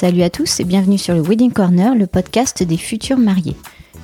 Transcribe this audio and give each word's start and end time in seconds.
Salut 0.00 0.22
à 0.22 0.30
tous 0.30 0.60
et 0.60 0.64
bienvenue 0.64 0.96
sur 0.96 1.12
le 1.12 1.22
Wedding 1.22 1.50
Corner, 1.50 1.92
le 1.96 2.06
podcast 2.06 2.62
des 2.62 2.76
futurs 2.76 3.18
mariés. 3.18 3.56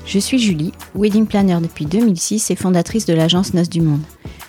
Je 0.04 0.18
suis 0.18 0.40
Julie, 0.40 0.72
wedding 0.96 1.24
planner 1.24 1.58
depuis 1.62 1.86
2006 1.86 2.50
et 2.50 2.56
fondatrice 2.56 3.06
de 3.06 3.14
l'agence 3.14 3.54
Noces 3.54 3.68
du 3.68 3.80
Monde. 3.80 4.02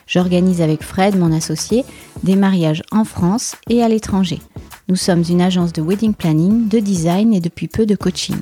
J'organise 0.07 0.63
avec 0.63 0.81
Fred, 0.81 1.15
mon 1.15 1.31
associé, 1.31 1.85
des 2.23 2.35
mariages 2.35 2.81
en 2.91 3.05
France 3.05 3.57
et 3.69 3.83
à 3.83 3.87
l'étranger. 3.87 4.41
Nous 4.87 4.95
sommes 4.95 5.23
une 5.29 5.39
agence 5.39 5.71
de 5.71 5.83
wedding 5.83 6.15
planning, 6.15 6.67
de 6.67 6.79
design 6.79 7.31
et 7.31 7.41
depuis 7.41 7.67
peu 7.67 7.85
de 7.85 7.95
coaching. 7.95 8.37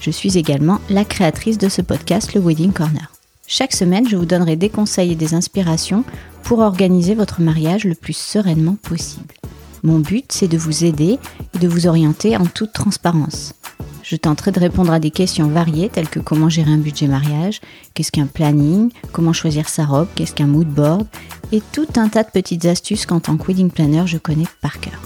Je 0.00 0.12
suis 0.12 0.38
également 0.38 0.78
la 0.90 1.04
créatrice 1.04 1.58
de 1.58 1.68
ce 1.68 1.82
podcast, 1.82 2.34
le 2.34 2.40
Wedding 2.40 2.72
Corner. 2.72 3.12
Chaque 3.48 3.74
semaine, 3.74 4.08
je 4.08 4.16
vous 4.16 4.26
donnerai 4.26 4.54
des 4.54 4.70
conseils 4.70 5.10
et 5.10 5.16
des 5.16 5.34
inspirations 5.34 6.04
pour 6.44 6.60
organiser 6.60 7.16
votre 7.16 7.40
mariage 7.40 7.82
le 7.82 7.96
plus 7.96 8.16
sereinement 8.16 8.76
possible. 8.80 9.34
Mon 9.82 9.98
but, 9.98 10.26
c'est 10.30 10.48
de 10.48 10.58
vous 10.58 10.84
aider 10.84 11.18
et 11.54 11.58
de 11.58 11.68
vous 11.68 11.86
orienter 11.86 12.36
en 12.36 12.46
toute 12.46 12.72
transparence. 12.72 13.54
Je 14.02 14.16
tenterai 14.16 14.52
de 14.52 14.60
répondre 14.60 14.90
à 14.90 15.00
des 15.00 15.10
questions 15.10 15.48
variées 15.48 15.90
telles 15.90 16.08
que 16.08 16.18
comment 16.18 16.48
gérer 16.48 16.72
un 16.72 16.78
budget 16.78 17.08
mariage, 17.08 17.60
qu'est-ce 17.92 18.10
qu'un 18.10 18.26
planning, 18.26 18.90
comment 19.12 19.34
choisir 19.34 19.68
sa 19.68 19.84
robe, 19.84 20.08
qu'est-ce 20.14 20.34
qu'un 20.34 20.46
mood 20.46 20.66
board 20.66 21.06
et 21.52 21.62
tout 21.72 21.86
un 21.96 22.08
tas 22.08 22.22
de 22.22 22.30
petites 22.30 22.64
astuces 22.64 23.04
qu'en 23.04 23.20
tant 23.20 23.36
que 23.36 23.46
wedding 23.46 23.70
planner 23.70 24.06
je 24.06 24.16
connais 24.16 24.46
par 24.62 24.80
cœur. 24.80 24.98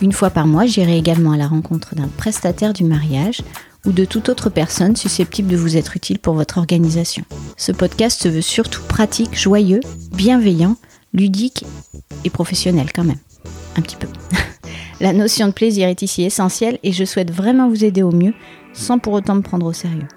Une 0.00 0.12
fois 0.12 0.30
par 0.30 0.46
mois, 0.46 0.66
j'irai 0.66 0.96
également 0.96 1.32
à 1.32 1.36
la 1.36 1.48
rencontre 1.48 1.96
d'un 1.96 2.06
prestataire 2.06 2.72
du 2.72 2.84
mariage 2.84 3.42
ou 3.84 3.90
de 3.90 4.04
toute 4.04 4.28
autre 4.28 4.50
personne 4.50 4.94
susceptible 4.94 5.48
de 5.48 5.56
vous 5.56 5.76
être 5.76 5.96
utile 5.96 6.20
pour 6.20 6.34
votre 6.34 6.58
organisation. 6.58 7.24
Ce 7.56 7.72
podcast 7.72 8.22
se 8.22 8.28
veut 8.28 8.40
surtout 8.40 8.82
pratique, 8.82 9.36
joyeux, 9.36 9.80
bienveillant, 10.12 10.76
ludique 11.12 11.64
et 12.24 12.30
professionnel 12.30 12.92
quand 12.94 13.04
même 13.04 13.18
un 13.76 13.80
petit 13.80 13.96
peu. 13.96 14.08
La 15.00 15.12
notion 15.12 15.46
de 15.46 15.52
plaisir 15.52 15.88
est 15.88 16.02
ici 16.02 16.24
essentielle 16.24 16.78
et 16.82 16.92
je 16.92 17.04
souhaite 17.04 17.30
vraiment 17.30 17.68
vous 17.68 17.84
aider 17.84 18.02
au 18.02 18.10
mieux 18.10 18.34
sans 18.72 18.98
pour 18.98 19.12
autant 19.12 19.36
me 19.36 19.42
prendre 19.42 19.66
au 19.66 19.72
sérieux. 19.72 20.08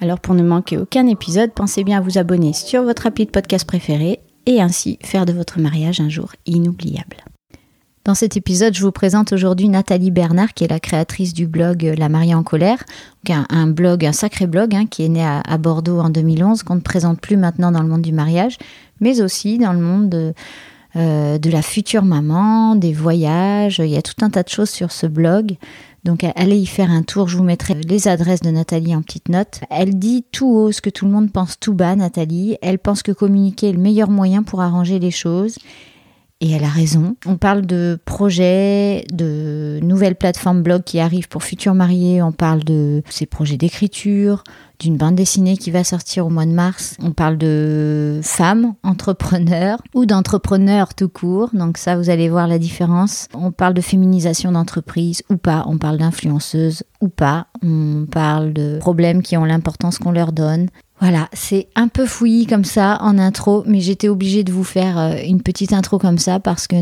Alors 0.00 0.18
pour 0.18 0.34
ne 0.34 0.42
manquer 0.42 0.78
aucun 0.78 1.06
épisode, 1.06 1.52
pensez 1.52 1.84
bien 1.84 1.98
à 1.98 2.00
vous 2.00 2.18
abonner 2.18 2.52
sur 2.52 2.82
votre 2.82 3.06
appli 3.06 3.26
de 3.26 3.30
podcast 3.30 3.66
préféré 3.66 4.20
et 4.46 4.62
ainsi 4.62 4.98
faire 5.02 5.26
de 5.26 5.32
votre 5.32 5.60
mariage 5.60 6.00
un 6.00 6.08
jour 6.08 6.32
inoubliable. 6.46 7.18
Dans 8.06 8.14
cet 8.14 8.38
épisode, 8.38 8.74
je 8.74 8.80
vous 8.80 8.92
présente 8.92 9.34
aujourd'hui 9.34 9.68
Nathalie 9.68 10.10
Bernard, 10.10 10.54
qui 10.54 10.64
est 10.64 10.68
la 10.68 10.80
créatrice 10.80 11.34
du 11.34 11.46
blog 11.46 11.94
La 11.98 12.08
mariée 12.08 12.34
en 12.34 12.42
colère, 12.42 12.82
un, 13.28 13.66
blog, 13.66 14.06
un 14.06 14.12
sacré 14.12 14.46
blog, 14.46 14.74
hein, 14.74 14.86
qui 14.86 15.04
est 15.04 15.08
né 15.08 15.22
à, 15.22 15.58
Bordeaux 15.58 16.00
en 16.00 16.08
2011, 16.08 16.62
qu'on 16.62 16.76
ne 16.76 16.80
présente 16.80 17.20
plus 17.20 17.36
maintenant 17.36 17.70
dans 17.70 17.82
le 17.82 17.88
monde 17.88 18.00
du 18.00 18.12
mariage, 18.12 18.56
mais 19.00 19.20
aussi 19.20 19.58
dans 19.58 19.74
le 19.74 19.80
monde 19.80 20.08
de, 20.08 20.32
euh, 20.96 21.38
de 21.38 21.50
la 21.50 21.62
future 21.62 22.04
maman, 22.04 22.74
des 22.74 22.92
voyages. 22.92 23.78
Il 23.78 23.90
y 23.90 23.96
a 23.96 24.02
tout 24.02 24.14
un 24.22 24.30
tas 24.30 24.42
de 24.42 24.48
choses 24.48 24.70
sur 24.70 24.92
ce 24.92 25.06
blog. 25.06 25.56
Donc 26.04 26.24
allez 26.34 26.56
y 26.56 26.66
faire 26.66 26.90
un 26.90 27.02
tour, 27.02 27.28
je 27.28 27.36
vous 27.36 27.44
mettrai 27.44 27.74
les 27.74 28.08
adresses 28.08 28.40
de 28.40 28.50
Nathalie 28.50 28.96
en 28.96 29.02
petite 29.02 29.28
note. 29.28 29.60
Elle 29.68 29.98
dit 29.98 30.24
tout 30.32 30.48
haut 30.48 30.72
ce 30.72 30.80
que 30.80 30.88
tout 30.88 31.04
le 31.04 31.10
monde 31.10 31.30
pense 31.30 31.60
tout 31.60 31.74
bas, 31.74 31.94
Nathalie. 31.94 32.56
Elle 32.62 32.78
pense 32.78 33.02
que 33.02 33.12
communiquer 33.12 33.68
est 33.68 33.72
le 33.72 33.78
meilleur 33.78 34.08
moyen 34.08 34.42
pour 34.42 34.62
arranger 34.62 34.98
les 34.98 35.10
choses. 35.10 35.58
Et 36.42 36.52
elle 36.52 36.64
a 36.64 36.68
raison. 36.68 37.16
On 37.26 37.36
parle 37.36 37.66
de 37.66 37.98
projets, 38.06 39.04
de 39.12 39.78
nouvelles 39.82 40.14
plateformes 40.14 40.62
blog 40.62 40.84
qui 40.84 40.98
arrivent 40.98 41.28
pour 41.28 41.42
futurs 41.42 41.74
mariés. 41.74 42.22
On 42.22 42.32
parle 42.32 42.64
de 42.64 43.02
ces 43.10 43.26
projets 43.26 43.58
d'écriture, 43.58 44.42
d'une 44.78 44.96
bande 44.96 45.16
dessinée 45.16 45.58
qui 45.58 45.70
va 45.70 45.84
sortir 45.84 46.26
au 46.26 46.30
mois 46.30 46.46
de 46.46 46.52
mars. 46.52 46.96
On 47.02 47.12
parle 47.12 47.36
de 47.36 48.20
femmes 48.22 48.72
entrepreneurs 48.82 49.82
ou 49.94 50.06
d'entrepreneurs 50.06 50.94
tout 50.94 51.10
court. 51.10 51.50
Donc 51.52 51.76
ça, 51.76 51.96
vous 51.96 52.08
allez 52.08 52.30
voir 52.30 52.48
la 52.48 52.58
différence. 52.58 53.28
On 53.34 53.52
parle 53.52 53.74
de 53.74 53.82
féminisation 53.82 54.52
d'entreprise 54.52 55.22
ou 55.28 55.36
pas. 55.36 55.64
On 55.66 55.76
parle 55.76 55.98
d'influenceuse 55.98 56.84
ou 57.02 57.08
pas. 57.08 57.48
On 57.62 58.06
parle 58.10 58.54
de 58.54 58.78
problèmes 58.78 59.22
qui 59.22 59.36
ont 59.36 59.44
l'importance 59.44 59.98
qu'on 59.98 60.12
leur 60.12 60.32
donne. 60.32 60.68
Voilà, 61.00 61.28
c'est 61.32 61.68
un 61.76 61.88
peu 61.88 62.04
fouillis 62.04 62.46
comme 62.46 62.64
ça 62.64 62.98
en 63.00 63.18
intro, 63.18 63.64
mais 63.66 63.80
j'étais 63.80 64.08
obligée 64.08 64.44
de 64.44 64.52
vous 64.52 64.64
faire 64.64 64.98
euh, 64.98 65.14
une 65.26 65.42
petite 65.42 65.72
intro 65.72 65.98
comme 65.98 66.18
ça 66.18 66.40
parce 66.40 66.66
que 66.66 66.76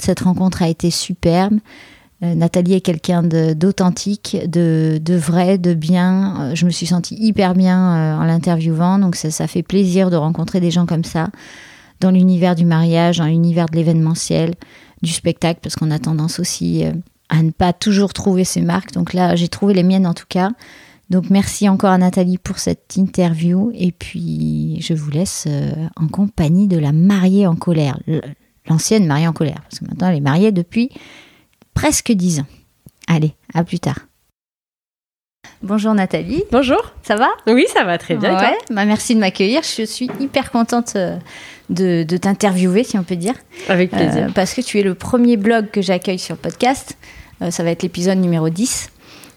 cette 0.00 0.20
rencontre 0.20 0.62
a 0.62 0.68
été 0.68 0.90
superbe. 0.90 1.58
Euh, 2.24 2.34
Nathalie 2.34 2.74
est 2.74 2.80
quelqu'un 2.80 3.22
d'authentique, 3.22 4.36
de, 4.48 5.00
vrai, 5.14 5.58
de 5.58 5.74
bien. 5.74 6.40
Euh, 6.40 6.54
je 6.56 6.66
me 6.66 6.70
suis 6.70 6.86
sentie 6.86 7.14
hyper 7.14 7.54
bien 7.54 8.18
en 8.18 8.24
l'interviewant, 8.24 8.98
donc 8.98 9.14
ça, 9.14 9.30
ça, 9.30 9.46
fait 9.46 9.62
plaisir 9.62 10.10
de 10.10 10.16
rencontrer 10.16 10.58
des 10.58 10.72
gens 10.72 10.86
comme 10.86 11.04
ça 11.04 11.28
dans 12.00 12.10
l'univers 12.10 12.56
du 12.56 12.64
mariage, 12.64 13.18
dans 13.18 13.26
l'univers 13.26 13.66
de 13.66 13.76
l'événementiel, 13.76 14.54
du 15.02 15.12
spectacle, 15.12 15.60
parce 15.62 15.76
qu'on 15.76 15.92
a 15.92 16.00
tendance 16.00 16.40
aussi 16.40 16.82
à 17.28 17.42
ne 17.44 17.52
pas 17.52 17.72
toujours 17.72 18.12
trouver 18.12 18.42
ses 18.42 18.60
marques. 18.60 18.92
Donc 18.92 19.12
là, 19.12 19.36
j'ai 19.36 19.46
trouvé 19.46 19.72
les 19.72 19.84
miennes 19.84 20.06
en 20.06 20.14
tout 20.14 20.26
cas. 20.28 20.50
Donc 21.12 21.28
merci 21.28 21.68
encore 21.68 21.90
à 21.90 21.98
Nathalie 21.98 22.38
pour 22.38 22.58
cette 22.58 22.96
interview 22.96 23.70
et 23.74 23.92
puis 23.92 24.80
je 24.80 24.94
vous 24.94 25.10
laisse 25.10 25.44
euh, 25.46 25.70
en 25.94 26.08
compagnie 26.08 26.68
de 26.68 26.78
la 26.78 26.92
mariée 26.92 27.46
en 27.46 27.54
colère, 27.54 27.98
l'ancienne 28.66 29.06
mariée 29.06 29.28
en 29.28 29.34
colère, 29.34 29.60
parce 29.60 29.80
que 29.80 29.84
maintenant 29.84 30.08
elle 30.08 30.16
est 30.16 30.20
mariée 30.20 30.52
depuis 30.52 30.88
presque 31.74 32.12
dix 32.12 32.40
ans. 32.40 32.46
Allez, 33.08 33.34
à 33.52 33.62
plus 33.62 33.78
tard. 33.78 33.98
Bonjour 35.62 35.92
Nathalie. 35.92 36.44
Bonjour. 36.50 36.80
Ça 37.02 37.16
va? 37.16 37.28
Oui, 37.46 37.66
ça 37.70 37.84
va 37.84 37.98
très 37.98 38.16
bien. 38.16 38.34
Ouais, 38.34 38.56
bah 38.70 38.86
merci 38.86 39.14
de 39.14 39.20
m'accueillir. 39.20 39.60
Je 39.64 39.84
suis 39.84 40.08
hyper 40.18 40.50
contente 40.50 40.94
euh, 40.96 41.18
de, 41.68 42.16
t'interviewer, 42.16 42.84
si 42.84 42.96
on 42.96 43.02
peut 43.02 43.16
dire. 43.16 43.34
Avec 43.68 43.90
plaisir. 43.90 44.28
Euh, 44.28 44.32
parce 44.34 44.54
que 44.54 44.62
tu 44.62 44.80
es 44.80 44.82
le 44.82 44.94
premier 44.94 45.36
blog 45.36 45.68
que 45.70 45.82
j'accueille 45.82 46.18
sur 46.18 46.36
le 46.36 46.40
podcast. 46.40 46.96
ça 47.50 47.62
va 47.62 47.70
être 47.70 47.82
l'épisode 47.82 48.16
numéro 48.16 48.48
10. 48.48 48.88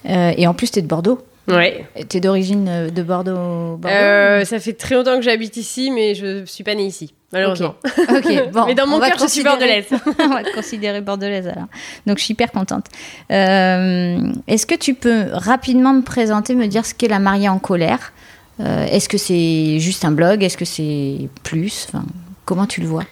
et 0.05 0.47
en 0.47 0.53
plus, 0.53 0.71
tu 0.71 0.79
es 0.79 0.81
de 0.81 0.87
Bordeaux. 0.87 1.19
Ouais. 1.47 1.85
Tu 2.09 2.17
es 2.17 2.19
d'origine 2.19 2.67
euh, 2.67 2.89
de 2.89 3.03
Bordeaux, 3.03 3.79
euh, 3.85 4.45
Ça 4.45 4.59
fait 4.59 4.73
très 4.73 4.95
longtemps 4.95 5.15
que 5.15 5.21
j'habite 5.21 5.57
ici, 5.57 5.91
mais 5.91 6.15
je 6.15 6.43
suis 6.45 6.63
pas 6.63 6.73
née 6.73 6.85
ici, 6.85 7.13
malheureusement. 7.31 7.75
Ok, 8.09 8.51
bon. 8.51 8.65
mais 8.65 8.75
dans 8.75 8.87
mon 8.87 8.99
cœur, 8.99 9.17
je 9.19 9.27
suis 9.27 9.43
bordelaise. 9.43 9.85
on 10.19 10.27
va 10.29 10.43
te 10.43 10.53
considérer 10.55 11.01
bordelaise 11.01 11.47
alors. 11.47 11.67
Donc 12.07 12.17
je 12.17 12.23
suis 12.23 12.31
hyper 12.33 12.51
contente. 12.51 12.85
Euh, 13.31 14.17
est-ce 14.47 14.65
que 14.65 14.75
tu 14.75 14.95
peux 14.95 15.25
rapidement 15.33 15.93
me 15.93 16.01
présenter, 16.01 16.55
me 16.55 16.67
dire 16.67 16.85
ce 16.85 16.93
qu'est 16.93 17.07
la 17.07 17.19
mariée 17.19 17.49
en 17.49 17.59
colère? 17.59 18.13
Est-ce 18.57 19.09
que 19.09 19.17
c'est 19.17 19.79
juste 19.79 20.05
un 20.05 20.11
blog? 20.11 20.41
Est-ce 20.41 20.55
que 20.55 20.63
c'est 20.63 21.27
plus? 21.43 21.87
Enfin, 21.89 22.05
Comment 22.45 22.65
tu 22.65 22.79
le 22.79 22.87
vois? 22.87 23.03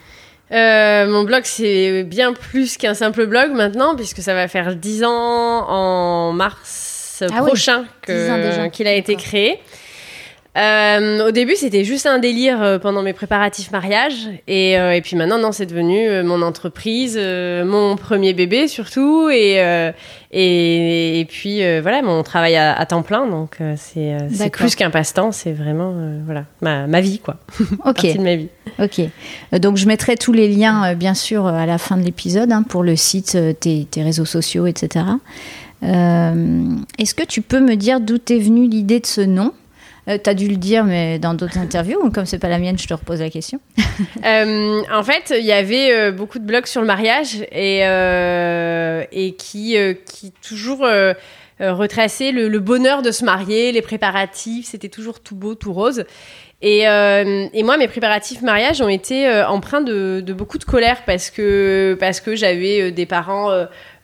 Mon 0.50 1.24
blog, 1.24 1.42
c'est 1.44 2.02
bien 2.04 2.32
plus 2.32 2.78
qu'un 2.78 2.94
simple 2.94 3.26
blog 3.26 3.50
maintenant, 3.52 3.94
puisque 3.94 4.22
ça 4.22 4.32
va 4.32 4.48
faire 4.48 4.74
10 4.74 5.04
ans 5.04 5.68
en 5.68 6.32
mars 6.32 6.83
ah 7.22 7.42
prochain 7.42 7.84
qu'il 8.72 8.86
a 8.86 8.94
été 8.94 9.16
créé. 9.16 9.60
Euh, 10.56 11.28
au 11.28 11.30
début, 11.32 11.56
c'était 11.56 11.82
juste 11.82 12.06
un 12.06 12.18
délire 12.18 12.62
euh, 12.62 12.78
pendant 12.78 13.02
mes 13.02 13.12
préparatifs 13.12 13.72
mariage. 13.72 14.28
Et, 14.46 14.78
euh, 14.78 14.92
et 14.92 15.00
puis 15.00 15.16
maintenant, 15.16 15.38
non, 15.38 15.50
c'est 15.50 15.66
devenu 15.66 16.22
mon 16.22 16.42
entreprise, 16.42 17.18
mon 17.18 17.96
premier 17.96 18.34
bébé 18.34 18.68
surtout. 18.68 19.28
Et, 19.30 19.56
et, 20.30 21.20
et, 21.20 21.24
puis 21.24 21.60
voilà, 21.80 22.02
mon 22.02 22.22
travail 22.22 22.56
à, 22.56 22.86
temps 22.86 23.02
plein. 23.02 23.26
Donc 23.26 23.58
c'est 23.76 24.50
plus 24.52 24.74
qu'un 24.76 24.90
passe-temps, 24.90 25.32
c'est 25.32 25.52
vraiment 25.52 25.94
voilà, 26.24 26.44
ma, 26.60 26.86
ma, 26.86 27.00
vie, 27.00 27.18
quoi. 27.18 27.36
Ok. 27.84 28.02
de 28.16 28.20
ma 28.20 28.36
vie. 28.36 28.48
Ok. 28.78 29.00
Donc 29.58 29.76
je 29.76 29.86
mettrai 29.86 30.16
tous 30.16 30.32
les 30.32 30.48
liens, 30.48 30.94
bien 30.94 31.14
sûr, 31.14 31.46
à 31.46 31.66
la 31.66 31.78
fin 31.78 31.96
de 31.96 32.02
l'épisode 32.02 32.52
hein, 32.52 32.62
pour 32.62 32.82
le 32.82 32.96
site, 32.96 33.36
tes, 33.60 33.86
tes 33.90 34.02
réseaux 34.02 34.24
sociaux, 34.24 34.66
etc. 34.66 35.04
Euh, 35.84 36.76
est-ce 36.98 37.14
que 37.14 37.24
tu 37.24 37.42
peux 37.42 37.60
me 37.60 37.76
dire 37.76 38.00
d'où 38.00 38.16
est 38.16 38.38
venue 38.38 38.68
l'idée 38.68 39.00
de 39.00 39.06
ce 39.06 39.20
nom? 39.20 39.52
Euh, 40.08 40.18
tu 40.22 40.28
as 40.28 40.34
dû 40.34 40.48
le 40.48 40.56
dire, 40.56 40.84
mais 40.84 41.18
dans 41.18 41.34
d'autres 41.34 41.58
interviews, 41.58 41.98
ou 42.02 42.10
comme 42.10 42.26
c'est 42.26 42.38
pas 42.38 42.48
la 42.48 42.58
mienne, 42.58 42.78
je 42.78 42.86
te 42.86 42.94
repose 42.94 43.20
la 43.20 43.30
question? 43.30 43.60
Euh, 44.24 44.82
en 44.92 45.04
fait, 45.04 45.32
il 45.38 45.44
y 45.44 45.52
avait 45.52 46.10
beaucoup 46.10 46.40
de 46.40 46.44
blogs 46.44 46.66
sur 46.66 46.80
le 46.80 46.86
mariage 46.86 47.46
et, 47.52 47.80
et 49.12 49.34
qui, 49.36 49.76
qui 50.04 50.32
toujours 50.42 50.84
retraçaient 51.60 52.32
le, 52.32 52.58
bonheur 52.58 53.02
de 53.02 53.12
se 53.12 53.24
marier, 53.24 53.70
les 53.70 53.82
préparatifs, 53.82 54.66
c'était 54.66 54.88
toujours 54.88 55.20
tout 55.20 55.36
beau, 55.36 55.54
tout 55.54 55.72
rose. 55.72 56.04
Et, 56.66 56.88
euh, 56.88 57.46
et, 57.52 57.62
moi, 57.62 57.76
mes 57.76 57.88
préparatifs 57.88 58.40
mariage 58.40 58.80
ont 58.80 58.88
été 58.88 59.28
euh, 59.28 59.46
empreints 59.46 59.82
de, 59.82 60.22
de, 60.24 60.32
beaucoup 60.32 60.56
de 60.56 60.64
colère 60.64 61.02
parce 61.04 61.28
que, 61.28 61.94
parce 62.00 62.20
que 62.20 62.36
j'avais 62.36 62.80
euh, 62.80 62.90
des 62.90 63.04
parents 63.04 63.50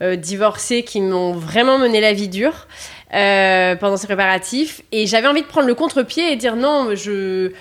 euh, 0.02 0.17
divorcés 0.17 0.82
qui 0.82 1.00
m'ont 1.00 1.32
vraiment 1.32 1.79
mené 1.79 2.00
la 2.00 2.12
vie 2.12 2.29
dure 2.29 2.67
pendant 3.11 3.97
ces 3.97 4.06
préparatifs. 4.06 4.82
Et 4.93 5.06
j'avais 5.06 5.26
envie 5.26 5.43
de 5.43 5.47
prendre 5.47 5.67
le 5.67 5.75
contre-pied 5.75 6.32
et 6.32 6.37
dire 6.37 6.56
non, 6.56 6.94
je 6.94 7.52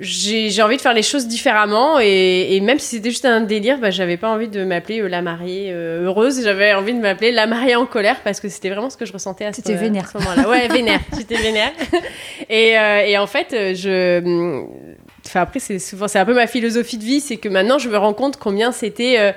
j'ai 0.00 0.62
envie 0.62 0.76
de 0.76 0.80
faire 0.80 0.94
les 0.94 1.02
choses 1.02 1.26
différemment 1.26 1.98
et, 2.00 2.58
même 2.62 2.78
si 2.78 2.96
c'était 2.96 3.10
juste 3.10 3.24
un 3.24 3.40
délire, 3.40 3.78
bah, 3.78 3.90
j'avais 3.90 4.16
pas 4.16 4.30
envie 4.30 4.48
de 4.48 4.64
m'appeler 4.64 5.00
euh, 5.00 5.08
la 5.08 5.20
mariée 5.20 5.70
euh, 5.72 6.04
heureuse, 6.04 6.42
j'avais 6.42 6.72
envie 6.74 6.94
de 6.94 7.00
m'appeler 7.00 7.32
la 7.32 7.46
mariée 7.46 7.76
en 7.76 7.86
colère 7.86 8.20
parce 8.22 8.40
que 8.40 8.48
c'était 8.48 8.70
vraiment 8.70 8.90
ce 8.90 8.96
que 8.96 9.04
je 9.04 9.12
ressentais 9.12 9.44
à 9.44 9.52
ce, 9.52 9.60
vénère. 9.72 10.10
moment-là. 10.14 10.48
Ouais, 10.48 10.68
vénère, 10.68 11.00
j'étais 11.16 11.36
vénère. 11.36 11.72
Et, 12.48 12.78
euh, 12.78 13.04
et, 13.06 13.18
en 13.18 13.26
fait, 13.26 13.74
je. 13.74 14.64
Enfin, 15.26 15.42
après, 15.42 15.60
c'est 15.60 15.78
souvent, 15.78 16.08
c'est 16.08 16.18
un 16.18 16.24
peu 16.24 16.34
ma 16.34 16.46
philosophie 16.46 16.98
de 16.98 17.04
vie, 17.04 17.20
c'est 17.20 17.36
que 17.36 17.48
maintenant 17.48 17.78
je 17.78 17.88
me 17.88 17.96
rends 17.96 18.14
compte 18.14 18.36
combien 18.36 18.72
c'était 18.72 19.34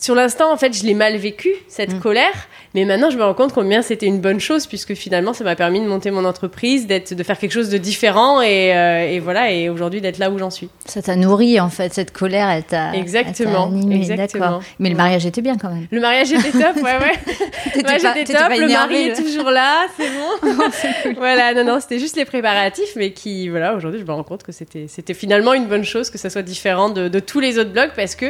sur 0.00 0.14
l'instant, 0.14 0.52
en 0.52 0.56
fait, 0.56 0.72
je 0.76 0.84
l'ai 0.84 0.94
mal 0.94 1.16
vécu, 1.16 1.50
cette 1.68 1.94
Mm. 1.94 2.00
colère. 2.00 2.48
Mais 2.74 2.84
maintenant, 2.84 3.08
je 3.10 3.16
me 3.16 3.22
rends 3.22 3.34
compte 3.34 3.52
combien 3.52 3.82
c'était 3.82 4.06
une 4.06 4.20
bonne 4.20 4.40
chose, 4.40 4.66
puisque 4.66 4.94
finalement, 4.94 5.32
ça 5.32 5.44
m'a 5.44 5.54
permis 5.54 5.80
de 5.80 5.86
monter 5.86 6.10
mon 6.10 6.24
entreprise, 6.24 6.86
d'être, 6.88 7.14
de 7.14 7.22
faire 7.22 7.38
quelque 7.38 7.52
chose 7.52 7.68
de 7.70 7.78
différent, 7.78 8.42
et, 8.42 8.74
euh, 8.76 9.08
et 9.08 9.20
voilà, 9.20 9.52
et 9.52 9.68
aujourd'hui 9.68 10.00
d'être 10.00 10.18
là 10.18 10.30
où 10.30 10.38
j'en 10.38 10.50
suis. 10.50 10.68
Ça 10.86 11.00
t'a 11.00 11.14
nourri 11.14 11.60
en 11.60 11.70
fait, 11.70 11.94
cette 11.94 12.12
colère, 12.12 12.48
elle 12.50 12.64
t'a. 12.64 12.92
Exactement, 12.94 13.68
elle 13.70 13.78
animé, 13.78 13.96
exactement. 13.96 14.44
d'accord. 14.44 14.62
Mais 14.80 14.90
le 14.90 14.96
mariage 14.96 15.24
était 15.24 15.40
bien 15.42 15.56
quand 15.56 15.68
même. 15.70 15.86
Le 15.90 16.00
mariage 16.00 16.32
était 16.32 16.50
top, 16.50 16.76
ouais, 16.76 16.82
ouais. 16.82 17.82
Pas- 17.82 17.98
j'étais 17.98 18.24
t'étais 18.24 18.32
top, 18.32 18.48
le 18.58 18.68
mari 18.68 19.04
le- 19.06 19.10
est 19.12 19.14
toujours 19.14 19.50
là, 19.50 19.86
c'est 19.96 20.08
bon. 20.08 21.14
voilà, 21.16 21.54
non, 21.54 21.64
non, 21.64 21.80
c'était 21.80 21.98
juste 21.98 22.16
les 22.16 22.24
préparatifs, 22.24 22.94
mais 22.96 23.12
qui, 23.12 23.48
voilà, 23.48 23.74
aujourd'hui, 23.74 24.00
je 24.00 24.04
me 24.04 24.12
rends 24.12 24.22
compte 24.24 24.42
que 24.42 24.52
c'était, 24.52 24.86
c'était 24.88 25.14
finalement 25.14 25.54
une 25.54 25.66
bonne 25.66 25.84
chose 25.84 26.10
que 26.10 26.18
ça 26.18 26.28
soit 26.30 26.42
différent 26.42 26.88
de, 26.88 27.08
de 27.08 27.20
tous 27.20 27.40
les 27.40 27.58
autres 27.58 27.70
blogs 27.70 27.92
parce 27.94 28.14
que 28.16 28.26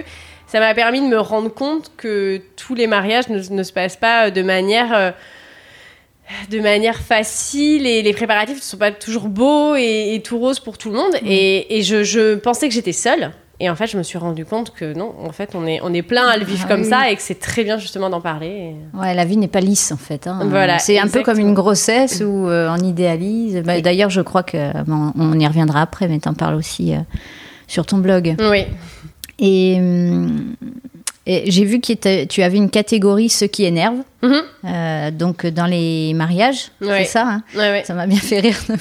ça 0.47 0.61
m'a 0.61 0.75
permis 0.75 1.00
de 1.00 1.06
me 1.06 1.19
rendre 1.19 1.52
compte 1.52 1.90
que 1.97 2.40
tous 2.56 2.75
les 2.75 2.87
mariages 2.87 3.29
ne, 3.29 3.38
ne 3.50 3.62
se 3.62 3.73
passent 3.73 3.97
pas 3.97 4.31
de 4.35 4.43
manière. 4.43 4.95
euh, 4.95 5.11
de 6.51 6.59
manière 6.59 6.97
facile 7.01 7.87
et 7.87 8.01
les 8.01 8.15
préparatifs 8.15 8.57
ne 8.57 8.63
sont 8.63 8.79
pas 8.79 8.91
toujours 8.91 9.29
beaux 9.29 9.77
et, 9.77 10.15
et 10.15 10.23
tout 10.23 10.39
rose 10.39 10.59
pour 10.59 10.79
tout 10.79 10.89
le 10.89 10.97
monde. 10.97 11.13
Et, 11.23 11.77
et 11.79 11.83
je, 11.83 12.03
je 12.03 12.37
pensais 12.37 12.67
que 12.67 12.73
j'étais 12.75 12.93
seule. 12.95 13.33
Et 13.61 13.69
en 13.69 13.77
fait, 13.77 13.87
je 13.89 13.99
me 13.99 14.03
suis 14.03 14.17
rendu 14.17 14.47
compte 14.47 14.73
que 14.73 14.95
non, 14.95 15.13
en 15.23 15.33
fait, 15.33 15.51
on 15.55 15.67
est, 15.67 15.81
on 15.83 15.93
est 15.93 16.01
plein 16.01 16.27
à 16.27 16.39
le 16.39 16.47
vivre 16.47 16.63
Ah 16.65 16.69
comme 16.69 16.81
oui. 16.81 16.89
ça 16.89 17.11
et 17.11 17.15
que 17.17 17.21
c'est 17.21 17.39
très 17.39 17.63
bien 17.63 17.77
justement 17.77 18.09
d'en 18.09 18.23
parler. 18.23 18.73
et- 18.95 18.99
Ouais, 18.99 19.15
la 19.15 19.27
vie 19.27 19.37
n'est 19.37 19.49
pas 19.49 19.61
lisse 19.61 19.93
en 19.93 19.99
fait. 19.99 20.27
hein. 20.27 20.41
Voilà, 20.49 20.79
c'est 20.79 20.99
un 20.99 21.09
peu 21.09 21.23
comme 21.23 21.39
une 21.39 21.53
grossesse 21.53 22.23
où 22.27 22.49
euh, 22.49 22.75
on 22.75 22.83
idéalise. 22.83 23.63
Bah. 23.63 23.83
D'ailleurs, 23.83 24.11
je 24.11 24.23
crois 24.23 24.43
que 24.43 24.57
on 24.89 25.39
y 25.39 25.47
reviendra 25.47 25.83
après, 25.83 26.09
mais 26.09 26.19
t'en 26.21 26.33
parles 26.35 26.55
aussi 26.55 26.95
euh, 26.95 26.99
sur 27.69 27.85
ton 27.85 27.99
blog. 27.99 28.35
Oui, 28.41 28.65
Et, 29.39 29.77
hum, 29.79 30.57
j'ai 31.26 31.65
vu 31.65 31.81
que 31.81 32.25
tu 32.26 32.43
avais 32.43 32.56
une 32.59 32.71
catégorie 32.71 33.29
ceux 33.29 33.47
qui 33.47 33.65
énervent. 33.65 34.03
Mhm. 34.23 34.43
Euh, 34.65 35.11
donc 35.11 35.44
dans 35.47 35.67
les 35.67 36.15
mariages, 36.15 36.71
Ouais. 36.81 37.00
c'est 37.05 37.11
ça. 37.12 37.26
hein 37.26 37.43
ouais, 37.55 37.71
ouais. 37.71 37.82
Ça 37.85 37.93
m'a 37.93 38.06
bien 38.06 38.19
fait 38.19 38.41
rire 38.41 38.56
de, 38.71 38.76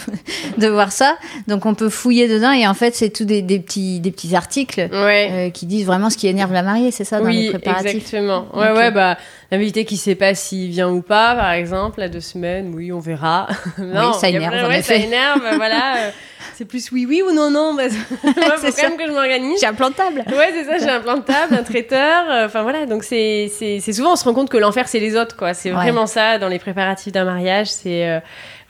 de 0.61 0.67
voir 0.67 0.91
ça. 0.93 1.17
Donc 1.49 1.65
on 1.65 1.73
peut 1.75 1.89
fouiller 1.89 2.29
dedans 2.29 2.53
et 2.53 2.65
en 2.65 2.73
fait 2.73 2.95
c'est 2.95 3.09
tout 3.09 3.25
des, 3.25 3.41
des 3.41 3.59
petits 3.59 3.99
des 3.99 4.11
petits 4.11 4.35
articles 4.35 4.87
Ouais. 4.91 5.29
euh, 5.31 5.49
qui 5.49 5.65
disent 5.65 5.85
vraiment 5.85 6.09
ce 6.09 6.15
qui 6.17 6.27
énerve 6.27 6.53
la 6.53 6.63
mariée, 6.63 6.91
c'est 6.91 7.03
ça 7.03 7.19
dans 7.19 7.27
les 7.27 7.37
oui, 7.47 7.49
préparatifs. 7.49 7.91
exactement. 7.95 8.45
Ouais, 8.53 8.71
ouais, 8.71 8.91
bah, 8.91 9.17
l'invité 9.53 9.85
qui 9.85 9.97
sait 9.97 10.15
pas 10.15 10.33
s'il 10.35 10.69
vient 10.71 10.89
ou 10.89 11.01
pas, 11.01 11.35
par 11.35 11.51
exemple, 11.51 12.01
à 12.01 12.09
deux 12.09 12.19
semaines, 12.21 12.73
oui, 12.75 12.91
on 12.91 12.99
verra. 12.99 13.47
non, 13.77 14.13
ça 14.13 14.29
énerve, 14.29 14.53
vrai- 14.53 14.63
en 14.63 14.67
ouais, 14.69 14.81
ça 14.81 14.95
énerve, 14.95 15.41
voilà. 15.55 15.95
euh, 15.97 16.09
c'est 16.55 16.65
plus 16.65 16.91
oui, 16.91 17.05
oui 17.07 17.21
ou 17.27 17.31
non, 17.33 17.49
non. 17.51 17.73
Bah, 17.73 17.83
moi, 18.23 18.33
faut 18.33 18.61
C'est 18.61 18.67
quand 18.71 18.71
ça. 18.73 18.89
même 18.89 18.97
que 18.97 19.05
je 19.07 19.11
m'organise. 19.11 19.59
J'ai 19.59 19.65
un 19.67 19.73
plan 19.73 19.89
de 19.89 19.95
table. 19.95 20.23
Ouais, 20.27 20.49
c'est 20.53 20.63
ça, 20.65 20.77
j'ai 20.77 20.89
un 20.91 20.99
plan 21.01 21.17
de 21.17 21.21
table, 21.23 21.55
un 21.55 21.63
traiteur. 21.63 22.25
euh, 22.29 22.45
Enfin 22.45 22.61
voilà, 22.63 22.85
donc 22.85 23.03
c'est 23.03 23.49
souvent 23.93 24.13
on 24.13 24.15
se 24.15 24.23
rend 24.25 24.33
compte 24.33 24.49
que 24.49 24.57
l'enfer 24.57 24.87
c'est 24.87 24.99
les 24.99 25.15
autres, 25.15 25.35
quoi. 25.37 25.53
C'est 25.53 25.69
Ouais. 25.71 25.75
vraiment 25.77 26.05
ça 26.07 26.37
dans 26.39 26.49
les 26.49 26.59
préparatifs 26.59 27.13
d'un 27.13 27.25
mariage. 27.25 27.67
C'est 27.71 28.07
euh, 28.09 28.19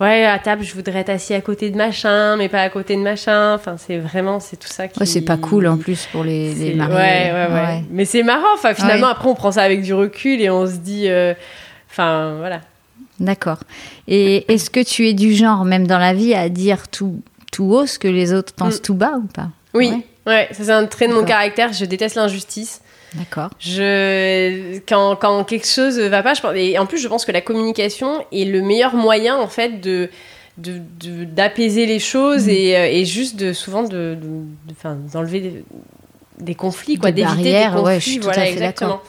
ouais, 0.01 0.25
à 0.25 0.40
table, 0.40 0.63
je 0.63 0.74
voudrais 0.74 1.00
être 1.00 1.10
assis 1.10 1.34
à 1.34 1.42
côté 1.42 1.69
de 1.69 1.78
machin, 1.78 2.36
mais 2.38 2.50
pas 2.50 2.62
à 2.62 2.69
côté 2.69 2.95
de 2.95 3.01
machin. 3.01 3.56
Enfin, 3.56 3.75
c'est 3.78 3.98
vraiment, 3.98 4.40
c'est 4.40 4.57
tout 4.57 4.68
ça 4.68 4.88
qui. 4.88 5.00
Ouais, 5.00 5.06
c'est 5.06 5.22
pas 5.22 5.38
cool 5.38 5.68
en 5.68 5.78
plus 5.78 6.07
pour 6.12 6.24
les, 6.24 6.54
les 6.54 6.74
mariés. 6.74 6.95
Ouais, 6.95 7.31
ouais, 7.31 7.54
ouais, 7.54 7.84
Mais 7.92 8.06
c'est 8.06 8.24
marrant. 8.24 8.54
Enfin, 8.54 8.74
finalement, 8.74 9.07
après, 9.07 9.28
on 9.30 9.36
prend 9.36 9.51
ça 9.51 9.63
avec 9.63 9.81
du 9.81 9.94
recul 9.94 10.42
et 10.42 10.50
on 10.50 10.66
se 10.68 10.74
dit. 10.78 11.07
euh, 11.07 11.34
Enfin, 11.92 12.36
voilà. 12.40 12.62
D'accord. 13.19 13.60
Et 14.07 14.51
est-ce 14.51 14.69
que 14.72 14.80
tu 14.84 15.07
es 15.07 15.13
du 15.13 15.34
genre, 15.34 15.63
même 15.66 15.86
dans 15.86 16.00
la 16.00 16.13
vie, 16.13 16.34
à 16.34 16.50
dire 16.50 16.88
tout, 16.88 17.22
tout 17.51 17.66
haut 17.66 17.86
ce 17.86 18.00
que 18.00 18.07
les 18.07 18.34
autres 18.34 18.54
pensent 18.54 18.80
Mm. 18.80 18.81
tout 18.81 18.94
bas 18.96 19.13
ou 19.18 19.28
pas? 19.28 19.50
Oui, 19.75 19.89
Ouais. 19.92 20.34
ouais, 20.34 20.48
ça 20.51 20.63
c'est 20.63 20.72
un 20.72 20.86
trait 20.88 21.07
de 21.07 21.13
mon 21.13 21.24
caractère. 21.24 21.72
Je 21.74 21.86
déteste 21.86 22.16
l'injustice. 22.16 22.81
D'accord. 23.15 23.50
Je 23.60 24.80
quand, 24.88 25.15
quand 25.15 25.44
quelque 25.44 25.68
chose 25.68 26.00
va 26.00 26.24
pas, 26.24 26.33
je 26.33 26.42
pense, 26.42 26.54
et 26.56 26.77
en 26.80 26.86
plus 26.86 26.98
je 26.98 27.07
pense 27.07 27.25
que 27.25 27.31
la 27.31 27.42
communication 27.42 28.25
est 28.31 28.45
le 28.45 28.62
meilleur 28.62 28.95
moyen 28.95 29.38
en 29.38 29.48
fait 29.48 29.80
de 29.81 30.10
de- 30.60 30.81
de- 31.00 31.24
d'apaiser 31.24 31.86
les 31.88 31.98
choses 32.00 32.45
Mm. 32.45 32.50
et, 32.51 32.77
euh, 32.77 32.86
et 32.92 33.06
juste 33.06 33.36
de 33.38 33.54
souvent 33.54 33.81
de, 33.83 34.15
de- 34.15 34.71
de- 34.71 35.12
d'enlever 35.12 35.39
des, 35.39 35.63
des 36.39 36.54
conflits 36.56 36.98
quoi, 36.98 37.12
Des 37.12 37.24
d'éviter 37.24 37.44
des 37.54 37.63
conflits, 37.65 37.81
ouais, 37.83 38.00
je 38.00 38.10
suis 38.10 38.19
voilà 38.19 38.48
exactement. 38.50 39.01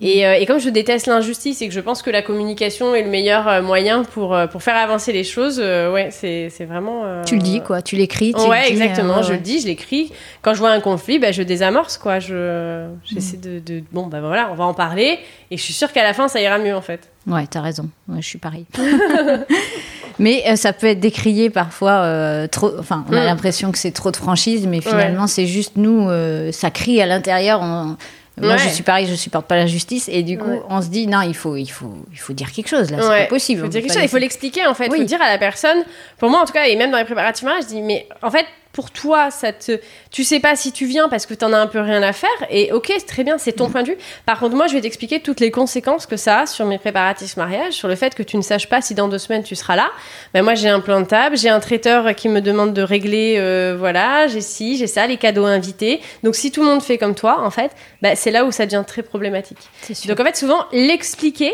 Et, 0.00 0.24
euh, 0.24 0.34
et 0.34 0.46
comme 0.46 0.60
je 0.60 0.68
déteste 0.68 1.08
l'injustice 1.08 1.60
et 1.60 1.66
que 1.66 1.74
je 1.74 1.80
pense 1.80 2.02
que 2.02 2.10
la 2.10 2.22
communication 2.22 2.94
est 2.94 3.02
le 3.02 3.10
meilleur 3.10 3.48
euh, 3.48 3.62
moyen 3.62 4.04
pour, 4.04 4.32
euh, 4.32 4.46
pour 4.46 4.62
faire 4.62 4.76
avancer 4.76 5.12
les 5.12 5.24
choses, 5.24 5.58
euh, 5.60 5.92
ouais, 5.92 6.10
c'est 6.12 6.50
c'est 6.50 6.66
vraiment. 6.66 7.02
euh, 7.04 7.24
Tu 7.24 7.34
le 7.34 7.42
dis, 7.42 7.60
quoi. 7.62 7.82
Tu 7.82 7.96
l'écris. 7.96 8.32
tu 8.32 8.40
le 8.44 8.48
Ouais, 8.48 8.62
dis, 8.66 8.72
exactement. 8.80 9.14
euh, 9.14 9.16
ouais, 9.18 9.22
je 9.24 9.32
le 9.32 9.38
dis, 9.40 9.60
je 9.60 9.66
l'écris. 9.66 10.12
Quand 10.40 10.54
je 10.54 10.60
vois 10.60 10.70
un 10.70 10.78
conflit, 10.78 11.18
bah, 11.18 11.32
je 11.32 11.42
désamorce, 11.42 11.98
quoi. 11.98 12.20
Je, 12.20 12.86
j'essaie 13.04 13.38
de, 13.38 13.58
de- 13.58 13.82
bon, 13.90 14.06
bah 14.06 14.20
voilà, 14.20 14.48
on 14.52 14.54
va 14.54 14.64
en 14.66 14.74
parler. 14.74 15.18
Et 15.50 15.56
je 15.56 15.62
suis 15.64 15.74
sûre 15.74 15.92
qu'à 15.92 16.04
la 16.04 16.14
fin, 16.14 16.28
ça 16.28 16.40
ira 16.40 16.58
mieux, 16.58 16.76
en 16.76 16.80
fait. 16.82 17.10
Ouais, 17.26 17.46
t'as 17.50 17.60
raison. 17.60 17.90
Ouais, 18.08 18.22
je 18.22 18.26
suis 18.28 18.38
pareil. 18.38 18.66
mais 20.18 20.42
euh, 20.48 20.56
ça 20.56 20.72
peut 20.72 20.86
être 20.86 21.00
décrié 21.00 21.50
parfois 21.50 22.02
euh, 22.04 22.46
trop. 22.46 22.70
Enfin, 22.78 23.04
on 23.08 23.12
a 23.14 23.20
Mm. 23.22 23.24
l'impression 23.24 23.72
que 23.72 23.78
c'est 23.78 23.90
trop 23.92 24.10
de 24.10 24.16
franchise, 24.16 24.66
mais 24.66 24.80
finalement, 24.80 25.26
c'est 25.26 25.46
juste 25.46 25.72
nous. 25.76 26.08
euh, 26.08 26.52
ça 26.52 26.70
crie 26.70 27.00
à 27.02 27.06
l'intérieur. 27.06 27.60
on- 27.62 27.96
Moi, 28.40 28.52
Ouais. 28.52 28.58
je 28.58 28.68
suis 28.68 28.82
pareil, 28.82 29.06
je 29.06 29.14
supporte 29.14 29.46
pas 29.46 29.56
la 29.56 29.66
justice, 29.66 30.08
et 30.12 30.22
du 30.22 30.38
coup, 30.38 30.48
Ouais. 30.50 30.62
on 30.68 30.80
se 30.82 30.88
dit 30.88 31.06
non, 31.06 31.22
il 31.22 31.34
faut, 31.34 31.56
il 31.56 31.66
faut, 31.68 31.94
il 32.12 32.18
faut 32.18 32.32
dire 32.32 32.52
quelque 32.52 32.68
chose 32.68 32.90
là. 32.90 32.98
C'est 33.00 33.08
Ouais, 33.08 33.22
pas 33.24 33.28
possible. 33.30 33.60
Faut 33.60 33.66
on 33.66 33.70
dire 33.70 33.82
quelque 33.82 33.92
chose, 33.92 34.02
il 34.02 34.08
faut 34.08 34.18
l'expliquer, 34.18 34.66
en 34.66 34.74
fait. 34.74 34.86
Il 34.86 34.92
Oui. 34.92 34.98
faut 34.98 35.04
dire 35.04 35.20
à 35.22 35.28
la 35.28 35.38
personne, 35.38 35.78
pour 36.18 36.30
moi, 36.30 36.40
en 36.42 36.44
tout 36.44 36.52
cas, 36.52 36.64
et 36.66 36.76
même 36.76 36.90
dans 36.90 36.98
les 36.98 37.04
préparatifs 37.04 37.44
mariage, 37.44 37.64
je 37.64 37.68
dis, 37.74 37.82
mais 37.82 38.06
en 38.22 38.30
fait, 38.30 38.46
pour 38.72 38.90
toi, 38.90 39.30
ça 39.30 39.52
te, 39.52 39.80
tu 40.10 40.24
sais 40.24 40.40
pas 40.40 40.56
si 40.56 40.72
tu 40.72 40.86
viens 40.86 41.08
parce 41.08 41.26
que 41.26 41.34
t'en 41.34 41.52
as 41.52 41.58
un 41.58 41.66
peu 41.66 41.80
rien 41.80 42.02
à 42.02 42.12
faire. 42.12 42.28
Et 42.50 42.72
ok, 42.72 42.92
très 43.06 43.24
bien, 43.24 43.38
c'est 43.38 43.52
ton 43.52 43.70
point 43.70 43.82
de 43.82 43.88
vue. 43.88 43.96
Par 44.26 44.38
contre, 44.38 44.54
moi, 44.56 44.66
je 44.66 44.74
vais 44.74 44.80
t'expliquer 44.80 45.20
toutes 45.20 45.40
les 45.40 45.50
conséquences 45.50 46.06
que 46.06 46.16
ça 46.16 46.40
a 46.40 46.46
sur 46.46 46.64
mes 46.66 46.78
préparatifs 46.78 47.36
mariage, 47.36 47.72
sur 47.72 47.88
le 47.88 47.96
fait 47.96 48.14
que 48.14 48.22
tu 48.22 48.36
ne 48.36 48.42
saches 48.42 48.68
pas 48.68 48.80
si 48.80 48.94
dans 48.94 49.08
deux 49.08 49.18
semaines 49.18 49.42
tu 49.42 49.56
seras 49.56 49.76
là. 49.76 49.90
Ben, 50.34 50.42
moi, 50.42 50.54
j'ai 50.54 50.68
un 50.68 50.80
plan 50.80 51.00
de 51.00 51.06
table, 51.06 51.36
j'ai 51.36 51.48
un 51.48 51.60
traiteur 51.60 52.14
qui 52.14 52.28
me 52.28 52.40
demande 52.40 52.72
de 52.72 52.82
régler, 52.82 53.36
euh, 53.38 53.76
voilà, 53.78 54.28
j'ai 54.28 54.40
ci, 54.40 54.76
j'ai 54.76 54.86
ça, 54.86 55.06
les 55.06 55.16
cadeaux 55.16 55.46
invités. 55.46 56.00
Donc, 56.22 56.36
si 56.36 56.52
tout 56.52 56.60
le 56.62 56.68
monde 56.68 56.82
fait 56.82 56.98
comme 56.98 57.14
toi, 57.14 57.40
en 57.42 57.50
fait, 57.50 57.72
ben, 58.02 58.14
c'est 58.14 58.30
là 58.30 58.44
où 58.44 58.52
ça 58.52 58.66
devient 58.66 58.84
très 58.86 59.02
problématique. 59.02 59.58
Donc 60.06 60.20
en 60.20 60.24
fait, 60.24 60.36
souvent, 60.36 60.66
l'expliquer, 60.72 61.52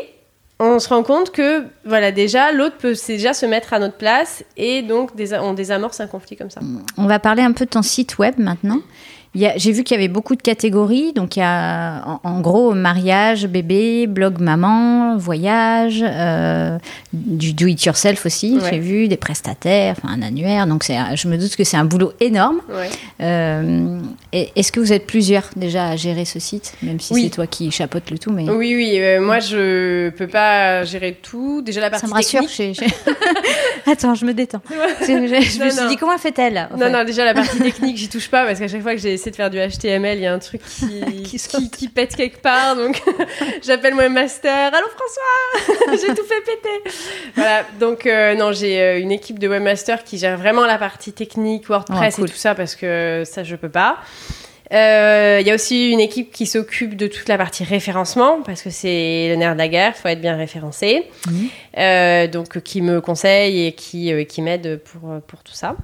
on 0.60 0.78
se 0.78 0.88
rend 0.88 1.02
compte 1.02 1.30
que, 1.30 1.64
voilà, 1.84 2.12
déjà, 2.12 2.52
l'autre 2.52 2.76
peut 2.76 2.94
déjà 3.08 3.34
se 3.34 3.44
mettre 3.46 3.72
à 3.72 3.78
notre 3.78 3.96
place 3.96 4.44
et 4.56 4.82
donc 4.82 5.10
on 5.40 5.52
désamorce 5.54 6.00
un 6.00 6.06
conflit 6.06 6.36
comme 6.36 6.50
ça. 6.50 6.60
On 6.96 7.06
va 7.06 7.18
parler 7.18 7.42
un 7.42 7.52
peu 7.52 7.64
de 7.64 7.70
ton 7.70 7.82
site 7.82 8.18
web 8.18 8.34
maintenant. 8.38 8.80
J'ai 9.34 9.72
vu 9.72 9.82
qu'il 9.82 9.96
y 9.96 9.98
avait 9.98 10.08
beaucoup 10.08 10.36
de 10.36 10.42
catégories. 10.42 11.12
Donc, 11.12 11.36
il 11.36 11.40
y 11.40 11.42
a 11.42 12.02
en, 12.06 12.20
en 12.22 12.40
gros 12.40 12.72
mariage, 12.74 13.46
bébé, 13.46 14.06
blog 14.06 14.38
maman, 14.40 15.16
voyage, 15.16 16.04
euh, 16.06 16.78
du 17.12 17.52
do-it-yourself 17.52 18.24
aussi, 18.26 18.58
Ouais. 18.58 18.68
j'ai 18.72 18.78
vu, 18.78 19.08
des 19.08 19.16
prestataires, 19.16 19.94
enfin 19.98 20.14
un 20.14 20.22
annuaire. 20.22 20.66
Donc, 20.66 20.88
un- 20.88 21.14
je 21.16 21.26
me 21.28 21.36
doute 21.36 21.56
que 21.56 21.64
c'est 21.64 21.76
un 21.76 21.84
boulot 21.84 22.12
énorme. 22.20 22.60
Ouais. 22.68 22.88
Euh, 23.20 23.98
Est-ce 24.32 24.70
que 24.72 24.80
vous 24.80 24.92
êtes 24.92 25.06
plusieurs 25.06 25.50
déjà 25.56 25.88
à 25.88 25.96
gérer 25.96 26.24
ce 26.24 26.38
site, 26.38 26.74
même 26.82 26.98
si 27.00 27.12
Oui. 27.12 27.24
c'est 27.24 27.30
toi 27.30 27.46
qui 27.46 27.70
chapeaute 27.70 28.10
le 28.10 28.18
tout 28.18 28.32
mais 28.32 28.48
Oui, 28.50 28.74
oui, 28.74 28.98
euh, 29.00 29.20
moi 29.20 29.38
je 29.40 30.10
peux 30.10 30.26
pas 30.26 30.84
gérer 30.84 31.18
tout. 31.22 31.62
Déjà 31.62 31.80
la 31.80 31.90
partie 31.90 32.06
Ça 32.06 32.10
me 32.10 32.14
rassure. 32.14 32.40
technique. 32.40 32.82
Attends, 33.86 34.14
je 34.14 34.24
me 34.24 34.32
détends. 34.34 34.62
Je, 35.00 35.06
je- 35.06 35.10
je 35.50 35.58
Non, 35.58 35.64
me 35.66 35.70
suis 35.70 35.80
non. 35.82 35.88
dit, 35.88 35.96
comment 35.96 36.18
fait-elle 36.18 36.68
en 36.72 36.76
Non, 36.76 36.90
non, 36.90 37.04
déjà 37.04 37.24
la 37.24 37.34
partie 37.34 37.58
technique, 37.58 37.96
j'y 37.96 38.08
touche 38.08 38.28
pas 38.28 38.44
parce 38.46 38.58
qu'à 38.58 38.68
chaque 38.68 38.82
fois 38.82 38.94
que 38.94 39.00
j'ai 39.00 39.16
de 39.30 39.36
faire 39.36 39.50
du 39.50 39.58
HTML, 39.58 40.18
il 40.18 40.22
y 40.22 40.26
a 40.26 40.32
un 40.32 40.38
truc 40.38 40.62
qui, 40.64 41.00
Qui 41.06 41.22
qui, 41.22 41.38
saute. 41.38 41.70
qui 41.70 41.88
pète 41.88 42.14
quelque 42.16 42.40
part. 42.40 42.76
Donc 42.76 43.00
j'appelle 43.62 43.94
mon 43.94 44.08
master. 44.10 44.72
Allô 44.74 44.86
François 44.88 45.92
J'ai 46.00 46.14
tout 46.14 46.24
fait 46.24 46.40
péter. 46.44 46.96
Voilà, 47.34 47.64
donc 47.80 48.06
euh, 48.06 48.34
non, 48.34 48.52
j'ai 48.52 48.80
euh, 48.80 49.00
une 49.00 49.12
équipe 49.12 49.38
de 49.38 49.48
webmaster 49.48 50.04
qui 50.04 50.18
gère 50.18 50.36
vraiment 50.36 50.66
la 50.66 50.78
partie 50.78 51.12
technique, 51.12 51.68
WordPress 51.68 52.16
cool. 52.16 52.26
et 52.26 52.30
tout 52.30 52.36
ça 52.36 52.54
parce 52.54 52.74
que 52.76 53.22
ça, 53.24 53.44
je 53.44 53.56
peux 53.56 53.68
pas. 53.68 53.98
Euh, 54.72 55.38
Il 55.40 55.46
y 55.46 55.50
a 55.50 55.54
aussi 55.54 55.90
une 55.90 56.00
équipe 56.00 56.32
qui 56.32 56.46
s'occupe 56.46 56.96
de 56.96 57.06
toute 57.06 57.28
la 57.28 57.36
partie 57.36 57.64
référencement 57.64 58.40
parce 58.42 58.62
que 58.62 58.70
c'est 58.70 59.28
le 59.28 59.36
nerf 59.36 59.52
de 59.52 59.58
la 59.58 59.68
guerre, 59.68 59.92
il 59.96 60.00
faut 60.00 60.08
être 60.08 60.20
bien 60.20 60.36
référencé. 60.36 61.04
Mhm. 61.26 61.48
Euh, 61.78 62.26
donc 62.28 62.60
qui 62.62 62.80
me 62.80 63.00
conseille 63.00 63.66
et 63.66 63.72
qui, 63.72 64.12
euh, 64.12 64.24
qui 64.24 64.42
m'aide 64.42 64.80
pour, 64.80 65.20
pour 65.26 65.42
tout 65.42 65.52
ça. 65.52 65.76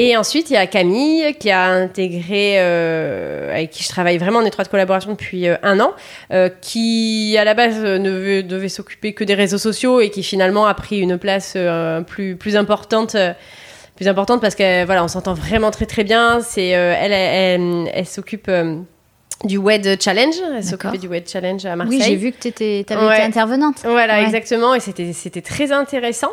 Et 0.00 0.16
ensuite, 0.16 0.48
il 0.50 0.52
y 0.52 0.56
a 0.56 0.66
Camille 0.68 1.34
qui 1.40 1.50
a 1.50 1.64
intégré, 1.64 2.54
euh, 2.58 3.50
avec 3.52 3.70
qui 3.70 3.82
je 3.82 3.88
travaille 3.88 4.16
vraiment 4.16 4.38
en 4.38 4.44
étroite 4.44 4.68
collaboration 4.68 5.10
depuis 5.10 5.48
euh, 5.48 5.56
un 5.64 5.80
an, 5.80 5.92
euh, 6.32 6.48
qui 6.60 7.36
à 7.36 7.42
la 7.42 7.54
base 7.54 7.80
ne 7.82 8.40
devait 8.42 8.68
s'occuper 8.68 9.12
que 9.12 9.24
des 9.24 9.34
réseaux 9.34 9.58
sociaux 9.58 10.00
et 10.00 10.10
qui 10.10 10.22
finalement 10.22 10.66
a 10.66 10.74
pris 10.74 11.00
une 11.00 11.18
place 11.18 11.56
plus, 12.06 12.36
plus 12.36 12.54
importante. 12.56 13.16
plus 13.96 14.06
importante 14.06 14.40
parce 14.40 14.54
que 14.54 14.84
voilà, 14.84 15.02
on 15.02 15.08
s'entend 15.08 15.34
vraiment 15.34 15.72
très 15.72 15.86
très 15.86 16.04
bien. 16.04 16.40
C'est 16.42 16.68
elle, 16.68 17.10
elle, 17.12 17.60
elle- 17.60 17.90
elle 17.92 18.06
s'occupe 18.06 18.48
du 19.44 19.56
Wed 19.58 20.00
Challenge. 20.00 20.34
Elle 20.56 20.64
s'occupait 20.64 20.98
du 20.98 21.08
Wed 21.08 21.28
Challenge 21.28 21.64
à 21.66 21.74
Marseille. 21.74 21.98
Oui, 21.98 22.04
j'ai 22.06 22.14
vu 22.16 22.30
que 22.32 22.38
tu 22.48 22.48
avais 22.92 23.06
Ouais. 23.06 23.14
été 23.16 23.22
intervenante. 23.24 23.76
Voilà, 23.84 24.18
Ouais. 24.18 24.24
exactement. 24.24 24.74
Et 24.74 24.80
c'était 24.80 25.42
très 25.42 25.72
intéressant. 25.72 26.30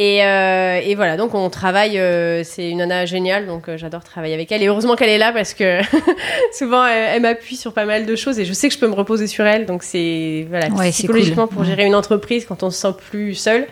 Et, 0.00 0.24
euh, 0.24 0.80
et 0.80 0.94
voilà, 0.94 1.16
donc 1.16 1.34
on 1.34 1.50
travaille, 1.50 1.98
euh, 1.98 2.44
c'est 2.44 2.70
une 2.70 2.78
nana 2.78 3.04
géniale, 3.04 3.48
donc 3.48 3.68
euh, 3.68 3.76
j'adore 3.76 4.04
travailler 4.04 4.32
avec 4.32 4.52
elle. 4.52 4.62
Et 4.62 4.68
heureusement 4.68 4.94
qu'elle 4.94 5.08
est 5.08 5.18
là 5.18 5.32
parce 5.32 5.54
que 5.54 5.80
souvent 6.56 6.86
elle, 6.86 7.16
elle 7.16 7.22
m'appuie 7.22 7.56
sur 7.56 7.72
pas 7.72 7.84
mal 7.84 8.06
de 8.06 8.14
choses 8.14 8.38
et 8.38 8.44
je 8.44 8.52
sais 8.52 8.68
que 8.68 8.74
je 8.74 8.78
peux 8.78 8.86
me 8.86 8.94
reposer 8.94 9.26
sur 9.26 9.44
elle. 9.44 9.66
Donc 9.66 9.82
c'est 9.82 10.46
voilà, 10.48 10.68
Ouais, 10.68 10.92
c'est 10.92 11.02
psychologiquement 11.02 11.48
cool. 11.48 11.56
pour 11.56 11.64
gérer 11.64 11.84
une 11.84 11.96
entreprise 11.96 12.44
quand 12.46 12.62
on 12.62 12.70
se 12.70 12.80
sent 12.80 12.94
plus 13.10 13.34
seul, 13.34 13.66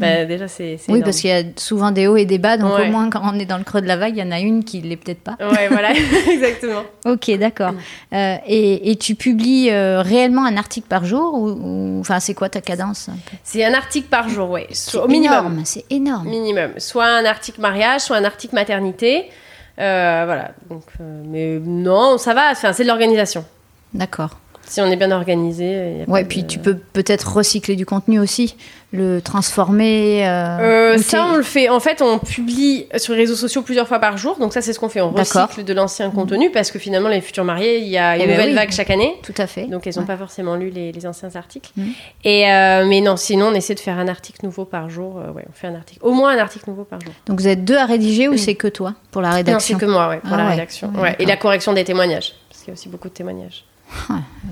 bah, 0.00 0.24
déjà 0.24 0.48
c'est 0.48 0.76
c'est 0.78 0.90
Oui, 0.90 0.98
énorme. 0.98 1.04
parce 1.04 1.20
qu'il 1.20 1.30
y 1.30 1.32
a 1.32 1.42
souvent 1.56 1.90
des 1.90 2.06
hauts 2.06 2.16
et 2.16 2.24
des 2.24 2.38
bas, 2.38 2.56
donc 2.56 2.74
Ouais. 2.76 2.88
au 2.88 2.90
moins 2.90 3.08
quand 3.10 3.20
on 3.24 3.38
est 3.38 3.44
dans 3.46 3.58
le 3.58 3.64
creux 3.64 3.80
de 3.80 3.86
la 3.86 3.96
vague, 3.96 4.16
il 4.16 4.20
y 4.20 4.22
en 4.26 4.32
a 4.32 4.40
une 4.40 4.64
qui 4.64 4.80
l'est 4.80 4.96
peut-être 4.96 5.20
pas. 5.20 5.36
Ouais, 5.40 5.68
voilà, 5.68 5.90
exactement. 6.30 6.82
Ok, 7.04 7.30
d'accord. 7.38 7.72
Mm. 7.72 7.78
Euh, 8.14 8.36
et, 8.46 8.90
et 8.90 8.96
tu 8.96 9.14
publies 9.14 9.70
euh, 9.70 10.02
réellement 10.02 10.44
un 10.44 10.56
article 10.56 10.86
par 10.88 11.04
jour 11.04 11.34
ou, 11.34 11.48
ou- 11.50 12.00
enfin 12.00 12.20
c'est 12.20 12.34
quoi 12.34 12.48
ta 12.48 12.60
cadence 12.60 13.08
C'est 13.44 13.64
un 13.64 13.74
article 13.74 14.08
par 14.08 14.28
jour, 14.28 14.58
Soit- 14.72 15.04
au 15.04 15.08
minimum. 15.08 15.62
c'est 15.64 15.84
énorme. 15.90 16.28
Minimum. 16.28 16.70
Soit 16.78 17.06
un 17.06 17.24
article 17.24 17.60
mariage, 17.60 18.00
soit 18.02 18.16
un 18.16 18.24
article 18.24 18.54
maternité. 18.54 19.26
Euh, 19.78 20.22
voilà. 20.26 20.50
Donc, 20.68 20.82
mais 21.00 21.58
non, 21.58 22.18
ça 22.18 22.34
va. 22.34 22.54
C'est 22.54 22.82
de 22.82 22.88
l'organisation. 22.88 23.44
D'accord. 23.94 24.36
Si 24.66 24.80
on 24.80 24.86
est 24.86 24.96
bien 24.96 25.10
organisé. 25.10 26.04
de- 26.06 26.22
puis 26.28 26.46
tu 26.46 26.58
peux 26.60 26.76
peut-être 26.76 27.32
recycler 27.36 27.74
du 27.74 27.84
contenu 27.86 28.20
aussi, 28.20 28.54
le 28.92 29.20
transformer. 29.20 30.26
euh, 30.28 30.94
Euh, 30.94 30.98
ça, 30.98 31.26
on 31.32 31.36
le 31.36 31.42
fait. 31.42 31.68
En 31.68 31.80
fait, 31.80 32.02
on 32.02 32.18
publie 32.18 32.86
sur 32.96 33.14
les 33.14 33.20
réseaux 33.20 33.34
sociaux 33.34 33.62
plusieurs 33.62 33.88
fois 33.88 33.98
par 33.98 34.16
jour. 34.16 34.36
Donc 34.38 34.52
ça, 34.52 34.62
c'est 34.62 34.72
ce 34.72 34.78
qu'on 34.78 34.88
fait. 34.88 35.00
On 35.00 35.10
recycle 35.10 35.64
de 35.64 35.72
l'ancien 35.72 36.10
contenu 36.10 36.50
parce 36.50 36.70
que 36.70 36.78
finalement, 36.78 37.08
les 37.08 37.20
futurs 37.20 37.44
mariés, 37.44 37.78
il 37.78 37.88
y 37.88 37.98
a 37.98 38.14
une 38.16 38.22
Eh 38.22 38.26
ben 38.26 38.32
nouvelle 38.32 38.50
oui. 38.50 38.54
vague 38.54 38.70
chaque 38.70 38.90
année. 38.90 39.16
Tout 39.24 39.34
à 39.38 39.46
fait. 39.48 39.64
Donc 39.66 39.86
elles 39.88 39.94
n'ont 39.96 40.02
Ouais. 40.02 40.06
pas 40.06 40.16
forcément 40.16 40.54
lu 40.54 40.70
les, 40.70 40.92
les 40.92 41.06
anciens 41.06 41.30
articles. 41.34 41.70
Mhm. 41.76 41.92
Et 42.24 42.50
euh, 42.50 42.84
mais 42.86 43.00
non, 43.00 43.16
sinon 43.16 43.46
on 43.48 43.54
essaie 43.54 43.74
de 43.74 43.80
faire 43.80 43.98
un 43.98 44.06
article 44.08 44.44
nouveau 44.44 44.64
par 44.66 44.88
jour. 44.88 45.16
Ouais, 45.34 45.44
on 45.48 45.52
fait 45.52 45.66
un 45.66 45.74
article, 45.74 46.00
au 46.04 46.12
moins 46.12 46.32
un 46.36 46.38
article 46.38 46.70
nouveau 46.70 46.84
par 46.84 47.00
jour. 47.00 47.12
Donc 47.26 47.40
vous 47.40 47.48
êtes 47.48 47.64
deux 47.64 47.76
à 47.76 47.86
rédiger 47.86 48.28
ou 48.28 48.34
Mm. 48.34 48.38
c'est 48.38 48.54
que 48.54 48.68
toi 48.68 48.94
pour 49.10 49.20
la 49.22 49.28
Non, 49.28 49.32
c'est 49.34 49.38
rédaction? 49.38 49.78
que 49.78 49.86
moi, 49.86 50.08
ouais, 50.10 50.18
pour 50.20 50.32
Ah 50.32 50.36
la 50.36 50.44
ouais. 50.44 50.50
rédaction. 50.50 50.92
Ouais, 50.96 51.16
Et 51.18 51.26
la 51.26 51.36
correction 51.36 51.72
des 51.72 51.84
témoignages, 51.84 52.34
parce 52.48 52.60
qu'il 52.62 52.68
y 52.68 52.70
a 52.70 52.74
aussi 52.74 52.88
beaucoup 52.88 53.08
de 53.08 53.14
témoignages. 53.14 53.64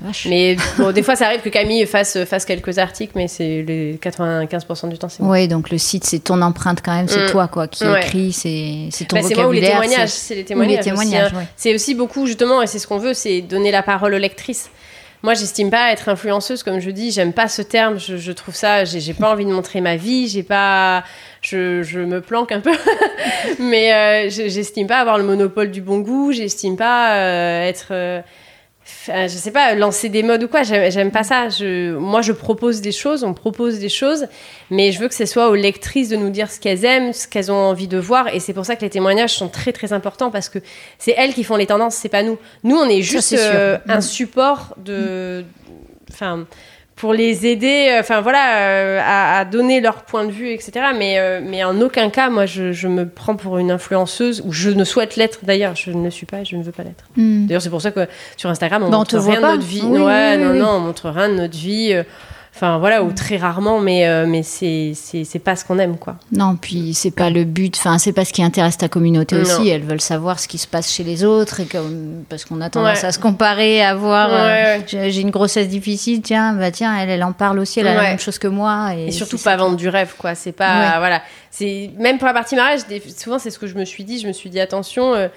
Vache. 0.03 0.27
Mais 0.29 0.55
bon, 0.77 0.91
des 0.91 1.03
fois, 1.03 1.15
ça 1.15 1.25
arrive 1.27 1.41
que 1.41 1.49
Camille 1.49 1.85
fasse, 1.85 2.23
fasse 2.25 2.45
quelques 2.45 2.77
articles, 2.77 3.13
mais 3.15 3.27
c'est 3.27 3.63
les 3.63 3.97
95% 4.01 4.87
du 4.89 4.97
temps, 4.97 5.09
c'est. 5.09 5.23
Ouais, 5.23 5.47
donc 5.47 5.69
le 5.71 5.77
site 5.77 6.03
c'est 6.05 6.19
ton 6.19 6.41
empreinte 6.41 6.79
quand 6.83 6.93
même, 6.95 7.07
c'est 7.07 7.25
Mm. 7.25 7.31
toi 7.31 7.47
quoi 7.47 7.67
qui 7.67 7.85
Ouais. 7.85 7.99
écrit, 8.01 8.31
c'est 8.31 8.89
c'est 8.91 9.05
ton 9.05 9.17
Bah, 9.17 9.21
c'est 9.27 9.35
moi 9.35 9.47
ou 9.47 9.51
les 9.51 9.59
vocabulaire. 9.61 9.81
témoignages, 9.81 10.09
c'est- 10.09 10.35
les 10.35 10.45
témoignages. 10.45 10.71
les 10.73 10.79
aussi, 10.79 10.89
témoignages, 10.89 11.33
hein. 11.33 11.37
ouais. 11.37 11.47
C'est 11.57 11.73
aussi 11.75 11.95
beaucoup, 11.95 12.25
justement, 12.27 12.61
et 12.61 12.67
c'est 12.67 12.79
ce 12.79 12.87
qu'on 12.87 12.97
veut, 12.99 13.13
c'est 13.13 13.41
donner 13.41 13.71
la 13.71 13.83
parole 13.83 14.13
aux 14.13 14.17
lectrices. 14.19 14.69
Moi, 15.21 15.33
j'estime 15.33 15.69
pas 15.69 15.91
être 15.91 16.07
influenceuse, 16.07 16.63
comme 16.63 16.79
je 16.79 16.91
dis, 16.91 17.11
j'aime 17.11 17.33
pas 17.33 17.49
ce 17.49 17.61
terme, 17.61 17.99
je, 17.99 18.15
je 18.15 18.31
trouve 18.31 18.55
ça, 18.55 18.85
j'ai 18.85 19.13
pas 19.13 19.29
envie 19.33 19.43
de 19.45 19.51
montrer 19.51 19.81
ma 19.81 19.97
vie, 19.97 20.29
j'ai 20.29 20.43
pas. 20.43 21.03
Je, 21.41 21.83
je 21.83 21.99
me 21.99 22.21
planque 22.21 22.53
un 22.53 22.61
peu, 22.61 22.71
mais 23.59 23.93
euh, 23.93 24.29
je- 24.29 24.47
j'estime 24.47 24.87
pas 24.87 24.99
avoir 24.99 25.17
le 25.17 25.25
monopole 25.25 25.71
du 25.71 25.81
bon 25.81 25.99
goût, 25.99 26.31
j'estime 26.31 26.77
pas 26.77 27.15
euh, 27.17 27.63
être. 27.67 27.87
euh, 27.91 28.21
je 29.07 29.27
sais 29.27 29.51
pas, 29.51 29.75
lancer 29.75 30.09
des 30.09 30.23
modes 30.23 30.43
ou 30.43 30.47
quoi, 30.47 30.63
j'aime 30.63 31.11
pas 31.11 31.23
ça. 31.23 31.49
Je, 31.49 31.95
moi, 31.95 32.21
je 32.21 32.31
propose 32.31 32.81
des 32.81 32.91
choses, 32.91 33.23
on 33.23 33.33
propose 33.33 33.79
des 33.79 33.89
choses, 33.89 34.27
mais 34.69 34.91
je 34.91 34.99
veux 34.99 35.07
que 35.07 35.15
ce 35.15 35.25
soit 35.25 35.49
aux 35.49 35.55
lectrices 35.55 36.09
de 36.09 36.15
nous 36.15 36.29
dire 36.29 36.51
ce 36.51 36.59
qu'elles 36.59 36.85
aiment, 36.85 37.13
ce 37.13 37.27
qu'elles 37.27 37.51
ont 37.51 37.55
envie 37.55 37.87
de 37.87 37.97
voir, 37.97 38.27
et 38.33 38.39
c'est 38.39 38.53
pour 38.53 38.65
ça 38.65 38.75
que 38.75 38.81
les 38.81 38.89
témoignages 38.89 39.33
sont 39.33 39.47
très 39.49 39.71
très 39.71 39.93
importants 39.93 40.31
parce 40.31 40.49
que 40.49 40.59
c'est 40.97 41.13
elles 41.17 41.33
qui 41.33 41.43
font 41.43 41.55
les 41.55 41.67
tendances, 41.67 41.95
c'est 41.95 42.09
pas 42.09 42.23
nous. 42.23 42.37
Nous, 42.63 42.75
on 42.75 42.87
est 42.89 43.01
juste 43.01 43.33
euh, 43.33 43.77
un 43.87 43.97
Mm. 43.97 44.01
support 44.01 44.75
de, 44.77 45.43
enfin, 46.11 46.45
pour 46.99 47.13
les 47.13 47.47
aider, 47.47 47.87
euh, 47.91 48.01
enfin 48.01 48.19
voilà, 48.19 48.57
euh, 48.57 48.99
à, 49.01 49.39
à 49.39 49.45
donner 49.45 49.79
leur 49.79 50.03
point 50.03 50.25
de 50.25 50.31
vue, 50.31 50.49
etc. 50.51 50.87
Mais, 50.97 51.17
euh, 51.17 51.39
mais 51.41 51.63
en 51.63 51.79
aucun 51.79 52.09
cas, 52.09 52.29
moi, 52.29 52.45
je, 52.45 52.73
je 52.73 52.89
me 52.89 53.07
prends 53.07 53.37
pour 53.37 53.57
une 53.57 53.71
influenceuse, 53.71 54.43
ou 54.45 54.51
je 54.51 54.69
ne 54.69 54.83
souhaite 54.83 55.15
l'être 55.15 55.39
d'ailleurs, 55.43 55.77
je 55.77 55.91
ne 55.91 56.03
le 56.03 56.11
suis 56.11 56.25
pas, 56.25 56.41
et 56.41 56.45
je 56.45 56.57
ne 56.57 56.61
veux 56.61 56.73
pas 56.73 56.83
l'être. 56.83 57.05
Mm. 57.15 57.47
D'ailleurs, 57.47 57.61
c'est 57.61 57.69
pour 57.69 57.81
ça 57.81 57.91
que 57.91 58.05
sur 58.35 58.49
Instagram, 58.49 58.83
on 58.83 58.89
Bah, 58.89 58.97
on 58.97 58.99
montre 58.99 59.17
rien 59.17 59.37
de 59.39 59.45
notre 59.45 59.65
vie. 59.65 59.81
Oui, 59.81 60.01
ouais, 60.01 60.35
oui, 60.35 60.43
non, 60.43 60.51
oui. 60.51 60.59
non, 60.59 60.69
on 60.71 60.79
montre 60.81 61.09
rien 61.09 61.29
de 61.29 61.35
notre 61.35 61.57
vie. 61.57 61.95
Enfin, 62.61 62.77
voilà, 62.77 63.03
ou 63.03 63.13
très 63.13 63.37
rarement, 63.37 63.79
mais, 63.79 64.05
euh, 64.05 64.25
mais 64.27 64.43
c'est 64.43 64.91
c'est- 64.93 65.39
pas 65.39 65.55
ce 65.55 65.63
qu'on 65.63 65.79
aime, 65.79 65.95
quoi. 65.97 66.17
Non, 66.33 66.57
puis 66.59 66.93
c'est 66.93 67.09
pas 67.11 67.29
le 67.29 67.45
but, 67.45 67.77
enfin 67.77 67.97
c'est 67.97 68.11
pas 68.11 68.25
ce 68.25 68.33
qui 68.33 68.43
intéresse 68.43 68.77
ta 68.77 68.89
communauté 68.89 69.37
Non. 69.37 69.43
aussi. 69.43 69.69
Elles 69.69 69.83
veulent 69.83 70.01
savoir 70.01 70.41
ce 70.41 70.49
qui 70.49 70.57
se 70.57 70.67
passe 70.67 70.91
chez 70.91 71.05
les 71.05 71.23
autres 71.23 71.61
et 71.61 71.65
comme 71.65 72.25
parce 72.27 72.43
qu'on 72.43 72.59
a 72.59 72.69
tendance 72.69 72.99
Ouais. 73.01 73.05
à 73.07 73.11
se 73.13 73.19
comparer, 73.19 73.81
à 73.81 73.95
voir. 73.95 74.29
Ouais, 74.29 74.35
euh, 74.35 74.77
ouais. 74.79 75.09
j'ai 75.09 75.21
une 75.21 75.29
grossesse 75.31 75.69
difficile, 75.69 76.21
tiens, 76.21 76.51
bah 76.51 76.69
tiens, 76.71 76.93
elle, 76.97 77.09
elle 77.09 77.23
en 77.23 77.31
parle 77.31 77.59
aussi, 77.59 77.79
elle 77.79 77.87
a 77.87 77.93
la 77.95 78.01
même 78.01 78.19
chose 78.19 78.37
que 78.39 78.49
moi. 78.49 78.89
Et, 78.93 79.05
Et 79.07 79.11
surtout 79.11 79.37
pas 79.37 79.55
vendre 79.55 79.77
du 79.77 79.87
rêve, 79.87 80.15
quoi. 80.17 80.35
C'est 80.35 80.51
pas. 80.51 80.97
Voilà. 80.99 81.21
C'est 81.51 81.91
Même 81.97 82.17
pour 82.17 82.27
la 82.27 82.33
partie 82.33 82.57
mariage, 82.57 82.81
souvent, 83.17 83.39
c'est 83.39 83.51
ce 83.51 83.57
que 83.59 83.67
je 83.67 83.75
me 83.75 83.85
suis 83.85 84.03
dit. 84.03 84.19
Je 84.19 84.27
me 84.27 84.33
suis 84.33 84.49
dit, 84.49 84.59
attention. 84.59 85.13
euh, 85.13 85.29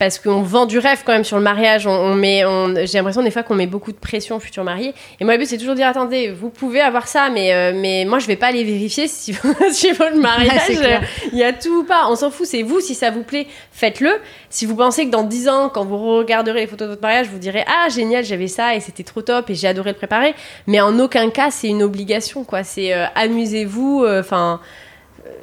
parce 0.00 0.18
qu'on 0.18 0.42
vend 0.42 0.66
du 0.66 0.78
rêve 0.78 1.02
quand 1.06 1.12
même 1.12 1.22
sur 1.24 1.36
le 1.36 1.42
mariage. 1.44 1.86
On, 1.86 1.90
on 1.92 2.14
met, 2.16 2.44
on- 2.44 2.74
j'ai 2.74 2.98
l'impression 2.98 3.22
des 3.22 3.30
fois 3.30 3.44
qu'on 3.44 3.54
met 3.54 3.68
beaucoup 3.68 3.92
de 3.92 3.98
pression 3.98 4.34
aux 4.36 4.40
futurs 4.40 4.64
mariés. 4.64 4.92
Et 5.20 5.24
moi, 5.24 5.34
le 5.34 5.38
but, 5.38 5.46
c'est 5.46 5.58
toujours 5.58 5.74
de 5.74 5.78
dire 5.78 5.86
attendez, 5.86 6.30
vous 6.32 6.50
pouvez 6.50 6.80
avoir 6.80 7.06
ça, 7.06 7.28
mais, 7.30 7.52
euh, 7.54 7.72
mais 7.76 8.04
moi, 8.04 8.18
je 8.18 8.26
vais 8.26 8.34
pas 8.36 8.46
aller 8.48 8.64
vérifier 8.64 9.06
si, 9.06 9.36
si 9.70 9.92
votre 9.92 10.16
mariage, 10.16 10.66
clair. 10.78 11.02
euh, 11.02 11.28
il 11.32 11.38
y 11.38 11.44
a 11.44 11.52
tout 11.52 11.80
ou 11.80 11.84
pas. 11.84 12.06
On 12.08 12.16
s'en 12.16 12.30
fout, 12.32 12.46
c'est 12.46 12.62
vous. 12.62 12.80
Si 12.80 12.94
ça 12.96 13.10
vous 13.10 13.22
plaît, 13.22 13.46
faites-le. 13.70 14.10
Si 14.48 14.64
vous 14.66 14.74
pensez 14.74 15.04
que 15.04 15.10
dans 15.10 15.22
10 15.22 15.48
ans, 15.48 15.68
quand 15.68 15.84
vous 15.84 16.16
regarderez 16.16 16.60
les 16.62 16.66
photos 16.66 16.86
de 16.88 16.92
votre 16.92 17.02
mariage, 17.02 17.28
vous 17.28 17.38
direz 17.38 17.62
ah, 17.68 17.88
génial, 17.90 18.24
j'avais 18.24 18.48
ça 18.48 18.74
et 18.74 18.80
c'était 18.80 19.04
trop 19.04 19.20
top 19.22 19.50
et 19.50 19.54
j'ai 19.54 19.68
adoré 19.68 19.90
le 19.90 19.96
préparer. 19.96 20.34
Mais 20.66 20.80
en 20.80 20.98
aucun 20.98 21.28
cas, 21.30 21.50
c'est 21.50 21.68
une 21.68 21.82
obligation, 21.82 22.42
quoi. 22.44 22.64
C'est 22.64 22.94
euh, 22.94 23.04
amusez-vous. 23.14 24.06
Enfin. 24.08 24.60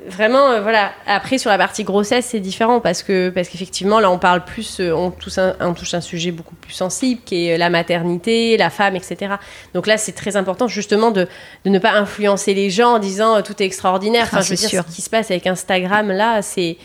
Vraiment, 0.05 0.51
euh, 0.51 0.61
voilà. 0.61 0.91
Après, 1.05 1.37
sur 1.37 1.49
la 1.49 1.57
partie 1.57 1.83
grossesse, 1.83 2.27
c'est 2.27 2.39
différent 2.39 2.79
parce 2.79 3.03
que 3.03 3.29
parce 3.29 3.49
qu'effectivement, 3.49 3.99
là, 3.99 4.11
on 4.11 4.19
parle 4.19 4.43
plus, 4.45 4.79
euh, 4.79 4.91
on 4.93 5.11
touche, 5.11 5.37
un, 5.37 5.55
on 5.59 5.73
touche 5.73 5.93
un 5.93 6.01
sujet 6.01 6.31
beaucoup 6.31 6.55
plus 6.55 6.73
sensible, 6.73 7.21
qui 7.25 7.47
est 7.47 7.57
la 7.57 7.69
maternité, 7.69 8.57
la 8.57 8.69
femme, 8.69 8.95
etc. 8.95 9.35
Donc 9.73 9.87
là, 9.87 9.97
c'est 9.97 10.11
très 10.13 10.35
important 10.37 10.67
justement 10.67 11.11
de, 11.11 11.27
de 11.65 11.69
ne 11.69 11.79
pas 11.79 11.91
influencer 11.93 12.53
les 12.53 12.69
gens 12.69 12.95
en 12.95 12.99
disant 12.99 13.37
euh, 13.37 13.41
tout 13.41 13.61
est 13.61 13.65
extraordinaire. 13.65 14.23
Enfin, 14.25 14.37
Ah, 14.39 14.43
je 14.43 14.49
veux 14.51 14.55
dire, 14.55 14.69
sûr. 14.69 14.83
ce 14.87 14.95
qui 14.95 15.01
se 15.01 15.09
passe 15.09 15.31
avec 15.31 15.47
Instagram, 15.47 16.09
là, 16.11 16.41
c'est 16.41 16.77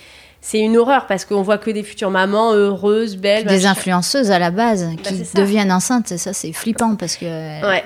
c'est 0.45 0.59
une 0.59 0.77
horreur 0.77 1.07
parce 1.07 1.25
qu'on 1.25 1.41
voit 1.43 1.57
que 1.57 1.71
des 1.71 1.83
futures 1.85 2.11
mamans 2.11 2.53
heureuses, 2.53 3.17
belles. 3.17 3.47
Des 3.47 3.65
influenceuses 3.65 4.31
à 4.33 4.39
la 4.41 4.51
base 4.51 4.89
qui 5.03 5.15
Bah, 5.15 5.25
ça. 5.25 5.39
deviennent 5.41 5.71
enceintes, 5.73 6.19
ça 6.19 6.33
c'est 6.33 6.53
flippant 6.53 6.97
parce 6.97 7.17
que. 7.17 7.25
euh, 7.27 7.61
Ouais. 7.69 7.83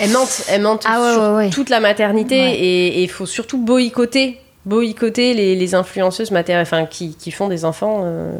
Elles 0.00 0.10
mentent, 0.10 0.44
elles 0.48 0.62
mentent 0.62 0.84
Ah 0.88 1.02
ouais, 1.02 1.12
sur 1.12 1.22
ouais, 1.22 1.28
ouais. 1.34 1.50
toute 1.50 1.68
la 1.70 1.80
maternité 1.80 2.36
et 2.36 3.02
il 3.02 3.10
faut 3.10 3.26
surtout 3.26 3.58
boycotter, 3.58 4.40
boycotter 4.64 5.34
les, 5.34 5.56
les 5.56 5.74
influenceuses 5.74 6.30
mater- 6.30 6.56
enfin, 6.60 6.86
qui, 6.86 7.14
qui 7.16 7.30
font 7.32 7.48
des 7.48 7.64
enfants 7.64 8.02
euh, 8.04 8.32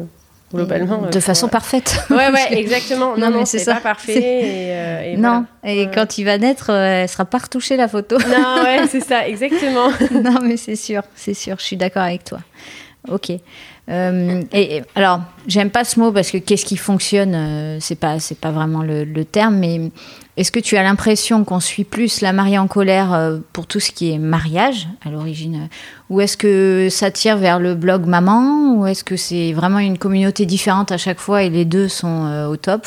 globalement. 0.53 1.01
de 1.11 1.17
euh, 1.17 1.21
façon 1.21 1.47
pour- 1.47 1.51
parfaite. 1.51 1.97
Ouais, 2.09 2.29
ouais, 2.31 2.57
exactement. 2.57 3.17
Non, 3.17 3.29
Non, 3.31 3.45
c'est 3.45 3.65
pas 3.65 3.75
parfait. 3.81 4.13
Et, 4.17 4.71
euh, 4.71 5.13
et 5.13 5.17
non, 5.17 5.45
voilà. 5.61 5.75
et 5.75 5.89
quand 5.93 6.17
il 6.17 6.23
va 6.23 6.37
naître, 6.37 6.71
euh, 6.71 7.03
elle 7.03 7.09
sera 7.09 7.25
pas 7.25 7.39
retouchée 7.39 7.75
la 7.77 7.87
photo. 7.89 8.17
Non, 8.17 8.63
ouais, 8.63 8.81
c'est 8.89 9.01
ça, 9.01 9.27
exactement. 9.27 9.89
non, 10.23 10.39
mais 10.41 10.55
c'est 10.57 10.75
sûr, 10.77 11.01
c'est 11.15 11.33
sûr, 11.33 11.57
je 11.59 11.63
suis 11.65 11.77
d'accord 11.77 12.03
avec 12.03 12.23
toi. 12.23 12.39
Ok. 13.09 13.31
Euh, 13.87 14.41
et, 14.51 14.81
alors, 14.95 15.21
j'aime 15.47 15.69
pas 15.69 15.83
ce 15.83 15.99
mot 15.99 16.11
parce 16.11 16.31
que 16.31 16.37
qu'est-ce 16.37 16.65
qui 16.65 16.77
fonctionne, 16.77 17.35
euh, 17.35 17.77
c'est 17.79 17.95
pas, 17.95 18.19
c'est 18.19 18.37
pas 18.37 18.51
vraiment 18.51 18.81
le, 18.81 19.05
terme, 19.25 19.57
mais 19.57 19.91
est-ce 20.37 20.51
que 20.51 20.59
tu 20.59 20.75
as 20.77 20.83
l'impression 20.83 21.43
qu'on 21.43 21.59
suit 21.59 21.83
plus 21.83 22.21
la 22.21 22.33
mariée 22.33 22.57
en 22.57 22.67
colère 22.67 23.13
euh, 23.13 23.37
pour 23.53 23.67
tout 23.67 23.79
ce 23.79 23.91
qui 23.91 24.11
est 24.11 24.17
mariage 24.17 24.87
à 25.05 25.09
l'origine, 25.09 25.69
ou 26.09 26.19
est-ce 26.19 26.35
que 26.35 26.87
ça 26.89 27.11
tire 27.11 27.37
vers 27.37 27.59
le 27.59 27.75
blog 27.75 28.05
maman, 28.05 28.73
ou 28.75 28.87
est-ce 28.87 29.03
que 29.03 29.17
c'est 29.17 29.53
vraiment 29.53 29.79
une 29.79 29.97
communauté 29.97 30.45
différente 30.45 30.91
à 30.91 30.97
chaque 30.97 31.19
fois 31.19 31.43
et 31.43 31.49
les 31.49 31.65
deux 31.65 31.87
sont 31.87 32.47
au 32.49 32.57
top 32.57 32.85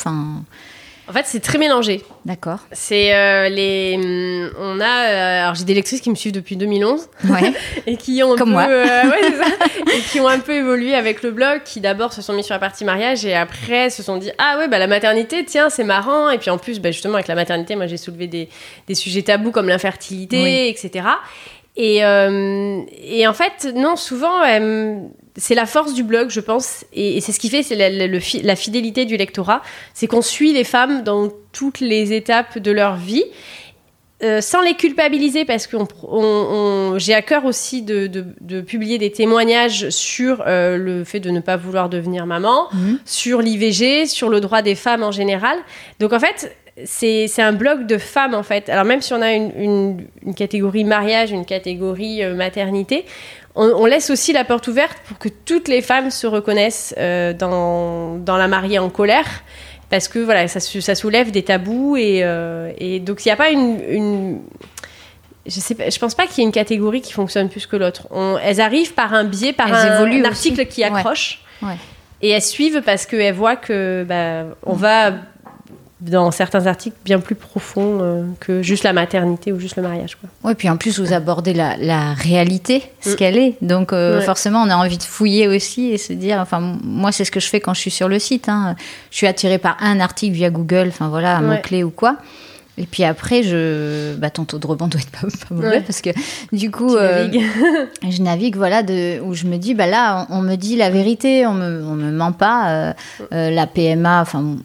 En 1.09 1.13
fait, 1.13 1.23
c'est 1.25 1.39
très 1.39 1.57
mélangé. 1.57 2.03
d'accord. 2.25 2.59
C'est 2.71 3.15
euh, 3.15 3.49
les. 3.49 3.95
hum, 3.97 4.51
On 4.59 4.79
a. 4.79 4.85
euh, 4.85 5.41
alors, 5.43 5.55
j'ai 5.55 5.63
des 5.63 5.73
lectrices 5.73 6.01
qui 6.01 6.09
me 6.11 6.15
suivent 6.15 6.33
depuis 6.33 6.55
2011. 6.55 7.07
Ouais. 7.29 7.51
et 7.87 7.97
qui 7.97 8.21
ont 8.23 8.33
un 8.33 8.37
Comme 8.37 8.49
peu, 8.49 8.53
moi. 8.53 8.67
euh, 8.69 9.03
ouais, 9.09 9.17
c'est 9.21 9.37
ça. 9.37 9.49
et 9.97 9.99
qui 10.01 10.19
ont 10.19 10.27
un 10.27 10.39
peu 10.39 10.53
évolué 10.53 10.93
avec 10.93 11.23
le 11.23 11.31
blog, 11.31 11.61
qui 11.65 11.79
d'abord 11.81 12.13
se 12.13 12.21
sont 12.21 12.33
mis 12.33 12.43
sur 12.43 12.53
la 12.53 12.59
partie 12.59 12.85
mariage 12.85 13.25
et 13.25 13.33
après 13.33 13.89
se 13.89 14.03
sont 14.03 14.17
dit 14.17 14.29
ah 14.37 14.57
ouais 14.59 14.67
bah 14.67 14.77
la 14.77 14.85
maternité 14.87 15.43
tiens 15.45 15.69
c'est 15.69 15.83
marrant 15.83 16.29
et 16.29 16.37
puis 16.37 16.49
en 16.51 16.57
plus 16.59 16.79
bah, 16.79 16.91
justement 16.91 17.15
avec 17.15 17.27
la 17.27 17.35
maternité 17.35 17.75
moi 17.75 17.87
j'ai 17.87 17.97
soulevé 17.97 18.27
des, 18.27 18.49
des 18.87 18.95
sujets 18.95 19.23
tabous 19.23 19.51
comme 19.51 19.67
l'infertilité 19.67 20.43
Oui. 20.43 20.67
etc 20.69 21.07
et, 21.75 22.03
euh, 22.05 22.81
et 23.01 23.27
en 23.27 23.33
fait 23.33 23.67
non 23.75 23.95
souvent 23.95 24.43
euh, 24.45 24.99
c'est 25.35 25.55
la 25.55 25.65
force 25.65 25.93
du 25.93 26.03
blog 26.03 26.29
je 26.29 26.39
pense 26.39 26.85
et, 26.93 27.17
et 27.17 27.21
c'est 27.21 27.31
ce 27.31 27.39
qui 27.39 27.49
fait 27.49 27.63
c'est 27.63 27.75
la, 27.75 27.89
la- 27.89 28.07
le 28.07 28.19
fi- 28.19 28.41
la 28.41 28.55
fidélité 28.55 29.05
du 29.05 29.15
lectorat 29.17 29.61
c'est 29.93 30.07
qu'on 30.07 30.21
suit 30.21 30.53
les 30.53 30.63
femmes 30.63 31.03
dans 31.03 31.29
toutes 31.51 31.79
les 31.79 32.13
étapes 32.13 32.57
de 32.57 32.71
leur 32.71 32.95
vie 32.97 33.23
euh, 34.21 34.41
sans 34.41 34.61
les 34.61 34.73
culpabiliser 34.73 35.45
parce 35.45 35.65
que 35.65 35.77
j'ai 36.97 37.13
à 37.13 37.21
cœur 37.21 37.45
aussi 37.45 37.81
de, 37.81 38.07
de- 38.07 38.25
de 38.41 38.61
publier 38.61 38.97
des 38.97 39.11
témoignages 39.11 39.89
sur 39.89 40.43
euh, 40.45 40.77
le 40.77 41.03
fait 41.05 41.19
de 41.21 41.29
ne 41.29 41.39
pas 41.39 41.55
vouloir 41.55 41.87
devenir 41.89 42.25
maman, 42.25 42.67
Mhm. 42.73 42.99
sur 43.05 43.41
l'IVG, 43.41 44.05
sur 44.07 44.29
le 44.29 44.41
droit 44.41 44.61
des 44.61 44.75
femmes 44.75 45.03
en 45.03 45.11
général. 45.11 45.57
Donc 45.99 46.11
en 46.13 46.19
fait, 46.19 46.53
c'est 46.85 47.27
c'est 47.27 47.41
un 47.41 47.51
blog 47.53 47.87
de 47.87 47.97
femmes 47.97 48.33
en 48.33 48.43
fait. 48.43 48.69
Alors 48.69 48.85
même 48.85 49.01
si 49.01 49.13
on 49.13 49.21
a 49.21 49.33
une, 49.33 49.51
une- 49.57 50.07
une 50.25 50.33
catégorie 50.35 50.83
mariage, 50.83 51.31
une 51.31 51.45
catégorie 51.45 52.23
euh, 52.23 52.35
maternité, 52.35 53.05
on, 53.55 53.65
on 53.65 53.85
laisse 53.85 54.09
aussi 54.09 54.33
la 54.33 54.43
porte 54.43 54.67
ouverte 54.67 54.97
pour 55.07 55.17
que 55.17 55.29
toutes 55.29 55.67
les 55.67 55.81
femmes 55.81 56.11
se 56.11 56.27
reconnaissent 56.27 56.93
euh, 56.97 57.33
dans, 57.33 58.17
dans 58.17 58.37
la 58.37 58.47
mariée 58.47 58.79
en 58.79 58.89
colère. 58.89 59.25
Parce 59.89 60.07
que 60.07 60.19
voilà, 60.19 60.47
ça, 60.47 60.59
sou- 60.59 60.81
ça 60.81 60.93
soulève 60.93 61.31
des 61.31 61.41
tabous 61.43 61.97
et, 61.97 62.19
euh, 62.23 62.71
et 62.77 62.99
donc 62.99 63.25
il 63.25 63.29
n'y 63.29 63.31
a 63.31 63.35
pas 63.35 63.49
une, 63.49 63.79
une- 63.89 64.41
je 65.47 65.59
sais 65.59 65.73
pas, 65.73 65.89
je 65.89 65.97
pense 65.97 66.13
pas 66.13 66.27
qu'il 66.27 66.37
y 66.39 66.41
ait 66.41 66.45
une 66.45 66.51
catégorie 66.51 67.01
qui 67.01 67.11
fonctionne 67.11 67.49
plus 67.49 67.65
que 67.65 67.75
l'autre. 67.75 68.07
Elles 68.43 68.61
arrivent 68.61 68.93
par 68.93 69.13
un 69.15 69.23
biais, 69.23 69.51
par 69.53 69.73
un, 69.73 70.03
un 70.03 70.07
aussi. 70.09 70.25
article 70.25 70.65
qui 70.67 70.81
Ouais. 70.81 70.87
accroche. 70.87 71.41
Ouais. 71.63 71.73
Et 72.21 72.29
elles 72.29 72.41
suivent 72.43 72.81
parce 72.85 73.05
qu'elles 73.07 73.33
voient 73.33 73.55
que 73.55 74.05
bah, 74.07 74.55
on 74.65 74.73
va 74.73 75.13
dans 76.01 76.31
certains 76.31 76.65
articles 76.67 76.95
bien 77.03 77.19
plus 77.19 77.35
profond 77.35 77.99
euh, 78.01 78.23
que 78.39 78.61
juste 78.61 78.83
la 78.83 78.93
maternité 78.93 79.51
ou 79.51 79.59
juste 79.59 79.75
le 79.75 79.81
mariage. 79.83 80.17
Oui, 80.43 80.53
puis 80.55 80.69
en 80.69 80.77
plus, 80.77 80.97
vous 80.99 81.11
abordez 81.11 81.53
la, 81.53 81.75
la 81.77 82.13
réalité, 82.13 82.83
ce 83.01 83.09
Mm. 83.11 83.15
qu'elle 83.15 83.37
est. 83.37 83.55
Donc, 83.61 83.91
euh, 83.91 84.19
Ouais. 84.19 84.25
forcément, 84.25 84.61
on 84.63 84.69
a 84.69 84.75
envie 84.77 84.97
de 84.97 85.03
fouiller 85.03 85.47
aussi 85.49 85.87
et 85.91 85.97
se 85.97 86.13
dire. 86.13 86.39
Enfin, 86.39 86.59
moi, 86.83 87.11
c'est 87.11 87.25
ce 87.25 87.31
que 87.31 87.39
je 87.41 87.47
fais 87.49 87.59
quand 87.59 87.73
je 87.73 87.81
suis 87.81 87.91
sur 87.91 88.07
le 88.07 88.17
site. 88.17 88.47
hein. 88.47 88.75
Je 89.11 89.17
suis 89.17 89.27
attirée 89.27 89.57
par 89.57 89.75
un 89.81 89.99
article 89.99 90.33
via 90.35 90.49
Google, 90.49 90.85
enfin 90.87 91.09
voilà, 91.09 91.37
un 91.37 91.47
Ouais. 91.49 91.55
mot-clé 91.57 91.83
ou 91.83 91.89
quoi. 91.89 92.15
Et 92.81 92.85
puis 92.85 93.03
après, 93.03 93.43
je, 93.43 94.15
bah, 94.15 94.29
ton 94.29 94.45
taux 94.45 94.57
de 94.57 94.65
rebond 94.65 94.87
doit 94.87 95.01
être 95.01 95.11
pas, 95.11 95.27
pas 95.27 95.53
mauvais 95.53 95.67
Ouais. 95.69 95.81
parce 95.81 95.99
que 96.01 96.11
du 96.53 96.71
coup, 96.71 96.95
euh, 96.95 97.27
je 98.09 98.21
navigue, 98.21 98.55
voilà, 98.55 98.83
de, 98.83 99.19
où 99.21 99.33
je 99.33 99.45
me 99.47 99.57
dis, 99.57 99.73
bah 99.73 99.85
là, 99.85 100.25
on, 100.29 100.37
on 100.37 100.41
me 100.41 100.55
dit 100.55 100.77
la 100.77 100.89
vérité, 100.89 101.45
on 101.45 101.53
me, 101.53 101.83
on 101.85 101.95
me 101.95 102.09
ment 102.09 102.31
pas. 102.31 102.69
euh, 102.69 102.93
euh, 103.33 103.49
la 103.51 103.67
PMA, 103.67 104.21
enfin, 104.21 104.55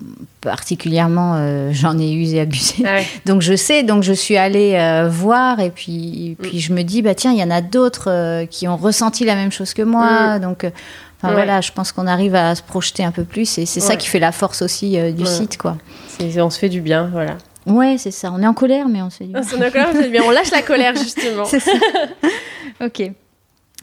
particulièrement, 0.40 1.36
j'en 1.72 1.98
ai 1.98 2.12
usé 2.12 2.36
et 2.36 2.40
abusé. 2.40 2.84
Ah 2.86 2.94
ouais. 2.94 3.06
Donc 3.26 3.42
je 3.42 3.56
sais, 3.56 3.82
donc 3.82 4.02
je 4.02 4.12
suis 4.12 4.36
allée 4.36 4.78
voir 5.10 5.58
et 5.60 5.70
puis, 5.70 6.36
Mm. 6.38 6.42
puis 6.42 6.60
je 6.60 6.72
me 6.72 6.82
dis, 6.82 7.02
bah 7.02 7.14
tiens, 7.14 7.32
il 7.32 7.38
y 7.38 7.42
en 7.42 7.50
a 7.50 7.60
d'autres 7.60 8.44
qui 8.50 8.68
ont 8.68 8.76
ressenti 8.76 9.24
la 9.24 9.34
même 9.34 9.50
chose 9.52 9.74
que 9.74 9.82
moi. 9.82 10.38
Donc, 10.38 10.64
euh, 10.64 10.70
enfin 11.18 11.28
Mm. 11.28 11.30
Ouais. 11.30 11.34
voilà, 11.34 11.60
je 11.62 11.72
pense 11.72 11.90
qu'on 11.92 12.06
arrive 12.06 12.34
à 12.34 12.54
se 12.54 12.62
projeter 12.62 13.02
un 13.02 13.10
peu 13.10 13.24
plus 13.24 13.56
et 13.58 13.64
c'est 13.66 13.80
ça 13.80 13.96
qui 13.96 14.06
fait 14.08 14.18
la 14.20 14.30
force 14.32 14.60
aussi 14.62 14.96
du 15.14 15.26
site, 15.26 15.56
quoi. 15.58 15.76
On 16.38 16.50
se 16.50 16.58
fait 16.58 16.68
du 16.68 16.80
bien, 16.80 17.08
voilà. 17.12 17.36
Ouais, 17.66 17.96
c'est 17.98 18.10
ça. 18.10 18.30
On 18.32 18.42
est 18.42 18.46
en 18.46 18.54
colère, 18.54 18.88
mais 18.88 19.00
on 19.02 19.10
se 19.10 19.24
dit. 19.24 19.32
On 19.34 19.42
colère, 19.58 19.88
on 20.26 20.30
lâche 20.30 20.50
la 20.50 20.62
colère 20.62 20.94
justement. 20.96 21.44
C'est 21.46 21.60
ça. 21.60 21.72
ok. 22.84 23.10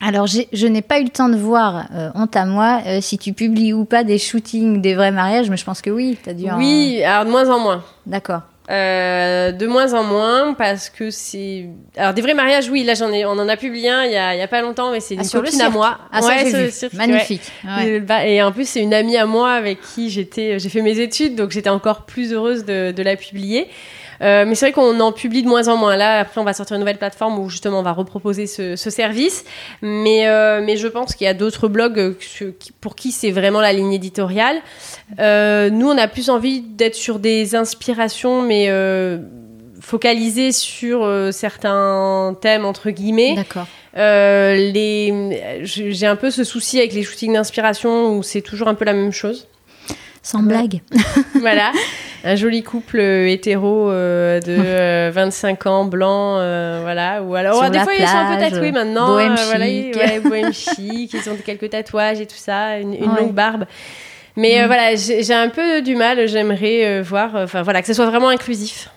Alors, 0.03 0.25
je 0.27 0.67
n'ai 0.67 0.81
pas 0.81 0.99
eu 0.99 1.03
le 1.03 1.09
temps 1.09 1.29
de 1.29 1.35
voir, 1.37 1.85
euh, 1.93 2.09
honte 2.15 2.35
à 2.35 2.45
moi, 2.45 2.81
euh, 2.87 3.01
si 3.01 3.19
tu 3.19 3.33
publies 3.33 3.71
ou 3.71 3.85
pas 3.85 4.03
des 4.03 4.17
shootings 4.17 4.81
des 4.81 4.95
vrais 4.95 5.11
mariages, 5.11 5.49
mais 5.51 5.57
je 5.57 5.63
pense 5.65 5.79
que 5.81 5.91
oui, 5.91 6.17
t'as 6.23 6.33
dû 6.33 6.49
en- 6.49 6.57
Oui, 6.57 7.03
alors 7.03 7.25
de 7.25 7.29
moins 7.29 7.47
en 7.49 7.59
moins. 7.59 7.83
D'accord. 8.07 8.41
Euh, 8.71 9.51
de 9.51 9.67
moins 9.67 9.93
en 9.93 10.03
moins 10.03 10.53
parce 10.53 10.89
que 10.89 11.09
c'est. 11.09 11.65
Alors 11.97 12.13
des 12.13 12.21
vrais 12.21 12.33
mariages, 12.33 12.69
oui, 12.69 12.83
là 12.85 12.93
j'en 12.93 13.11
ai, 13.11 13.25
on 13.25 13.31
en 13.31 13.49
a 13.49 13.57
publié 13.57 13.89
un 13.89 14.05
il 14.05 14.13
y 14.13 14.15
a, 14.15 14.33
il 14.33 14.39
y 14.39 14.41
a 14.41 14.47
pas 14.47 14.61
longtemps, 14.61 14.91
mais 14.91 15.01
c'est 15.01 15.15
Ah, 15.17 15.21
une 15.21 15.27
sur 15.27 15.39
le 15.41 15.45
copine 15.47 15.61
à 15.61 15.69
moi. 15.69 15.97
Ah, 16.11 16.21
Ouais, 16.21 16.43
vu. 16.45 16.71
cirque. 16.71 16.93
Magnifique. 16.93 17.41
Ouais. 17.65 18.01
Et 18.31 18.41
en 18.41 18.51
plus, 18.53 18.67
c'est 18.69 18.79
une 18.79 18.93
amie 18.93 19.17
à 19.17 19.25
moi 19.25 19.51
avec 19.51 19.79
qui 19.81 20.09
j'étais, 20.09 20.57
j'ai 20.57 20.69
fait 20.69 20.81
mes 20.81 20.99
études, 20.99 21.35
donc 21.35 21.51
j'étais 21.51 21.69
encore 21.69 22.05
plus 22.05 22.31
heureuse 22.33 22.63
de, 22.63 22.91
de 22.91 23.03
la 23.03 23.15
publier. 23.17 23.67
Euh, 24.21 24.45
mais 24.45 24.55
c'est 24.55 24.67
vrai 24.67 24.73
qu'on 24.73 24.99
en 24.99 25.11
publie 25.11 25.43
de 25.43 25.47
moins 25.47 25.67
en 25.67 25.77
moins. 25.77 25.95
Là, 25.95 26.19
après, 26.19 26.39
on 26.39 26.43
va 26.43 26.53
sortir 26.53 26.75
une 26.75 26.81
nouvelle 26.81 26.97
plateforme 26.97 27.39
où 27.39 27.49
justement 27.49 27.79
on 27.79 27.83
va 27.83 27.93
reproposer 27.93 28.47
ce, 28.47 28.75
ce 28.75 28.89
service. 28.89 29.45
Mais, 29.81 30.27
euh, 30.27 30.61
mais 30.63 30.77
je 30.77 30.87
pense 30.87 31.15
qu'il 31.15 31.25
y 31.25 31.29
a 31.29 31.33
d'autres 31.33 31.67
blogs 31.67 31.99
euh, 31.99 32.15
pour 32.79 32.95
qui 32.95 33.11
c'est 33.11 33.31
vraiment 33.31 33.61
la 33.61 33.73
ligne 33.73 33.93
éditoriale. 33.93 34.57
Euh, 35.19 35.69
nous, 35.69 35.89
on 35.89 35.97
a 35.97 36.07
plus 36.07 36.29
envie 36.29 36.61
d'être 36.61 36.95
sur 36.95 37.19
des 37.19 37.55
inspirations, 37.55 38.41
mais 38.41 38.67
euh, 38.69 39.17
focalisées 39.79 40.51
sur 40.51 41.03
euh, 41.03 41.31
certains 41.31 42.35
thèmes 42.39 42.65
entre 42.65 42.91
guillemets. 42.91 43.35
D'accord. 43.35 43.67
Euh, 43.97 44.55
les, 44.55 45.41
j'ai 45.63 46.07
un 46.07 46.15
peu 46.15 46.31
ce 46.31 46.43
souci 46.45 46.77
avec 46.77 46.93
les 46.93 47.03
shootings 47.03 47.33
d'inspiration 47.33 48.15
où 48.15 48.23
c'est 48.23 48.41
toujours 48.41 48.69
un 48.69 48.75
peu 48.75 48.85
la 48.85 48.93
même 48.93 49.11
chose. 49.11 49.47
Sans 50.23 50.43
blague. 50.43 50.81
voilà, 51.39 51.71
un 52.23 52.35
joli 52.35 52.61
couple 52.61 52.99
euh, 52.99 53.27
hétéro 53.27 53.89
euh, 53.89 54.39
de 54.39 54.51
euh, 54.55 55.11
25 55.13 55.65
ans, 55.65 55.85
blanc, 55.85 56.37
euh, 56.37 56.79
voilà. 56.83 57.23
Ou 57.23 57.33
alors, 57.35 57.63
oh, 57.65 57.69
des 57.69 57.79
fois 57.79 57.93
ils 57.95 58.07
sont 58.07 58.17
un 58.17 58.35
peu 58.35 58.39
tatoués 58.43 58.71
maintenant. 58.71 59.07
bohème 59.07 59.31
euh, 59.37 59.45
voilà, 59.45 59.65
chic. 59.65 59.95
ouais, 59.95 60.19
bohème 60.19 60.53
chic, 60.53 61.13
ils 61.13 61.29
ont 61.29 61.35
quelques 61.43 61.69
tatouages 61.71 62.21
et 62.21 62.27
tout 62.27 62.35
ça, 62.37 62.77
une, 62.79 62.93
une 62.93 63.11
Ouais. 63.11 63.21
longue 63.21 63.33
barbe. 63.33 63.65
Mais 64.37 64.59
Mm. 64.59 64.63
euh, 64.63 64.67
voilà, 64.67 64.95
j'ai 64.95 65.33
un 65.33 65.49
peu 65.49 65.81
du 65.81 65.95
mal. 65.95 66.27
J'aimerais 66.27 66.85
euh, 66.85 67.01
voir, 67.01 67.35
euh, 67.35 67.43
enfin 67.45 67.63
voilà, 67.63 67.81
que 67.81 67.87
ce 67.87 67.93
soit 67.93 68.05
vraiment 68.05 68.29
inclusif. 68.29 68.89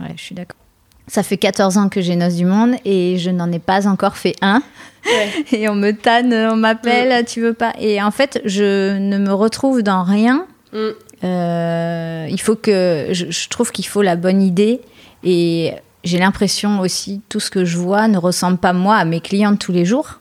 Ouais, 0.00 0.12
je 0.16 0.22
suis 0.22 0.34
d'accord. 0.34 0.58
Ça 1.06 1.22
fait 1.22 1.36
14 1.36 1.76
ans 1.76 1.88
que 1.88 2.00
j'ai 2.00 2.16
Noces 2.16 2.36
du 2.36 2.46
Monde 2.46 2.76
et 2.84 3.18
je 3.18 3.30
n'en 3.30 3.52
ai 3.52 3.58
pas 3.58 3.86
encore 3.86 4.16
fait 4.16 4.34
un. 4.40 4.62
Ouais. 5.06 5.44
Et 5.58 5.68
on 5.68 5.74
me 5.74 5.90
tanne, 5.90 6.32
on 6.32 6.56
m'appelle, 6.56 7.24
tu 7.26 7.42
veux 7.42 7.52
pas. 7.52 7.74
Et 7.78 8.02
en 8.02 8.10
fait, 8.10 8.40
je 8.46 8.96
ne 8.96 9.18
me 9.18 9.32
retrouve 9.32 9.82
dans 9.82 10.02
rien. 10.02 10.46
Mm. 10.72 10.78
Euh, 11.24 12.26
il 12.30 12.40
faut 12.40 12.56
que. 12.56 13.08
Je, 13.12 13.30
je 13.30 13.48
trouve 13.50 13.70
qu'il 13.70 13.86
faut 13.86 14.00
la 14.00 14.16
bonne 14.16 14.40
idée. 14.40 14.80
Et 15.24 15.74
j'ai 16.04 16.18
l'impression 16.18 16.80
aussi, 16.80 17.20
tout 17.28 17.40
ce 17.40 17.50
que 17.50 17.64
je 17.64 17.78
vois 17.78 18.08
ne 18.08 18.18
ressemble 18.18 18.58
pas, 18.58 18.72
moi, 18.72 18.96
à 18.96 19.04
mes 19.04 19.20
clientes 19.20 19.58
tous 19.58 19.72
les 19.72 19.84
jours. 19.84 20.20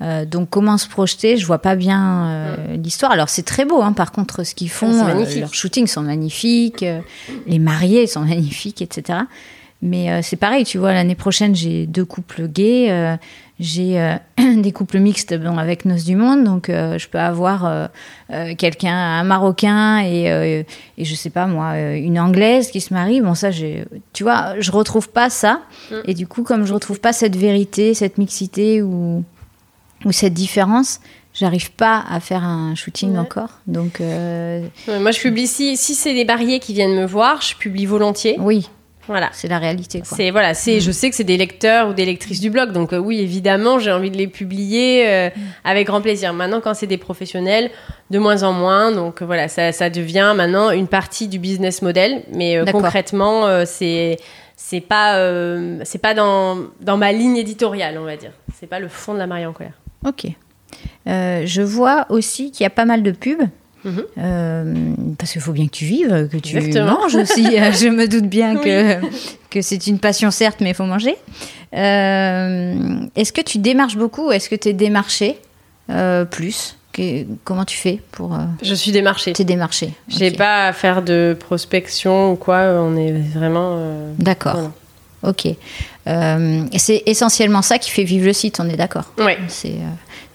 Euh, 0.00 0.24
donc, 0.24 0.48
comment 0.48 0.78
se 0.78 0.88
projeter? 0.88 1.36
Je 1.36 1.46
vois 1.46 1.58
pas 1.58 1.74
bien 1.74 2.28
euh, 2.28 2.76
l'histoire. 2.76 3.10
Alors, 3.10 3.28
c'est 3.28 3.42
très 3.42 3.64
beau, 3.64 3.82
hein, 3.82 3.92
par 3.92 4.12
contre, 4.12 4.44
ce 4.44 4.54
qu'ils 4.54 4.70
font. 4.70 5.04
Ah, 5.04 5.10
euh, 5.10 5.40
leurs 5.40 5.54
shootings 5.54 5.88
sont 5.88 6.02
magnifiques. 6.02 6.84
les 7.46 7.58
mariés 7.58 8.06
sont 8.06 8.20
magnifiques, 8.24 8.80
etc. 8.80 9.20
Mais 9.80 10.10
euh, 10.10 10.20
c'est 10.22 10.36
pareil, 10.36 10.64
tu 10.64 10.76
vois, 10.78 10.92
l'année 10.92 11.14
prochaine, 11.14 11.54
j'ai 11.54 11.86
deux 11.86 12.04
couples 12.04 12.48
gays. 12.48 12.90
euh, 12.90 13.16
j'ai 13.60 14.00
euh, 14.00 14.14
des 14.56 14.72
couples 14.72 14.98
mixtes 14.98 15.34
bon, 15.38 15.56
avec 15.56 15.84
Noces 15.84 16.04
du 16.04 16.16
Monde. 16.16 16.42
Donc, 16.44 16.66
je 16.68 17.08
peux 17.08 17.18
avoir 17.18 17.88
quelqu'un, 18.56 18.94
un 18.96 19.24
Marocain 19.24 20.00
et, 20.04 20.64
et 20.96 21.04
je 21.04 21.14
sais 21.14 21.30
pas 21.30 21.46
moi, 21.46 21.76
une 21.78 22.18
Anglaise 22.20 22.70
qui 22.70 22.80
se 22.80 22.92
marie. 22.94 23.20
Bon, 23.20 23.34
ça, 23.34 23.50
tu 23.52 24.22
vois, 24.22 24.54
je 24.60 24.70
retrouve 24.70 25.08
pas 25.10 25.28
ça. 25.30 25.60
Mm. 25.90 25.94
Et 26.06 26.14
du 26.14 26.26
coup, 26.28 26.42
comme 26.44 26.64
je 26.66 26.72
retrouve 26.72 27.00
pas 27.00 27.12
cette 27.12 27.34
vérité, 27.36 27.94
cette 27.94 28.16
mixité 28.18 28.80
ou, 28.82 29.24
ou 30.04 30.12
cette 30.12 30.34
différence, 30.34 31.00
j'arrive 31.34 31.72
pas 31.72 32.04
à 32.08 32.20
faire 32.20 32.44
un 32.44 32.76
shooting 32.76 33.12
Ouais. 33.14 33.18
encore. 33.18 33.50
Donc, 33.66 34.00
euh, 34.00 34.64
Ouais, 34.86 35.00
moi, 35.00 35.10
je 35.10 35.20
publie 35.20 35.48
si, 35.48 35.76
si 35.76 35.94
c'est 35.96 36.14
des 36.14 36.24
mariés 36.24 36.60
qui 36.60 36.74
viennent 36.74 36.94
me 36.96 37.06
voir, 37.06 37.42
je 37.42 37.56
publie 37.56 37.86
volontiers. 37.86 38.36
oui, 38.38 38.68
Voilà. 39.08 39.30
c'est 39.32 39.48
la 39.48 39.58
réalité. 39.58 40.02
C'est 40.04 40.30
voilà, 40.30 40.54
c'est 40.54 40.76
Mm. 40.76 40.80
je 40.80 40.90
sais 40.92 41.10
que 41.10 41.16
c'est 41.16 41.24
des 41.24 41.36
lecteurs 41.36 41.88
ou 41.88 41.92
des 41.94 42.04
lectrices 42.04 42.40
du 42.40 42.50
blog, 42.50 42.72
donc 42.72 42.92
euh, 42.92 42.98
oui 42.98 43.20
évidemment 43.20 43.78
j'ai 43.78 43.90
envie 43.90 44.10
de 44.10 44.16
les 44.16 44.28
publier 44.28 45.02
Mm. 45.04 45.08
euh, 45.08 45.30
avec 45.64 45.86
grand 45.88 46.00
plaisir. 46.00 46.32
Maintenant 46.32 46.60
quand 46.60 46.74
c'est 46.74 46.86
des 46.86 46.98
professionnels, 46.98 47.70
de 48.10 48.18
moins 48.18 48.42
en 48.42 48.52
moins, 48.52 48.92
donc 48.92 49.20
euh, 49.22 49.24
voilà 49.26 49.48
ça, 49.48 49.72
ça 49.72 49.90
devient 49.90 50.32
maintenant 50.36 50.70
une 50.70 50.86
partie 50.88 51.26
du 51.28 51.38
business 51.38 51.82
model, 51.82 52.22
mais 52.32 52.60
concrètement 52.70 53.64
c'est 53.66 54.18
c'est 54.56 54.80
pas 54.80 55.14
c'est 55.84 55.98
pas 56.00 56.14
dans 56.14 56.58
dans 56.80 56.96
ma 56.96 57.12
ligne 57.12 57.36
éditoriale 57.36 57.96
on 57.98 58.04
va 58.04 58.16
dire, 58.16 58.32
c'est 58.58 58.66
pas 58.66 58.80
le 58.80 58.88
fond 58.88 59.14
de 59.14 59.18
la 59.18 59.26
mariée 59.26 59.46
en 59.46 59.52
colère. 59.52 59.74
Ok. 60.06 60.26
Je 61.06 61.62
vois 61.62 62.06
aussi 62.10 62.50
qu'il 62.50 62.64
y 62.64 62.66
a 62.66 62.70
pas 62.70 62.84
mal 62.84 63.02
de 63.02 63.10
pubs. 63.10 63.42
Euh, 63.86 64.74
parce 65.18 65.32
qu'il 65.32 65.40
faut 65.40 65.52
bien 65.52 65.66
que 65.66 65.72
tu 65.72 65.84
vives, 65.84 66.28
que 66.30 66.36
tu 66.36 66.56
Exactement. 66.56 67.00
manges 67.00 67.14
aussi. 67.14 67.44
Je 67.44 67.88
me 67.88 68.06
doute 68.08 68.26
bien 68.26 68.56
que, 68.56 68.96
que 69.50 69.62
c'est 69.62 69.86
une 69.86 69.98
passion, 69.98 70.30
certes, 70.30 70.58
mais 70.60 70.70
il 70.70 70.74
faut 70.74 70.84
manger. 70.84 71.16
Euh, 71.74 73.00
est-ce 73.16 73.32
que 73.32 73.40
tu 73.40 73.58
démarches 73.58 73.96
beaucoup? 73.96 74.28
Ou 74.28 74.32
est-ce 74.32 74.48
que 74.48 74.56
tu 74.56 74.68
es 74.68 74.72
démarché 74.72 75.38
euh, 75.90 76.24
plus? 76.24 76.76
Que- 76.92 77.24
Comment 77.44 77.64
tu 77.64 77.76
fais 77.76 78.00
pour 78.12 78.36
Je 78.62 78.74
suis 78.74 78.90
démarchée. 78.92 79.32
t'es 79.32 79.44
démarché? 79.44 79.90
J'ai 80.08 80.30
Ok. 80.30 80.36
pas 80.38 80.66
à 80.68 80.72
faire 80.72 81.02
de 81.02 81.36
prospection 81.38 82.32
ou 82.32 82.36
quoi, 82.36 82.60
on 82.80 82.96
est 82.96 83.12
vraiment 83.12 83.78
D'accord. 84.18 84.54
Voilà. 84.54 84.72
Ok. 85.22 85.46
Euh, 86.06 86.62
c'est 86.76 87.02
essentiellement 87.06 87.62
ça 87.62 87.78
qui 87.78 87.90
fait 87.90 88.04
vivre 88.04 88.26
le 88.26 88.32
site, 88.32 88.60
on 88.60 88.68
est 88.68 88.76
d'accord? 88.76 89.12
euh, 89.18 89.34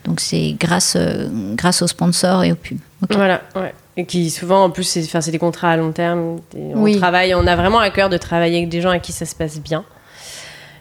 donc 0.05 0.19
c'est 0.19 0.55
grâce 0.59 0.95
euh, 0.97 1.27
grâce 1.55 1.81
aux 1.81 1.87
sponsors 1.87 2.43
et 2.43 2.51
aux 2.51 2.55
pubs. 2.55 2.77
Voilà, 3.11 3.41
ouais. 3.55 3.73
Et 3.97 4.05
qui 4.05 4.29
souvent, 4.29 4.63
en 4.63 4.69
plus, 4.69 4.83
c'est 4.83 5.03
enfin, 5.03 5.21
c'est 5.21 5.31
des 5.31 5.37
contrats 5.39 5.69
à 5.71 5.77
long 5.77 5.91
terme. 5.91 6.39
On 6.55 6.81
Oui. 6.81 6.97
travaille, 6.97 7.35
on 7.35 7.45
a 7.45 7.55
vraiment 7.55 7.79
à 7.79 7.89
cœur 7.89 8.09
de 8.09 8.17
travailler 8.17 8.57
avec 8.57 8.69
des 8.69 8.81
gens 8.81 8.89
à 8.89 8.99
qui 8.99 9.11
ça 9.11 9.25
se 9.25 9.35
passe 9.35 9.59
bien. 9.59 9.83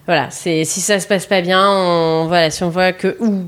Voilà, 0.07 0.31
c'est 0.31 0.65
si 0.65 0.81
ça 0.81 0.99
se 0.99 1.07
passe 1.07 1.27
pas 1.27 1.41
bien, 1.43 1.65
on, 1.69 2.27
voilà, 2.27 2.51
si 2.51 2.65
on 2.65 2.71
voit 2.71 2.93
que 2.93 3.17
ou, 3.21 3.45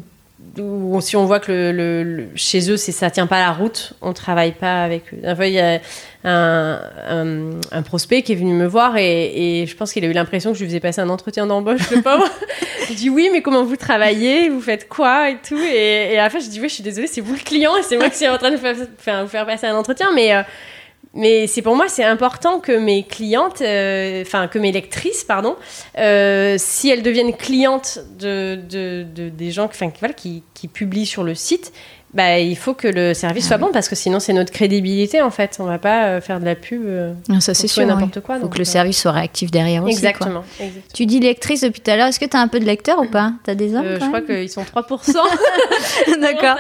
ou 0.59 1.01
si 1.01 1.17
on 1.17 1.27
voit 1.27 1.41
que 1.41 2.27
chez 2.35 2.71
eux 2.71 2.77
c'est 2.77 2.93
ça 2.93 3.11
tient 3.11 3.27
pas 3.27 3.41
la 3.41 3.53
route, 3.53 3.95
on 4.03 4.13
travaille 4.13 4.53
pas 4.53 4.83
avec 4.85 5.05
eux. 5.13 5.35
Fois, 5.35 5.47
il 5.47 5.55
y 5.55 5.61
a 5.61 5.81
un, 6.25 7.83
prospect 7.85 8.23
qui 8.23 8.33
est 8.33 8.37
venu 8.37 8.55
me 8.55 8.67
voir 8.67 8.97
et, 8.97 9.65
je 9.67 9.77
pense 9.77 9.93
qu'il 9.93 10.05
a 10.05 10.09
eu 10.09 10.13
l'impression 10.13 10.53
que 10.53 10.59
je 10.59 10.63
lui 10.63 10.69
faisais 10.71 10.81
passer 10.81 11.01
un 11.01 11.09
entretien 11.09 11.47
d'embauche, 11.47 11.91
le 11.91 12.03
pauvre. 12.03 12.29
Je 12.87 12.93
dis 12.93 13.09
oui, 13.09 13.31
mais 13.33 13.41
comment 13.41 13.65
vous 13.65 13.77
travaillez? 13.77 14.51
Vous 14.51 14.61
faites 14.61 14.91
quoi? 14.91 15.31
Et 15.31 15.39
tout 15.47 15.57
et, 15.57 16.19
à 16.19 16.25
la 16.25 16.29
fin, 16.29 16.39
je 16.39 16.51
dis 16.51 16.61
oui, 16.61 16.69
je 16.69 16.75
suis 16.75 16.83
désolée, 16.83 17.07
c'est 17.07 17.23
vous 17.23 17.33
le 17.33 17.41
client 17.41 17.75
et 17.79 17.83
c'est 17.83 17.97
moi 17.97 18.11
qui 18.11 18.19
suis 18.19 18.29
en 18.29 18.37
train 18.37 18.51
de 18.51 18.57
vous 18.57 18.61
faire, 18.61 18.77
faire- 18.99 19.23
vous 19.23 19.31
faire 19.31 19.47
passer 19.47 19.67
un 19.67 19.75
entretien, 19.75 20.11
mais 20.15 20.35
euh, 20.35 20.43
mais 21.15 21.47
c'est 21.47 21.63
pour 21.63 21.77
moi, 21.77 21.87
c'est 21.89 22.05
important 22.05 22.61
que 22.61 22.73
mes 22.73 23.03
clientes, 23.05 23.61
euh, 23.63 24.23
enfin 24.23 24.49
que 24.49 24.59
mes 24.59 24.73
lectrices, 24.73 25.25
pardon, 25.25 25.57
euh, 25.99 26.57
si 26.59 26.91
elles 26.91 27.03
deviennent 27.03 27.35
clientes 27.35 27.99
de, 28.19 28.59
de, 28.69 29.05
de- 29.15 29.29
des 29.29 29.51
gens 29.51 29.65
enfin, 29.67 29.91
qui, 29.91 30.01
voilà, 30.01 30.15
qui, 30.15 30.43
qui 30.55 30.69
publient 30.69 31.07
sur 31.07 31.23
le 31.23 31.35
site, 31.35 31.73
bah, 32.15 32.39
il 32.39 32.57
faut 32.57 32.75
que 32.75 32.87
le 32.87 33.13
service 33.13 33.49
soit 33.49 33.59
bon 33.59 33.71
parce 33.73 33.89
que 33.89 33.97
sinon 33.97 34.21
c'est 34.21 34.33
notre 34.33 34.53
crédibilité 34.53 35.21
en 35.21 35.31
fait. 35.33 35.57
On 35.59 35.65
va 35.65 35.79
pas 35.79 36.05
euh, 36.05 36.21
faire 36.21 36.39
de 36.39 36.45
la 36.45 36.55
pub. 36.55 36.83
Non, 37.29 37.41
ça 37.41 37.55
c'est 37.55 37.67
sûr. 37.67 37.83
Il 37.83 37.89
n'importe 37.89 38.21
quoi. 38.21 38.37
faut 38.37 38.43
donc, 38.43 38.53
que 38.53 38.59
le 38.59 38.65
service 38.65 39.01
soit 39.01 39.11
réactif 39.11 39.51
derrière 39.51 39.83
aussi. 39.83 40.01
quoi. 40.01 40.11
Exactement. 40.11 40.45
exactement. 40.61 40.85
Tu 40.95 41.07
dis 41.07 41.19
lectrice 41.19 41.63
depuis 41.63 41.81
tout 41.81 41.91
à 41.91 41.97
l'heure. 41.97 42.07
Est-ce 42.07 42.21
que 42.21 42.25
tu 42.27 42.37
as 42.37 42.41
un 42.41 42.47
peu 42.47 42.61
de 42.61 42.65
lecteur 42.67 43.01
ou 43.01 43.07
pas? 43.09 43.33
Tu 43.45 43.51
as 43.51 43.57
des 43.57 43.75
hommes 43.75 43.85
Euh, 43.85 43.99
je 44.01 44.07
crois 44.07 44.21
qu'ils 44.21 44.49
sont 44.49 44.63
3%. 44.63 45.13
D'accord. 46.21 46.57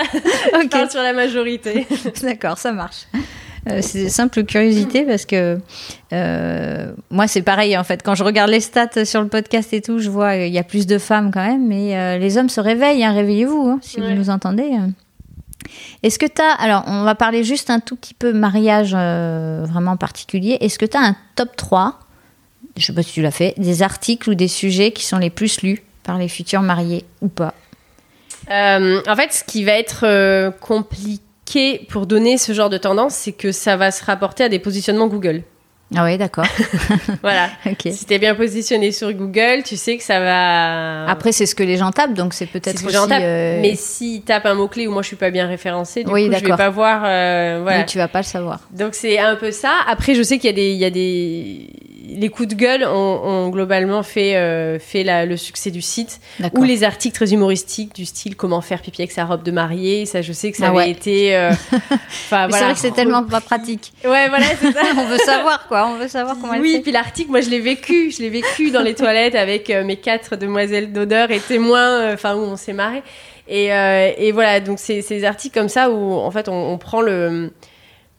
Je 0.52 0.58
ok. 0.64 0.70
parle 0.70 0.90
sur 0.90 1.02
la 1.02 1.12
majorité. 1.12 1.86
D'accord, 2.22 2.58
ça 2.58 2.72
marche. 2.72 3.06
Euh, 3.70 3.78
c'est 3.80 4.10
simple 4.10 4.44
curiosité 4.44 5.04
parce 5.04 5.24
que 5.24 5.58
euh, 6.12 6.92
moi 7.10 7.26
c'est 7.26 7.40
pareil 7.40 7.78
en 7.78 7.84
fait 7.84 8.02
quand 8.02 8.14
je 8.14 8.22
regarde 8.22 8.50
les 8.50 8.60
stats 8.60 9.06
sur 9.06 9.22
le 9.22 9.28
podcast 9.28 9.72
et 9.72 9.80
tout 9.80 10.00
je 10.00 10.10
vois 10.10 10.34
qu'il 10.36 10.52
y 10.52 10.58
a 10.58 10.62
plus 10.64 10.86
de 10.86 10.98
femmes 10.98 11.30
quand 11.32 11.44
même 11.46 11.66
mais 11.66 11.96
euh, 11.96 12.18
les 12.18 12.36
hommes 12.36 12.50
se 12.50 12.60
réveillent 12.60 13.02
hein, 13.04 13.12
réveillez-vous 13.14 13.66
hein, 13.70 13.78
si 13.80 14.00
Ouais. 14.00 14.08
vous 14.10 14.18
nous 14.18 14.28
entendez 14.28 14.70
euh. 14.72 14.88
est-ce 16.02 16.18
que 16.18 16.26
tu 16.26 16.42
as 16.42 16.52
alors 16.52 16.84
on 16.88 17.04
va 17.04 17.14
parler 17.14 17.42
juste 17.42 17.70
un 17.70 17.80
tout 17.80 17.96
petit 17.96 18.12
peu 18.12 18.34
mariage 18.34 18.92
euh, 18.94 19.64
vraiment 19.66 19.96
particulier 19.96 20.58
est-ce 20.60 20.78
que 20.78 20.84
tu 20.86 20.98
as 20.98 21.00
un 21.00 21.16
top 21.34 21.56
3 21.56 22.00
je 22.76 22.84
sais 22.84 22.92
pas 22.92 23.02
si 23.02 23.12
tu 23.14 23.22
l'as 23.22 23.30
fait 23.30 23.54
des 23.56 23.82
articles 23.82 24.28
ou 24.28 24.34
des 24.34 24.48
sujets 24.48 24.90
qui 24.92 25.06
sont 25.06 25.18
les 25.18 25.30
plus 25.30 25.62
lus 25.62 25.82
par 26.02 26.18
les 26.18 26.28
futurs 26.28 26.60
mariés 26.60 27.04
ou 27.22 27.28
pas? 27.28 27.54
Euh, 28.50 29.00
en 29.08 29.16
fait, 29.16 29.32
ce 29.32 29.42
qui 29.44 29.64
va 29.64 29.72
être 29.72 30.00
euh, 30.04 30.50
compliqué 30.50 31.22
pour 31.88 32.06
donner 32.06 32.38
ce 32.38 32.52
genre 32.52 32.70
de 32.70 32.78
tendance, 32.78 33.14
c'est 33.14 33.32
que 33.32 33.52
ça 33.52 33.76
va 33.76 33.90
se 33.90 34.04
rapporter 34.04 34.44
à 34.44 34.48
des 34.48 34.58
positionnements 34.58 35.06
Google. 35.08 35.42
ah 35.94 36.04
oui 36.04 36.16
d'accord 36.18 36.46
Voilà. 37.22 37.48
ok 37.66 37.88
Si 37.92 38.06
t'es 38.06 38.18
bien 38.18 38.34
positionné 38.34 38.90
sur 38.92 39.12
Google, 39.12 39.62
tu 39.64 39.76
sais 39.76 39.96
que 39.96 40.02
ça 40.02 40.18
va. 40.20 41.06
après 41.08 41.32
c'est 41.32 41.46
ce 41.46 41.54
que 41.54 41.62
les 41.62 41.76
gens 41.76 41.90
tapent 41.92 42.14
donc 42.14 42.32
c'est 42.34 42.46
peut-être 42.46 42.78
ce 42.80 42.86
aussi 42.86 42.96
euh, 43.12 43.58
Mais 43.60 43.74
s'ils 43.76 44.22
tapent 44.22 44.46
un 44.46 44.54
mot-clé 44.54 44.86
où 44.88 44.92
moi 44.92 45.02
je 45.02 45.08
suis 45.08 45.16
pas 45.16 45.30
bien 45.30 45.46
référencée, 45.46 46.02
du 46.04 46.10
Oui, 46.10 46.28
coup 46.28 46.34
je 46.38 46.44
vais 46.44 46.56
pas 46.56 46.70
voir. 46.70 47.02
euh, 47.04 47.60
voilà. 47.62 47.80
Oui, 47.80 47.86
tu 47.86 47.98
vas 47.98 48.08
pas 48.08 48.20
le 48.20 48.24
savoir. 48.24 48.60
Donc 48.72 48.94
c'est 48.94 49.18
un 49.18 49.36
peu 49.36 49.50
ça. 49.52 49.72
Après, 49.86 50.14
je 50.14 50.22
sais 50.22 50.38
qu'il 50.38 50.46
y 50.50 50.52
a 50.52 50.56
des, 50.56 50.70
il 50.72 50.78
y 50.78 50.84
a 50.84 50.90
des, 50.90 51.68
les 52.06 52.28
coups 52.28 52.48
de 52.48 52.54
gueule 52.54 52.84
ont, 52.84 52.90
ont 53.24 53.48
globalement 53.48 54.02
fait, 54.02 54.36
euh, 54.36 54.78
fait 54.78 55.04
la- 55.04 55.24
le 55.26 55.36
succès 55.36 55.70
du 55.70 55.80
site. 55.82 56.20
Ou 56.54 56.62
les 56.62 56.84
articles 56.84 57.14
très 57.16 57.32
humoristiques 57.32 57.94
du 57.94 58.04
style 58.04 58.36
comment 58.36 58.60
faire 58.60 58.82
pipi 58.82 59.00
avec 59.02 59.12
sa 59.12 59.24
robe 59.24 59.42
de 59.42 59.50
mariée. 59.50 60.04
Ça, 60.06 60.20
je 60.22 60.32
sais 60.32 60.50
que 60.50 60.56
ça 60.58 60.66
Ah 60.66 60.68
avait 60.68 60.76
ouais. 60.78 60.90
été. 60.90 61.34
euh, 61.36 61.50
voilà. 62.30 62.48
C'est 62.50 62.64
vrai 62.64 62.72
que 62.74 62.78
c'est 62.80 62.90
tellement 62.94 63.24
pas 63.24 63.40
pratique. 63.40 63.92
Ouais, 64.04 64.28
voilà, 64.28 64.46
c'est 64.60 64.72
ça. 64.72 64.80
on 64.98 65.04
veut 65.06 65.18
savoir 65.18 65.66
quoi, 65.66 65.88
on 65.88 65.98
veut 65.98 66.08
savoir 66.08 66.36
comment 66.40 66.54
elle 66.54 66.60
Oui, 66.60 66.72
fait. 66.74 66.80
puis 66.80 66.92
l'article, 66.92 67.30
moi 67.30 67.40
je 67.40 67.48
l'ai 67.50 67.60
vécu. 67.60 68.10
Je 68.10 68.18
l'ai 68.22 68.30
vécu 68.30 68.70
dans 68.70 68.82
les 68.82 68.94
toilettes 68.94 69.34
avec 69.34 69.70
euh, 69.70 69.82
mes 69.84 69.96
quatre 69.96 70.36
demoiselles 70.36 70.92
d'odeur 70.92 71.30
et 71.30 71.40
témoins, 71.40 72.00
euh, 72.00 72.14
enfin 72.14 72.34
où 72.36 72.40
on 72.40 72.56
s'est 72.56 72.72
marré. 72.74 73.02
Et, 73.48 73.66
et 73.66 74.32
voilà, 74.32 74.60
donc 74.60 74.78
c'est 74.78 75.02
des 75.06 75.24
articles 75.24 75.52
comme 75.58 75.68
ça 75.68 75.90
où 75.90 76.12
en 76.14 76.30
fait 76.30 76.48
on, 76.48 76.72
on 76.72 76.78
prend 76.78 77.02
le, 77.02 77.52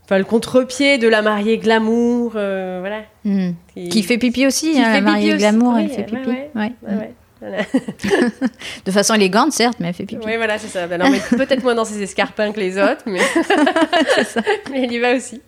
enfin, 0.05 0.17
le 0.17 0.23
contre-pied 0.23 0.97
de 0.97 1.07
la 1.07 1.21
mariée 1.21 1.57
glamour, 1.57 2.33
euh, 2.35 2.77
voilà. 2.79 3.01
Hmm. 3.25 3.53
Qui, 3.73 3.89
Qui 3.89 4.03
fait 4.03 4.17
pipi 4.17 4.45
aussi, 4.47 4.71
hein, 4.71 4.73
fait 4.75 4.81
la 4.81 4.93
pipi 4.99 5.03
mariée 5.03 5.29
aussi. 5.31 5.37
glamour, 5.39 5.73
Oui, 5.75 5.81
elle 5.83 5.89
fait 5.95 6.03
pipi. 6.03 6.29
ouais. 6.29 6.51
Ouais. 6.55 6.71
Ouais, 6.87 6.95
ouais, 6.95 7.13
voilà. 7.41 7.57
De 8.85 8.91
façon 8.91 9.13
élégante, 9.15 9.51
certes, 9.51 9.77
mais 9.79 9.89
elle 9.89 9.93
fait 9.93 10.05
pipi. 10.05 10.25
Oui, 10.25 10.37
voilà, 10.37 10.57
c'est 10.57 10.67
ça. 10.69 10.87
Ben 10.87 10.99
non, 11.01 11.09
mais 11.09 11.19
peut-être 11.37 11.63
moins 11.63 11.75
dans 11.75 11.85
ses 11.85 12.01
escarpins 12.01 12.51
que 12.53 12.59
les 12.59 12.77
autres, 12.77 13.03
mais, 13.05 13.19
mais 14.71 14.83
elle 14.83 14.91
y 14.91 14.99
va 14.99 15.15
aussi. 15.15 15.41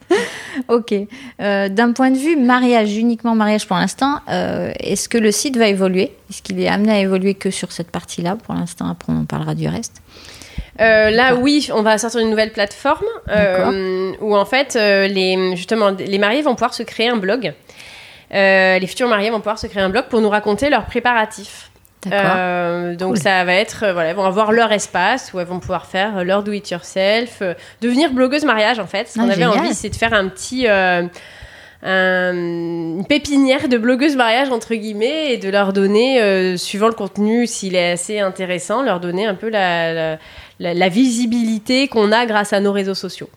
Ok. 0.67 0.93
Euh, 1.41 1.69
D'un 1.69 1.91
point 1.93 2.11
de 2.11 2.17
vue 2.17 2.35
mariage, 2.35 2.95
uniquement 2.97 3.35
mariage 3.35 3.67
pour 3.67 3.77
l'instant, 3.77 4.19
euh, 4.29 4.71
est-ce 4.79 5.07
que 5.09 5.17
le 5.17 5.31
site 5.31 5.57
va 5.57 5.67
évoluer? 5.67 6.11
Est-ce 6.29 6.41
qu'il 6.41 6.59
est 6.59 6.67
amené 6.67 6.91
à 6.91 6.99
évoluer 6.99 7.33
que 7.35 7.51
sur 7.51 7.71
cette 7.71 7.89
partie-là? 7.91 8.35
Pour 8.43 8.53
l'instant 8.55 8.87
Après, 8.89 9.13
on 9.13 9.25
parlera 9.25 9.55
du 9.55 9.67
reste. 9.67 10.01
Euh, 10.79 11.09
là, 11.09 11.35
oui, 11.35 11.69
on 11.73 11.81
va 11.81 11.97
sortir 11.97 12.19
une 12.21 12.29
nouvelle 12.29 12.51
plateforme 12.51 13.05
euh, 13.29 14.11
où 14.21 14.35
en 14.35 14.45
fait, 14.45 14.75
euh, 14.75 15.07
les, 15.07 15.55
justement, 15.55 15.89
les 15.97 16.17
mariés 16.19 16.41
vont 16.41 16.53
pouvoir 16.53 16.73
se 16.73 16.83
créer 16.83 17.09
un 17.09 17.17
blog. 17.17 17.53
Les 18.31 18.85
futurs 18.87 19.07
mariés 19.07 19.29
vont 19.29 19.37
pouvoir 19.39 19.57
se 19.59 19.67
créer 19.67 19.81
un 19.81 19.89
blog 19.89 20.05
pour 20.09 20.21
nous 20.21 20.29
raconter 20.29 20.69
leurs 20.69 20.85
préparatifs. 20.85 21.71
D'accord. 22.05 22.95
Donc 22.97 23.13
Cool. 23.15 23.17
ça 23.23 23.43
va 23.43 23.53
être, 23.55 23.79
voilà, 23.91 24.09
elles 24.09 24.15
vont 24.15 24.23
avoir 24.25 24.51
leur 24.51 24.71
espace 24.71 25.33
où 25.33 25.39
elles 25.39 25.47
vont 25.47 25.59
pouvoir 25.59 25.87
faire 25.87 26.23
leur 26.23 26.43
do 26.43 26.51
it 26.51 26.69
yourself, 26.69 27.41
devenir 27.81 28.11
blogueuse 28.11 28.45
mariage 28.45 28.79
en 28.79 28.85
fait. 28.85 29.07
Ce 29.07 29.15
qu'on 29.15 29.21
Ah, 29.29 29.33
avait 29.33 29.41
génial. 29.43 29.59
envie, 29.59 29.73
c'est 29.73 29.89
de 29.89 29.95
faire 29.95 30.13
un 30.13 30.27
petit, 30.29 30.67
un- 30.67 31.09
une 31.83 33.05
pépinière 33.07 33.67
de 33.67 33.77
blogueuses 33.77 34.15
mariage 34.15 34.49
entre 34.51 34.73
guillemets 34.75 35.33
et 35.33 35.37
de 35.37 35.49
leur 35.49 35.73
donner, 35.73 36.21
euh, 36.21 36.57
suivant 36.57 36.87
le 36.87 36.93
contenu, 36.93 37.45
s'il 37.47 37.75
est 37.75 37.91
assez 37.93 38.19
intéressant, 38.19 38.83
leur 38.83 38.99
donner 38.99 39.25
un 39.25 39.35
peu 39.35 39.49
la, 39.49 39.93
la, 39.93 40.17
la- 40.59 40.73
visibilité 40.89 41.87
qu'on 41.87 42.11
a 42.11 42.25
grâce 42.25 42.53
à 42.53 42.59
nos 42.59 42.71
réseaux 42.71 42.93
sociaux. 42.95 43.29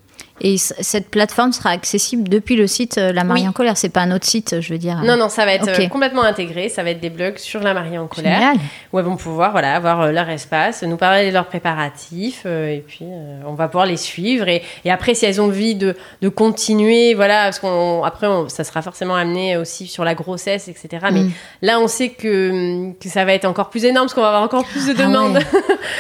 Et 0.43 0.57
cette 0.59 1.11
plateforme 1.11 1.53
sera 1.53 1.71
accessible 1.71 2.29
depuis 2.29 2.57
le 2.57 2.67
site 2.67 2.97
euh, 2.99 3.13
La 3.13 3.25
Marie 3.25 3.43
Oui. 3.43 3.49
en 3.49 3.53
colère. 3.53 3.77
C'est 3.77 3.89
pas 3.91 4.01
un 4.01 4.11
autre 4.13 4.27
site, 4.27 4.61
je 4.61 4.73
veux 4.73 4.79
dire. 4.79 5.03
Non, 5.05 5.17
non, 5.17 5.29
ça 5.29 5.45
va 5.45 5.53
être 5.55 5.69
euh, 5.69 5.89
complètement 5.89 6.23
intégré. 6.23 6.69
Ça 6.69 6.83
va 6.83 6.91
être 6.91 7.01
des 7.01 7.11
blogs 7.11 7.37
sur 7.39 7.61
la 7.61 7.75
mariée 7.75 7.99
en 7.99 8.07
colère. 8.07 8.39
Génial. 8.39 8.57
où 8.93 8.99
elles 8.99 9.05
vont 9.05 9.17
pouvoir 9.17 9.53
voilà, 9.53 9.75
avoir 9.75 10.01
euh, 10.01 10.13
leur 10.13 10.29
espace, 10.31 10.83
nous 10.83 10.97
parler 10.97 11.29
de 11.29 11.33
leurs 11.35 11.47
préparatifs, 11.47 12.43
euh, 12.47 12.69
et 12.69 12.85
puis 12.87 13.05
euh, 13.05 13.41
on 13.47 13.55
va 13.55 13.69
pouvoir 13.69 13.87
les 13.87 13.97
suivre. 13.97 14.49
Et, 14.49 14.63
et 14.85 14.91
après, 14.91 15.15
si 15.15 15.27
elles 15.27 15.41
ont 15.41 15.47
envie 15.47 15.75
de, 15.75 15.95
de 16.23 16.29
continuer, 16.29 17.15
voilà, 17.15 17.45
parce 17.45 17.59
qu'on 17.59 18.03
après, 18.05 18.27
on- 18.27 18.49
ça 18.49 18.65
sera 18.65 18.83
forcément 18.83 19.15
amené 19.17 19.57
aussi 19.57 19.87
sur 19.87 20.05
la 20.05 20.15
grossesse, 20.15 20.69
etc. 20.69 20.89
Mais 21.13 21.21
Mm. 21.21 21.31
là, 21.63 21.81
on 21.81 21.87
sait 21.89 22.09
que, 22.11 22.93
que 22.99 23.09
ça 23.09 23.25
va 23.25 23.35
être 23.35 23.45
encore 23.45 23.69
plus 23.71 23.85
énorme, 23.85 24.07
parce 24.07 24.15
qu'on 24.15 24.21
va 24.23 24.29
avoir 24.29 24.43
encore 24.43 24.65
plus 24.65 24.87
de 24.87 24.95
Ah 24.99 25.03
demandes 25.07 25.37
ouais. 25.37 25.45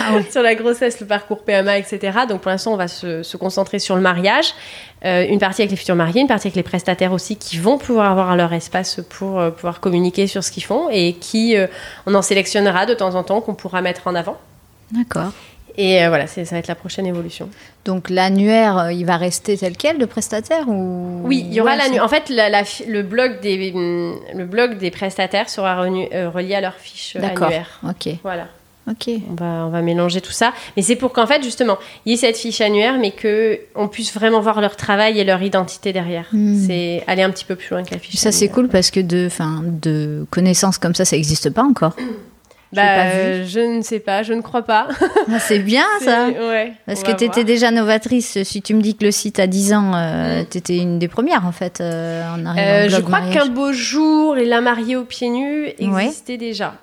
Ah 0.01 0.15
ouais. 0.15 0.25
sur 0.31 0.43
la 0.43 0.55
grossesse, 0.55 0.99
le 1.01 1.07
parcours 1.07 1.43
PMA, 1.45 1.77
etc. 1.79 2.21
Donc 2.29 2.41
pour 2.41 2.51
l'instant, 2.51 2.73
on 2.73 2.77
va 2.77 2.89
se, 2.89 3.23
se 3.23 3.37
concentrer 3.37 3.79
sur 3.79 3.97
le 3.97 4.01
mariage. 4.03 4.30
Euh, 5.05 5.25
une 5.27 5.39
partie 5.39 5.63
avec 5.63 5.71
les 5.71 5.79
futurs 5.79 5.95
mariés, 5.95 6.21
une 6.21 6.27
partie 6.29 6.49
avec 6.49 6.57
les 6.57 6.63
prestataires 6.63 7.13
aussi 7.13 7.37
qui 7.37 7.57
vont 7.57 7.79
pouvoir 7.79 8.11
avoir 8.11 8.37
leur 8.37 8.53
espace 8.53 9.01
pour 9.09 9.41
euh, 9.41 9.51
pouvoir 9.51 9.81
communiquer 9.81 10.27
sur 10.27 10.45
ce 10.45 10.51
qu'ils 10.53 10.63
font 10.65 10.89
et 10.91 11.15
qui, 11.15 11.57
euh, 11.57 11.67
on 12.07 12.15
en 12.15 12.21
sélectionnera 12.21 12.85
de 12.85 12.93
temps 12.93 13.15
en 13.15 13.23
temps 13.23 13.41
qu'on 13.41 13.55
pourra 13.55 13.81
mettre 13.81 14.03
en 14.07 14.15
avant. 14.15 14.37
D'accord. 14.93 15.33
Et 15.79 16.07
voilà, 16.09 16.27
ça 16.27 16.43
va 16.43 16.59
être 16.59 16.67
la 16.69 16.75
prochaine 16.75 17.07
évolution. 17.07 17.49
Donc 17.87 18.11
l'annuaire, 18.11 18.91
il 18.91 19.07
va 19.07 19.17
rester 19.17 19.57
tel 19.57 19.75
quel 19.77 19.97
de 19.97 20.05
prestataire 20.05 20.69
ou? 20.69 21.23
Oui, 21.25 21.47
il 21.49 21.55
y 21.55 21.61
aura 21.63 21.71
Ouais, 21.71 21.77
la 21.79 21.85
c'est- 21.85 21.91
nu- 21.93 22.01
En 22.01 22.09
fait, 22.09 22.29
la- 22.29 22.51
la 22.51 22.65
fi- 22.65 22.85
le, 22.85 23.03
blog 23.03 23.41
des, 23.41 23.73
hum, 23.75 24.17
le 24.35 24.45
blog 24.45 24.77
des 24.77 24.91
prestataires 24.91 25.49
sera 25.49 25.77
relié 25.81 26.55
à 26.55 26.61
leur 26.61 26.75
fiche 26.75 27.17
euh, 27.17 27.21
D'accord. 27.21 27.47
annuaire. 27.47 27.81
Ok. 27.89 28.13
Voilà. 28.23 28.49
On 28.87 29.35
va, 29.35 29.67
on 29.67 29.71
va 29.71 29.83
mélanger 29.83 30.21
tout 30.21 30.33
ça. 30.33 30.53
Mais 30.77 30.83
c'est 30.83 30.97
pour 30.97 31.13
qu'en 31.13 31.27
fait, 31.27 31.43
justement, 31.45 31.79
il 32.07 32.11
y 32.11 32.15
ait 32.15 32.19
cette 32.19 32.37
fiche 32.37 32.61
annuaire, 32.61 32.99
mais 32.99 33.13
qu'on 33.13 33.87
puisse 33.89 34.13
vraiment 34.13 34.41
voir 34.41 34.61
leur 34.61 34.75
travail 34.77 35.19
et 35.21 35.25
leur 35.25 35.41
identité 35.43 35.93
derrière. 35.93 36.27
Hmm. 36.33 36.57
C'est 36.67 37.05
aller 37.07 37.23
un 37.23 37.31
petit 37.31 37.45
peu 37.45 37.55
plus 37.57 37.71
loin 37.71 37.85
que 37.85 37.93
la 37.93 38.01
fiche 38.01 38.17
Ça 38.17 38.33
c'est 38.33 38.49
cool 38.49 38.69
parce 38.69 38.91
que 38.91 38.99
de, 39.01 39.29
fin, 39.29 39.63
de 39.65 40.27
connaissances 40.31 40.79
comme 40.79 40.95
ça, 40.95 41.05
ça 41.05 41.15
n'existe 41.17 41.51
pas 41.51 41.63
encore. 41.63 41.95
Bah, 42.73 42.83
pas 42.83 43.05
euh, 43.07 43.45
je 43.49 43.59
ne 43.59 43.83
sais 43.83 43.99
pas, 43.99 44.23
je 44.23 44.33
ne 44.33 44.43
crois 44.43 44.63
pas. 44.63 44.87
Ah, 45.29 45.41
c'est 45.41 45.59
bien 45.59 45.83
ça. 46.05 46.29
Ouais, 46.29 46.73
Parce 46.87 47.03
que 47.03 47.09
tu 47.11 47.25
étais 47.25 47.27
voir. 47.27 47.45
déjà 47.45 47.73
novatrice. 47.73 48.41
Si 48.45 48.63
tu 48.63 48.75
me 48.75 48.81
dis 48.81 48.95
que 48.97 49.05
le 49.05 49.11
site 49.11 49.41
a 49.41 49.49
10 49.49 49.73
ans, 49.75 49.91
Mm. 49.91 50.47
tu 50.49 50.59
étais 50.59 50.77
une 50.79 51.01
des 51.01 51.09
premières 51.09 51.45
en 51.47 51.51
fait 51.51 51.81
euh, 51.81 52.23
en 52.33 52.47
arrivant 52.47 52.63
Euh, 52.65 52.89
je 52.89 53.01
crois 53.01 53.23
qu'un 53.23 53.47
beau 53.47 53.73
jour 53.73 54.37
et 54.37 54.45
la 54.45 54.61
mariée 54.61 54.95
aux 54.95 55.05
pieds 55.05 55.31
nus 55.31 55.65
Ouais. 55.81 56.05
existait 56.05 56.37
déjà. 56.37 56.75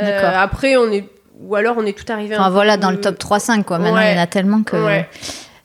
Euh, 0.00 0.02
D'accord. 0.20 0.36
après, 0.40 0.76
on 0.76 0.90
est. 0.90 1.04
Ou 1.42 1.54
alors, 1.54 1.76
on 1.78 1.84
est 1.86 1.96
tout 1.96 2.10
arrivé 2.12 2.34
Enfin, 2.36 2.46
peu- 2.46 2.52
voilà, 2.54 2.76
dans 2.76 2.90
le 2.90 3.00
top 3.00 3.18
3-5 3.18 3.62
quoi. 3.64 3.78
Maintenant, 3.78 3.96
Ouais. 3.98 4.12
il 4.12 4.16
y 4.16 4.18
en 4.18 4.22
a 4.22 4.26
tellement 4.26 4.62
que. 4.62 4.76
Ouais. 4.76 5.08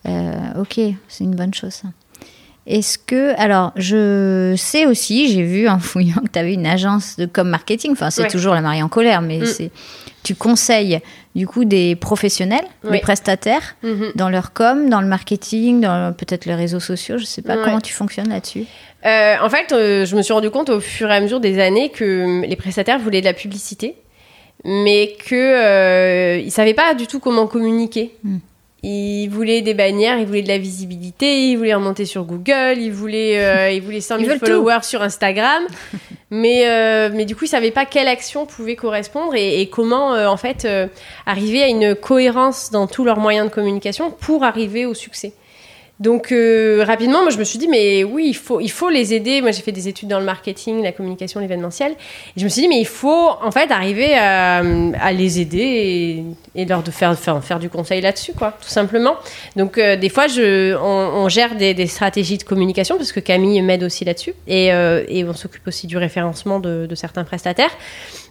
Euh, 0.07 0.33
ok, 0.59 0.79
c'est 1.07 1.23
une 1.23 1.35
bonne 1.35 1.53
chose. 1.53 1.73
ça. 1.73 1.87
Est-ce 2.67 2.97
que. 2.99 3.33
Alors, 3.39 3.71
je 3.75 4.53
sais 4.57 4.85
aussi, 4.85 5.31
j'ai 5.31 5.43
vu 5.43 5.67
en 5.67 5.79
fouillant 5.79 6.21
que 6.23 6.31
tu 6.31 6.39
avais 6.39 6.53
une 6.53 6.67
agence 6.67 7.15
de 7.17 7.25
com 7.25 7.47
marketing. 7.49 7.93
Enfin, 7.93 8.09
c'est 8.11 8.23
Ouais. 8.23 8.27
toujours 8.27 8.53
la 8.53 8.61
mariée 8.61 8.83
en 8.83 8.87
colère, 8.89 9.21
mais 9.21 9.39
Mm. 9.39 9.45
c'est. 9.45 9.71
Tu 10.23 10.35
conseilles 10.35 10.99
du 11.35 11.47
coup 11.47 11.65
des 11.65 11.95
professionnels, 11.95 12.65
des 12.91 12.99
prestataires, 12.99 13.75
Mhm. 13.81 14.11
dans 14.15 14.29
leur 14.29 14.53
com, 14.53 14.87
dans 14.89 15.01
le 15.01 15.07
marketing, 15.07 15.81
dans 15.81 16.13
peut-être 16.13 16.45
les 16.45 16.53
réseaux 16.53 16.79
sociaux. 16.79 17.17
Je 17.17 17.25
sais 17.25 17.41
pas 17.41 17.57
comment 17.57 17.79
tu 17.81 17.91
fonctionnes 17.93 18.29
là-dessus? 18.29 18.65
Euh, 19.03 19.35
en 19.41 19.49
fait, 19.49 19.71
euh, 19.71 20.05
je 20.05 20.15
me 20.15 20.21
suis 20.21 20.31
rendu 20.33 20.51
compte 20.51 20.69
au 20.69 20.79
fur 20.79 21.09
et 21.09 21.15
à 21.15 21.21
mesure 21.21 21.39
des 21.39 21.59
années 21.59 21.89
que 21.89 22.03
euh, 22.43 22.45
les 22.45 22.55
prestataires 22.55 22.99
voulaient 22.99 23.21
de 23.21 23.25
la 23.25 23.33
publicité, 23.33 23.95
mais 24.63 25.15
que 25.27 25.35
euh, 25.35 26.37
ils 26.37 26.51
savaient 26.51 26.73
pas 26.73 26.93
du 26.93 27.07
tout 27.07 27.19
comment 27.19 27.47
communiquer. 27.47 28.11
Hmm. 28.23 28.37
Ils 28.83 29.27
voulaient 29.27 29.61
des 29.61 29.75
bannières, 29.75 30.17
ils 30.17 30.25
voulaient 30.25 30.41
de 30.41 30.47
la 30.47 30.57
visibilité, 30.57 31.51
ils 31.51 31.55
voulaient 31.55 31.75
remonter 31.75 32.05
sur 32.05 32.23
Google, 32.23 32.77
ils 32.79 32.91
voulaient, 32.91 33.37
euh, 33.37 33.69
ils 33.73 33.81
voulaient 33.81 34.01
100 34.01 34.17
Ils 34.17 34.25
000 34.25 34.29
veulent 34.31 34.39
tout. 34.39 34.45
followers 34.47 34.81
sur 34.81 35.03
Instagram, 35.03 35.63
mais, 36.31 36.67
euh, 36.67 37.09
mais 37.13 37.25
du 37.25 37.35
coup, 37.35 37.45
ils 37.45 37.49
savaient 37.49 37.69
pas 37.69 37.85
quelle 37.85 38.07
action 38.07 38.47
pouvait 38.47 38.75
correspondre 38.75 39.35
et, 39.35 39.61
et 39.61 39.69
comment, 39.69 40.15
euh, 40.15 40.25
en 40.27 40.37
fait, 40.37 40.65
euh, 40.65 40.87
arriver 41.27 41.61
à 41.61 41.67
une 41.67 41.93
cohérence 41.93 42.71
dans 42.71 42.87
tous 42.87 43.05
leurs 43.05 43.19
moyens 43.19 43.49
de 43.49 43.53
communication 43.53 44.09
pour 44.09 44.43
arriver 44.43 44.87
au 44.87 44.95
succès. 44.95 45.33
Donc 46.01 46.31
euh, 46.31 46.83
rapidement, 46.83 47.21
moi 47.21 47.29
je 47.29 47.37
me 47.37 47.43
suis 47.43 47.59
dit 47.59 47.67
mais 47.67 48.03
oui, 48.03 48.25
il 48.29 48.33
faut, 48.33 48.59
il 48.59 48.71
faut 48.71 48.89
les 48.89 49.13
aider. 49.13 49.39
Moi 49.41 49.51
j'ai 49.51 49.61
fait 49.61 49.71
des 49.71 49.87
études 49.87 50.09
dans 50.09 50.19
le 50.19 50.25
marketing, 50.25 50.81
la 50.81 50.91
communication, 50.91 51.39
l'événementiel. 51.39 51.93
Je 52.35 52.43
me 52.43 52.49
suis 52.49 52.63
dit 52.63 52.67
mais 52.67 52.79
il 52.79 52.87
faut 52.87 53.29
en 53.39 53.51
fait 53.51 53.69
arriver 53.69 54.15
à, 54.15 54.63
à 54.99 55.11
les 55.11 55.39
aider 55.39 56.23
et, 56.55 56.65
leur 56.65 56.83
de 56.83 56.91
faire, 56.91 57.17
faire, 57.17 57.43
faire 57.43 57.59
du 57.59 57.69
conseil 57.69 58.01
là-dessus 58.01 58.33
quoi, 58.33 58.53
tout 58.61 58.69
simplement. 58.69 59.15
Donc 59.55 59.77
euh, 59.77 59.95
des 59.95 60.09
fois 60.09 60.27
je, 60.27 60.75
on, 60.75 61.23
on 61.23 61.29
gère 61.29 61.55
des, 61.55 61.73
des, 61.73 61.87
stratégies 61.87 62.37
de 62.37 62.43
communication 62.43 62.97
parce 62.97 63.11
que 63.11 63.19
Camille 63.19 63.61
m'aide 63.61 63.83
aussi 63.83 64.05
là-dessus 64.05 64.33
et, 64.47 64.73
euh, 64.73 65.03
et, 65.07 65.23
on 65.23 65.33
s'occupe 65.33 65.67
aussi 65.67 65.87
du 65.87 65.97
référencement 65.97 66.59
de, 66.59 66.85
de 66.87 66.95
certains 66.95 67.23
prestataires. 67.23 67.71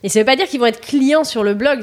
Et 0.02 0.08
ça 0.08 0.18
veut 0.18 0.24
pas 0.24 0.36
dire 0.36 0.46
qu'ils 0.46 0.60
vont 0.60 0.66
être 0.66 0.80
clients 0.80 1.24
sur 1.24 1.42
le 1.42 1.52
blog, 1.52 1.80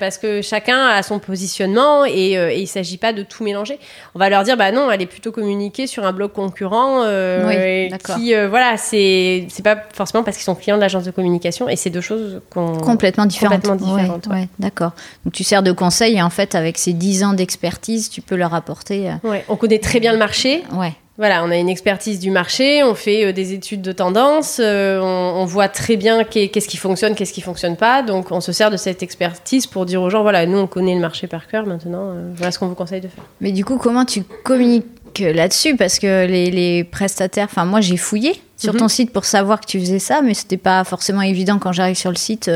parce 0.00 0.18
que 0.18 0.42
chacun 0.42 0.86
a 0.86 1.02
son 1.02 1.20
positionnement 1.20 2.04
et, 2.04 2.36
euh, 2.36 2.50
et 2.50 2.60
il 2.60 2.66
s'agit 2.66 2.96
pas 2.96 3.12
de 3.12 3.22
tout 3.22 3.44
mélanger. 3.44 3.78
On 4.16 4.18
va 4.18 4.28
leur 4.28 4.42
dire 4.42 4.56
bah 4.56 4.72
non, 4.72 4.90
est 4.90 5.06
plutôt 5.06 5.30
communiquer 5.32 5.86
sur 5.86 6.04
un 6.04 6.12
blog 6.12 6.32
concurrent 6.32 7.02
euh, 7.04 7.88
oui, 7.90 7.98
qui 8.16 8.34
voilà, 8.34 8.76
c'est 8.76 9.46
pas 9.62 9.76
forcément 9.92 10.24
parce 10.24 10.36
qu'ils 10.36 10.44
sont 10.44 10.54
clients 10.54 10.76
de 10.76 10.80
l'agence 10.80 11.04
de 11.04 11.10
communication 11.10 11.68
et 11.68 11.76
c'est 11.76 11.90
deux 11.90 12.00
choses 12.00 12.40
complètement 12.50 13.26
différentes. 13.26 13.62
Complètement 13.62 13.94
différentes 13.94 14.26
ouais, 14.26 14.32
ouais. 14.32 14.48
d'accord. 14.58 14.92
Donc 15.24 15.32
tu 15.32 15.44
sers 15.44 15.62
de 15.62 15.71
conseil 15.72 16.16
et 16.16 16.22
en 16.22 16.30
fait 16.30 16.54
avec 16.54 16.78
ces 16.78 16.92
10 16.92 17.24
ans 17.24 17.32
d'expertise, 17.32 18.10
tu 18.10 18.20
peux 18.20 18.36
leur 18.36 18.54
apporter 18.54 19.10
euh, 19.10 19.28
Ouais, 19.28 19.44
on 19.48 19.56
connaît 19.56 19.78
très 19.78 20.00
bien 20.00 20.12
le 20.12 20.18
marché. 20.18 20.62
Ouais. 20.72 20.92
Voilà, 21.18 21.44
on 21.44 21.50
a 21.50 21.56
une 21.56 21.68
expertise 21.68 22.18
du 22.20 22.30
marché, 22.30 22.82
on 22.82 22.94
fait 22.94 23.26
euh, 23.26 23.32
des 23.32 23.52
études 23.52 23.82
de 23.82 23.92
tendance, 23.92 24.58
euh, 24.62 24.98
on, 25.00 25.42
on, 25.42 25.44
voit 25.44 25.68
très 25.68 25.96
bien 25.96 26.24
qu'est-ce 26.24 26.66
qui 26.66 26.78
fonctionne, 26.78 27.14
qu'est-ce 27.14 27.34
qui 27.34 27.42
fonctionne 27.42 27.76
pas. 27.76 28.02
Donc, 28.02 28.32
on 28.32 28.40
se 28.40 28.50
sert 28.52 28.70
de 28.70 28.78
cette 28.78 29.02
expertise 29.02 29.66
pour 29.66 29.84
dire 29.84 30.00
aux 30.00 30.08
gens 30.08 30.22
voilà, 30.22 30.46
nous, 30.46 30.58
on 30.58 30.66
connaît 30.66 30.94
le 30.94 31.00
marché 31.00 31.26
par 31.26 31.46
cœur 31.48 31.66
maintenant, 31.66 32.14
voilà 32.34 32.50
ce 32.50 32.58
qu'on 32.58 32.66
vous 32.66 32.74
conseille 32.74 33.02
de 33.02 33.08
faire. 33.08 33.24
Mais 33.42 33.52
du 33.52 33.64
coup, 33.64 33.76
comment 33.76 34.06
tu 34.06 34.22
communiques 34.42 34.86
là-dessus? 35.20 35.76
Parce 35.76 35.98
que 35.98 36.26
les, 36.26 36.50
les 36.50 36.82
prestataires, 36.82 37.48
enfin, 37.50 37.66
moi, 37.66 37.82
j'ai 37.82 37.98
fouillé 37.98 38.40
sur 38.56 38.72
Mhm. 38.72 38.78
ton 38.80 38.88
site 38.88 39.12
pour 39.12 39.24
savoir 39.24 39.60
que 39.60 39.66
tu 39.66 39.78
faisais 39.80 39.98
ça, 39.98 40.22
mais 40.22 40.34
c'était 40.34 40.56
pas 40.56 40.82
forcément 40.84 41.22
évident 41.22 41.58
quand 41.58 41.72
j'arrive 41.72 41.96
sur 41.96 42.10
le 42.10 42.16
site. 42.16 42.50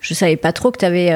Je 0.00 0.14
savais 0.14 0.36
pas 0.36 0.52
trop 0.52 0.70
que 0.70 0.78
tu 0.78 0.84
avais 0.84 1.10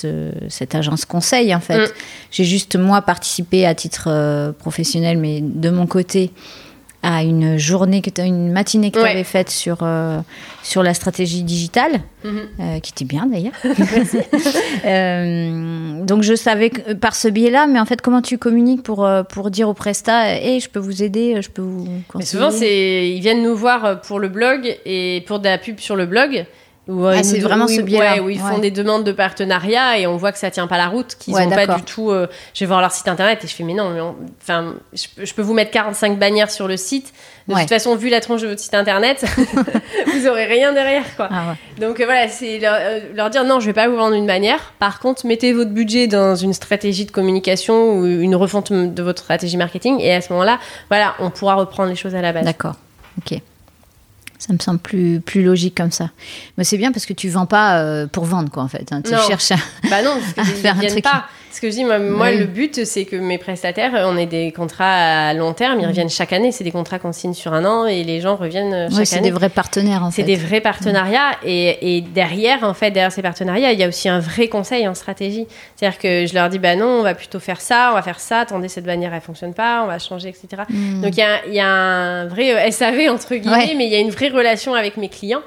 ce, 0.00 0.30
cette 0.48 0.74
agence 0.74 1.04
conseil 1.04 1.54
en 1.54 1.60
fait. 1.60 1.78
Mm. 1.78 1.92
J'ai 2.30 2.44
juste 2.44 2.76
moi 2.76 3.02
participé 3.02 3.64
à 3.66 3.74
titre 3.74 4.04
euh, 4.08 4.52
professionnel, 4.52 5.18
mais 5.18 5.40
de 5.42 5.70
mon 5.70 5.86
côté 5.86 6.30
à 7.06 7.22
une 7.22 7.58
journée 7.58 8.00
que 8.00 8.08
une 8.22 8.50
matinée 8.50 8.90
que 8.90 8.96
tu 8.96 9.04
Ouais. 9.04 9.10
avais 9.10 9.24
faite 9.24 9.50
sur 9.50 9.78
euh, 9.82 10.20
sur 10.62 10.82
la 10.82 10.94
stratégie 10.94 11.42
digitale, 11.42 12.00
Mhm. 12.24 12.40
euh, 12.60 12.80
qui 12.80 12.92
était 12.92 13.04
bien 13.04 13.26
d'ailleurs. 13.26 13.52
Euh, 14.86 16.02
donc 16.04 16.22
je 16.22 16.34
savais 16.34 16.70
que, 16.70 16.92
par 16.94 17.14
ce 17.14 17.28
biais-là, 17.28 17.66
mais 17.66 17.78
en 17.80 17.84
fait 17.84 18.00
comment 18.00 18.22
tu 18.22 18.38
communiques 18.38 18.82
pour 18.82 19.04
euh, 19.04 19.22
pour 19.22 19.50
dire 19.50 19.68
aux 19.68 19.74
prestats, 19.74 20.38
et 20.40 20.60
je 20.60 20.68
peux 20.68 20.78
vous 20.78 21.02
aider, 21.02 21.40
je 21.42 21.50
peux 21.50 21.62
vous 21.62 21.86
Mais 22.14 22.24
souvent, 22.24 22.50
ils 22.50 23.20
viennent 23.20 23.42
nous 23.42 23.56
voir 23.56 23.84
euh, 23.84 23.94
pour 23.96 24.18
le 24.18 24.28
blog 24.28 24.76
et 24.84 25.22
pour 25.26 25.38
de 25.40 25.44
la 25.44 25.58
pub 25.58 25.78
sur 25.80 25.96
le 25.96 26.06
blog. 26.06 26.46
Où, 26.86 27.06
Ah, 27.06 27.22
c'est 27.22 27.38
vraiment 27.38 27.64
où 27.64 27.68
ce 27.68 27.80
biais-là. 27.80 28.14
ouais, 28.16 28.20
où 28.20 28.28
ils 28.28 28.38
font 28.38 28.58
des 28.58 28.70
demandes 28.70 29.04
de 29.04 29.12
partenariat 29.12 29.98
et 29.98 30.06
on 30.06 30.18
voit 30.18 30.32
que 30.32 30.38
ça 30.38 30.50
tient 30.50 30.66
pas 30.66 30.76
la 30.76 30.88
route, 30.88 31.14
qu'ils 31.18 31.32
Ouais, 31.34 31.46
ont 31.46 31.50
pas 31.50 31.66
du 31.66 31.82
tout. 31.82 32.10
euh, 32.10 32.26
je 32.52 32.60
vais 32.60 32.66
voir 32.66 32.82
leur 32.82 32.92
site 32.92 33.08
internet 33.08 33.42
et 33.42 33.46
je 33.46 33.54
fais 33.54 33.64
mais 33.64 33.72
non, 33.72 33.88
mais 33.88 34.02
on- 34.02 34.14
enfin, 34.42 34.74
je, 34.92 35.04
peux- 35.16 35.24
je 35.24 35.32
peux 35.32 35.40
vous 35.40 35.54
mettre 35.54 35.70
45 35.70 36.18
bannières 36.18 36.50
sur 36.50 36.68
le 36.68 36.76
site. 36.76 37.14
De 37.48 37.54
toute 37.54 37.68
façon, 37.70 37.94
vu 37.96 38.08
la 38.10 38.20
tronche 38.20 38.42
de 38.42 38.48
votre 38.48 38.60
site 38.60 38.74
internet, 38.74 39.24
vous 40.14 40.26
aurez 40.28 40.44
rien 40.44 40.72
derrière 40.74 41.04
quoi. 41.16 41.28
Ah. 41.30 41.56
Donc 41.80 42.00
euh, 42.00 42.04
voilà, 42.04 42.28
c'est 42.28 42.58
leur, 42.58 42.74
euh, 42.78 43.00
leur 43.14 43.30
dire 43.30 43.44
non, 43.44 43.60
je 43.60 43.66
vais 43.66 43.72
pas 43.72 43.88
vous 43.88 43.96
vendre 43.96 44.14
une 44.14 44.26
bannière. 44.26 44.74
Par 44.78 45.00
contre, 45.00 45.26
mettez 45.26 45.54
votre 45.54 45.70
budget 45.70 46.06
dans 46.06 46.36
une 46.36 46.52
stratégie 46.52 47.06
de 47.06 47.10
communication 47.10 47.94
ou 47.94 48.04
une 48.06 48.36
refonte 48.36 48.72
de 48.72 49.02
votre 49.02 49.22
stratégie 49.22 49.56
marketing 49.56 50.00
et 50.00 50.12
à 50.12 50.20
ce 50.20 50.30
moment-là, 50.34 50.58
voilà, 50.90 51.14
on 51.18 51.30
pourra 51.30 51.54
reprendre 51.54 51.88
les 51.88 51.96
choses 51.96 52.14
à 52.14 52.20
la 52.20 52.32
base. 52.32 52.44
D'accord. 52.44 52.74
Ok. 53.18 53.38
Ça 54.46 54.52
me 54.52 54.58
semble 54.58 54.78
plus, 54.78 55.20
plus 55.20 55.42
logique 55.42 55.74
comme 55.74 55.90
ça. 55.90 56.10
Mais 56.58 56.64
c'est 56.64 56.76
bien 56.76 56.92
parce 56.92 57.06
que 57.06 57.14
tu 57.14 57.28
vends 57.30 57.46
pas 57.46 57.78
euh, 57.78 58.06
pour 58.06 58.24
vendre, 58.24 58.50
quoi, 58.50 58.62
en 58.62 58.68
fait. 58.68 58.92
hein. 58.92 59.00
Tu 59.02 59.10
Non. 59.12 59.26
cherches 59.26 59.52
à... 59.52 59.56
Bah 59.88 60.02
non, 60.02 60.18
À 60.36 60.44
faire 60.44 60.78
un 60.78 60.86
truc. 60.86 61.02
pas. 61.02 61.24
Ce 61.54 61.60
que 61.60 61.68
je 61.70 61.74
dis, 61.76 61.84
moi, 61.84 62.32
le 62.32 62.46
but, 62.46 62.84
c'est 62.84 63.04
que 63.04 63.14
mes 63.14 63.38
prestataires, 63.38 63.94
euh, 63.94 64.10
on 64.10 64.16
ait 64.16 64.26
des 64.26 64.50
contrats 64.50 65.28
à 65.28 65.34
long 65.34 65.52
terme, 65.52 65.76
Mm. 65.78 65.80
ils 65.82 65.86
reviennent 65.86 66.10
chaque 66.10 66.32
année. 66.32 66.50
C'est 66.50 66.64
des 66.64 66.72
contrats 66.72 66.98
qu'on 66.98 67.12
signe 67.12 67.32
sur 67.32 67.52
un 67.52 67.64
an 67.64 67.86
et 67.86 68.02
les 68.02 68.20
gens 68.20 68.34
reviennent 68.34 68.74
euh, 68.74 68.88
chaque 68.90 68.98
Ouais, 68.98 69.04
c'est 69.04 69.18
année. 69.18 69.28
des 69.28 69.30
vrais 69.30 69.50
partenaires, 69.50 70.02
en 70.02 70.10
fait. 70.10 70.22
C'est 70.22 70.26
des 70.26 70.34
vrais 70.34 70.60
partenariats 70.60 71.30
et, 71.44 71.96
et 71.96 72.00
derrière, 72.00 72.64
en 72.64 72.74
fait, 72.74 72.90
derrière 72.90 73.12
ces 73.12 73.22
partenariats, 73.22 73.70
il 73.70 73.78
y 73.78 73.84
a 73.84 73.88
aussi 73.88 74.08
un 74.08 74.18
vrai 74.18 74.48
conseil 74.48 74.88
en 74.88 74.94
stratégie. 74.94 75.46
C'est-à-dire 75.76 75.98
que 76.00 76.26
je 76.26 76.34
leur 76.34 76.48
dis, 76.48 76.58
bah 76.58 76.74
non, 76.74 76.86
on 76.86 77.02
va 77.02 77.14
plutôt 77.14 77.38
faire 77.38 77.60
ça, 77.60 77.90
on 77.92 77.94
va 77.94 78.02
faire 78.02 78.18
ça, 78.18 78.40
attendez, 78.40 78.66
cette 78.68 78.84
bannière, 78.84 79.14
elle 79.14 79.20
fonctionne 79.20 79.54
pas, 79.54 79.82
on 79.84 79.86
va 79.86 80.00
changer, 80.00 80.30
etc. 80.30 80.62
Mm. 80.68 81.02
Donc 81.02 81.12
il 81.16 81.20
y 81.20 81.22
a, 81.22 81.46
il 81.46 81.54
y 81.54 81.60
a 81.60 81.68
un 81.68 82.26
vrai 82.26 82.52
euh, 82.66 82.70
SAV, 82.72 83.08
entre 83.10 83.32
guillemets, 83.36 83.56
Ouais. 83.68 83.74
mais 83.76 83.86
il 83.86 83.92
y 83.92 83.96
a 83.96 84.00
une 84.00 84.10
vraie 84.10 84.30
relation 84.30 84.74
avec 84.74 84.96
mes 84.96 85.08
clients. 85.08 85.42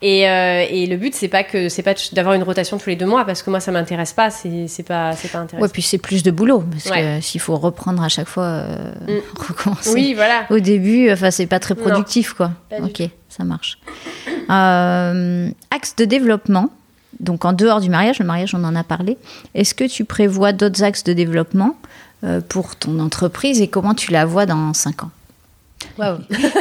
Et, 0.00 0.28
euh, 0.28 0.64
et 0.70 0.86
le 0.86 0.96
but, 0.96 1.12
c'est 1.14 1.26
pas 1.26 1.42
que 1.42 1.68
c'est 1.68 1.82
pas 1.82 1.92
d'avoir 2.12 2.34
une 2.36 2.44
rotation 2.44 2.78
tous 2.78 2.88
les 2.88 2.94
deux 2.94 3.04
mois, 3.06 3.24
parce 3.24 3.42
que 3.42 3.50
moi, 3.50 3.58
ça 3.58 3.72
m'intéresse 3.72 4.12
pas, 4.12 4.30
c'est 4.30 4.48
pas, 4.86 5.12
c'est 5.16 5.28
pas 5.32 5.38
intéressant. 5.38 5.60
Ouais, 5.60 5.68
puis 5.72 5.82
c'est 5.82 5.98
plus 5.98 6.22
de 6.22 6.30
boulot. 6.30 6.62
Parce 6.70 6.86
Ouais. 6.90 7.18
que 7.18 7.24
s'il 7.24 7.40
faut 7.40 7.56
reprendre 7.56 8.00
à 8.02 8.08
chaque 8.08 8.28
fois, 8.28 8.44
euh, 8.44 8.92
Mm. 9.08 9.18
recommencer. 9.48 9.92
Oui, 9.92 10.14
voilà. 10.14 10.44
Au 10.50 10.60
début, 10.60 11.10
enfin, 11.10 11.32
c'est 11.32 11.46
pas 11.46 11.58
très 11.58 11.74
Non. 11.74 11.82
productif, 11.82 12.32
quoi. 12.34 12.52
Pas 12.70 12.80
du 12.80 12.84
ok, 12.90 13.10
ça 13.28 13.42
marche. 13.42 13.78
Euh, 14.50 15.50
axe 15.70 15.96
de 15.96 16.04
développement. 16.04 16.70
Donc, 17.20 17.44
en 17.44 17.52
dehors 17.52 17.80
du 17.80 17.90
mariage, 17.90 18.20
le 18.20 18.24
mariage, 18.24 18.54
on 18.54 18.62
en 18.62 18.76
a 18.76 18.84
parlé. 18.84 19.18
Est-ce 19.54 19.74
que 19.74 19.84
tu 19.84 20.04
prévois 20.04 20.52
d'autres 20.52 20.84
axes 20.84 21.02
de 21.04 21.12
développement 21.12 21.76
euh, 22.24 22.40
pour 22.40 22.76
ton 22.76 23.00
entreprise 23.00 23.60
et 23.60 23.66
comment 23.68 23.94
tu 23.94 24.12
la 24.12 24.24
vois 24.26 24.46
dans 24.46 24.72
5 24.74 25.02
ans? 25.04 25.10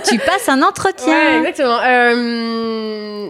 Tu 0.09 0.17
passes 0.19 0.47
un 0.49 0.59
Ouais, 0.59 0.65
entretien. 0.65 1.39
exactement. 1.39 1.79
Euh, 1.83 3.27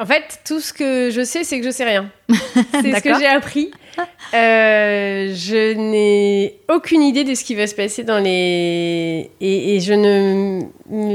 en 0.00 0.06
fait, 0.06 0.40
tout 0.46 0.60
ce 0.60 0.72
que 0.72 1.10
je 1.10 1.24
sais, 1.24 1.44
c'est 1.44 1.60
que 1.60 1.66
je 1.66 1.70
sais 1.70 1.84
rien. 1.84 2.10
C'est 2.82 2.94
ce 2.96 3.02
que 3.02 3.18
j'ai 3.18 3.26
appris. 3.26 3.70
Euh, 4.34 5.32
je 5.34 5.74
n'ai 5.74 6.58
aucune 6.68 7.02
idée 7.02 7.22
de 7.22 7.34
ce 7.34 7.44
qui 7.44 7.54
va 7.54 7.66
se 7.68 7.74
passer 7.76 8.02
dans 8.02 8.18
les 8.18 9.30
et, 9.40 9.76
et 9.76 9.80
je 9.80 9.92
ne, 9.94 10.62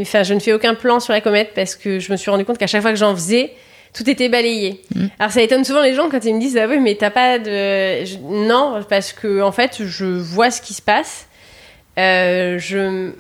enfin, 0.01 0.23
je 0.23 0.33
ne 0.33 0.39
fais 0.39 0.53
aucun 0.53 0.75
plan 0.75 1.01
sur 1.01 1.11
la 1.11 1.19
comète 1.19 1.51
parce 1.53 1.75
que 1.75 1.99
je 1.99 2.09
me 2.11 2.15
suis 2.17 2.31
rendu 2.31 2.45
compte 2.45 2.57
qu'à 2.57 2.67
chaque 2.67 2.81
fois 2.81 2.91
que 2.91 2.97
j'en 2.97 3.13
faisais, 3.13 3.51
tout 3.93 4.09
était 4.09 4.29
balayé. 4.29 4.81
Mm. 4.95 5.07
Alors 5.19 5.31
ça 5.33 5.41
étonne 5.41 5.65
souvent 5.65 5.81
les 5.81 5.93
gens 5.93 6.09
quand 6.09 6.23
ils 6.23 6.33
me 6.35 6.39
disent 6.39 6.57
ah 6.57 6.67
oui 6.69 6.79
mais 6.79 6.95
t'as 6.95 7.09
pas 7.09 7.37
de 7.39 8.05
je- 8.05 8.17
non 8.23 8.79
parce 8.89 9.11
que 9.11 9.41
en 9.41 9.51
fait 9.51 9.83
je 9.83 10.05
vois 10.05 10.49
ce 10.51 10.61
qui 10.61 10.73
se 10.73 10.81
passe. 10.81 11.27
Euh, 11.97 12.57
je 12.59 13.11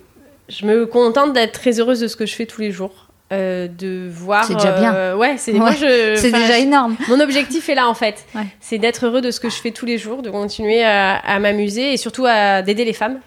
je 0.49 0.65
me 0.65 0.85
contente 0.85 1.31
d'être 1.33 1.53
très 1.53 1.79
heureuse 1.79 1.99
de 2.01 2.07
ce 2.07 2.15
que 2.15 2.25
je 2.25 2.35
fais 2.35 2.45
tous 2.45 2.61
les 2.61 2.71
jours. 2.71 3.05
euh, 3.31 3.67
de 3.67 4.09
voir. 4.11 4.43
C'est 4.43 4.55
déjà 4.55 4.71
bien. 4.79 4.91
euh, 4.95 5.15
ouais, 5.15 5.35
c'est 5.37 5.53
Ouais, 5.53 5.69
déjà 5.73 6.57
je- 6.57 6.63
énorme. 6.63 6.95
mon 7.09 7.19
objectif 7.19 7.69
est 7.69 7.75
là 7.75 7.87
en 7.87 7.93
fait. 7.93 8.25
Ouais. 8.33 8.41
C'est 8.59 8.79
d'être 8.79 9.05
heureux 9.05 9.21
de 9.21 9.29
ce 9.29 9.39
que 9.39 9.49
je 9.51 9.55
fais 9.57 9.69
tous 9.69 9.85
les 9.85 9.99
jours, 9.99 10.23
de 10.23 10.31
continuer 10.31 10.83
à, 10.83 11.15
à 11.17 11.37
m'amuser 11.39 11.93
et 11.93 11.97
surtout 11.97 12.25
à 12.27 12.63
d'aider 12.63 12.85
les 12.85 12.93
femmes 12.93 13.19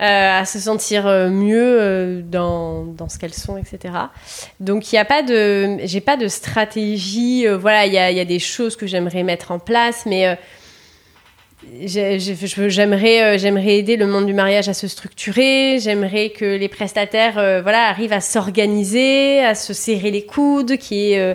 euh, 0.00 0.40
à 0.40 0.44
se 0.44 0.58
sentir 0.58 1.04
mieux 1.30 2.22
dans, 2.24 2.86
dans 2.86 3.08
ce 3.08 3.20
qu'elles 3.20 3.32
sont, 3.34 3.56
etc. 3.56 3.94
Donc 4.58 4.90
il 4.90 4.96
n'y 4.96 4.98
a 4.98 5.04
pas 5.04 5.22
de, 5.22 5.76
j'ai 5.84 6.00
pas 6.00 6.16
de 6.16 6.26
stratégie. 6.26 7.46
voilà, 7.46 7.86
il 7.86 7.92
y 7.92 7.98
a, 7.98 8.10
il 8.10 8.16
y 8.16 8.20
a 8.20 8.24
des 8.24 8.40
choses 8.40 8.74
que 8.74 8.88
j'aimerais 8.88 9.22
mettre 9.22 9.52
en 9.52 9.60
place, 9.60 10.06
mais 10.06 10.26
euh, 10.26 10.34
j'ai- 10.34 10.34
j'ai- 10.34 11.53
je- 11.53 11.53
j'aimerais 11.84 13.22
euh, 13.22 13.38
j'aimerais 13.38 13.78
aider 13.78 13.96
le 13.96 14.06
monde 14.06 14.26
du 14.26 14.34
mariage 14.34 14.68
à 14.68 14.74
se 14.74 14.88
structurer. 14.88 15.78
J'aimerais 15.80 16.30
que 16.30 16.44
les 16.44 16.68
prestataires 16.68 17.38
euh, 17.38 17.62
voilà 17.62 17.88
arrivent 17.88 18.12
à 18.12 18.20
s'organiser, 18.20 19.40
à 19.44 19.54
se 19.54 19.72
serrer 19.72 20.10
les 20.10 20.24
coudes, 20.24 20.76
qui 20.76 21.16
euh, 21.16 21.34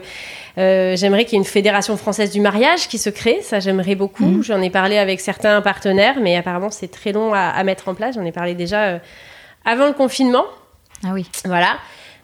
euh, 0.58 0.96
j'aimerais 0.96 1.26
qu'il 1.26 1.34
y 1.34 1.36
ait 1.36 1.44
une 1.44 1.46
fédération 1.46 1.98
française 1.98 2.32
du 2.32 2.42
mariage 2.42 2.88
qui 2.88 2.98
se 2.98 3.10
crée, 3.10 3.40
ça 3.42 3.60
j'aimerais 3.60 3.96
beaucoup. 3.96 4.26
Mhm. 4.26 4.44
J'en 4.44 4.62
ai 4.62 4.70
parlé 4.70 4.98
avec 4.98 5.20
certains 5.20 5.62
partenaires, 5.62 6.16
mais 6.22 6.36
apparemment 6.36 6.70
c'est 6.70 6.92
très 6.92 7.12
long 7.12 7.34
à, 7.34 7.40
à 7.40 7.64
mettre 7.64 7.88
en 7.88 7.96
place. 7.96 8.16
J'en 8.16 8.26
ai 8.26 8.32
parlé 8.32 8.56
déjà 8.56 9.00
avant 9.66 9.88
le 9.88 9.94
confinement. 9.94 10.46
Ah 11.06 11.12
oui. 11.14 11.26
Voilà. 11.46 11.78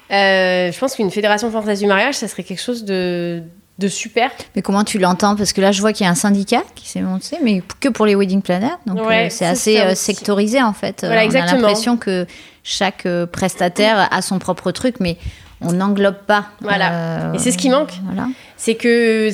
Je 0.10 0.78
pense 0.80 0.96
qu'une 0.96 1.12
fédération 1.12 1.50
française 1.52 1.80
du 1.80 1.88
mariage, 1.88 2.15
ça 2.15 2.28
serait 2.28 2.44
quelque 2.44 2.62
chose 2.62 2.86
de, 2.86 3.44
de 3.77 3.88
super. 3.89 4.31
Mais 4.55 4.61
comment 4.61 4.83
tu 4.85 4.99
l'entends? 4.99 5.35
Parce 5.35 5.51
que 5.51 5.59
là, 5.61 5.71
je 5.73 5.81
vois 5.81 5.91
qu'il 5.91 6.05
y 6.05 6.07
a 6.07 6.11
un 6.11 6.15
syndicat 6.15 6.63
qui 6.75 6.88
s'est 6.88 7.01
monté, 7.01 7.38
mais 7.43 7.61
que 7.81 7.89
pour 7.89 8.05
les 8.05 8.15
wedding 8.15 8.41
planners. 8.41 8.75
Donc, 8.85 9.05
Ouais, 9.05 9.25
euh, 9.25 9.29
c'est 9.29 9.45
assez 9.45 9.79
euh, 9.79 9.95
sectorisé, 9.95 10.61
en 10.61 10.71
fait. 10.73 11.03
Euh, 11.03 11.07
Voilà, 11.07 11.23
on 11.23 11.25
exactement. 11.25 11.59
a 11.59 11.61
l'impression 11.61 11.97
que 11.97 12.25
chaque 12.63 13.05
euh, 13.05 13.25
prestataire 13.25 14.07
a 14.11 14.21
son 14.21 14.39
propre 14.39 14.71
truc, 14.71 14.95
mais 15.01 15.17
on 15.61 15.73
n'englobe 15.73 16.19
pas. 16.25 16.45
Voilà. 16.61 16.93
euh, 16.93 17.33
Et 17.33 17.39
c'est 17.39 17.51
ce 17.51 17.57
qui 17.57 17.69
manque. 17.69 17.91
Voilà. 18.05 18.27
C'est 18.55 18.75
que 18.75 19.29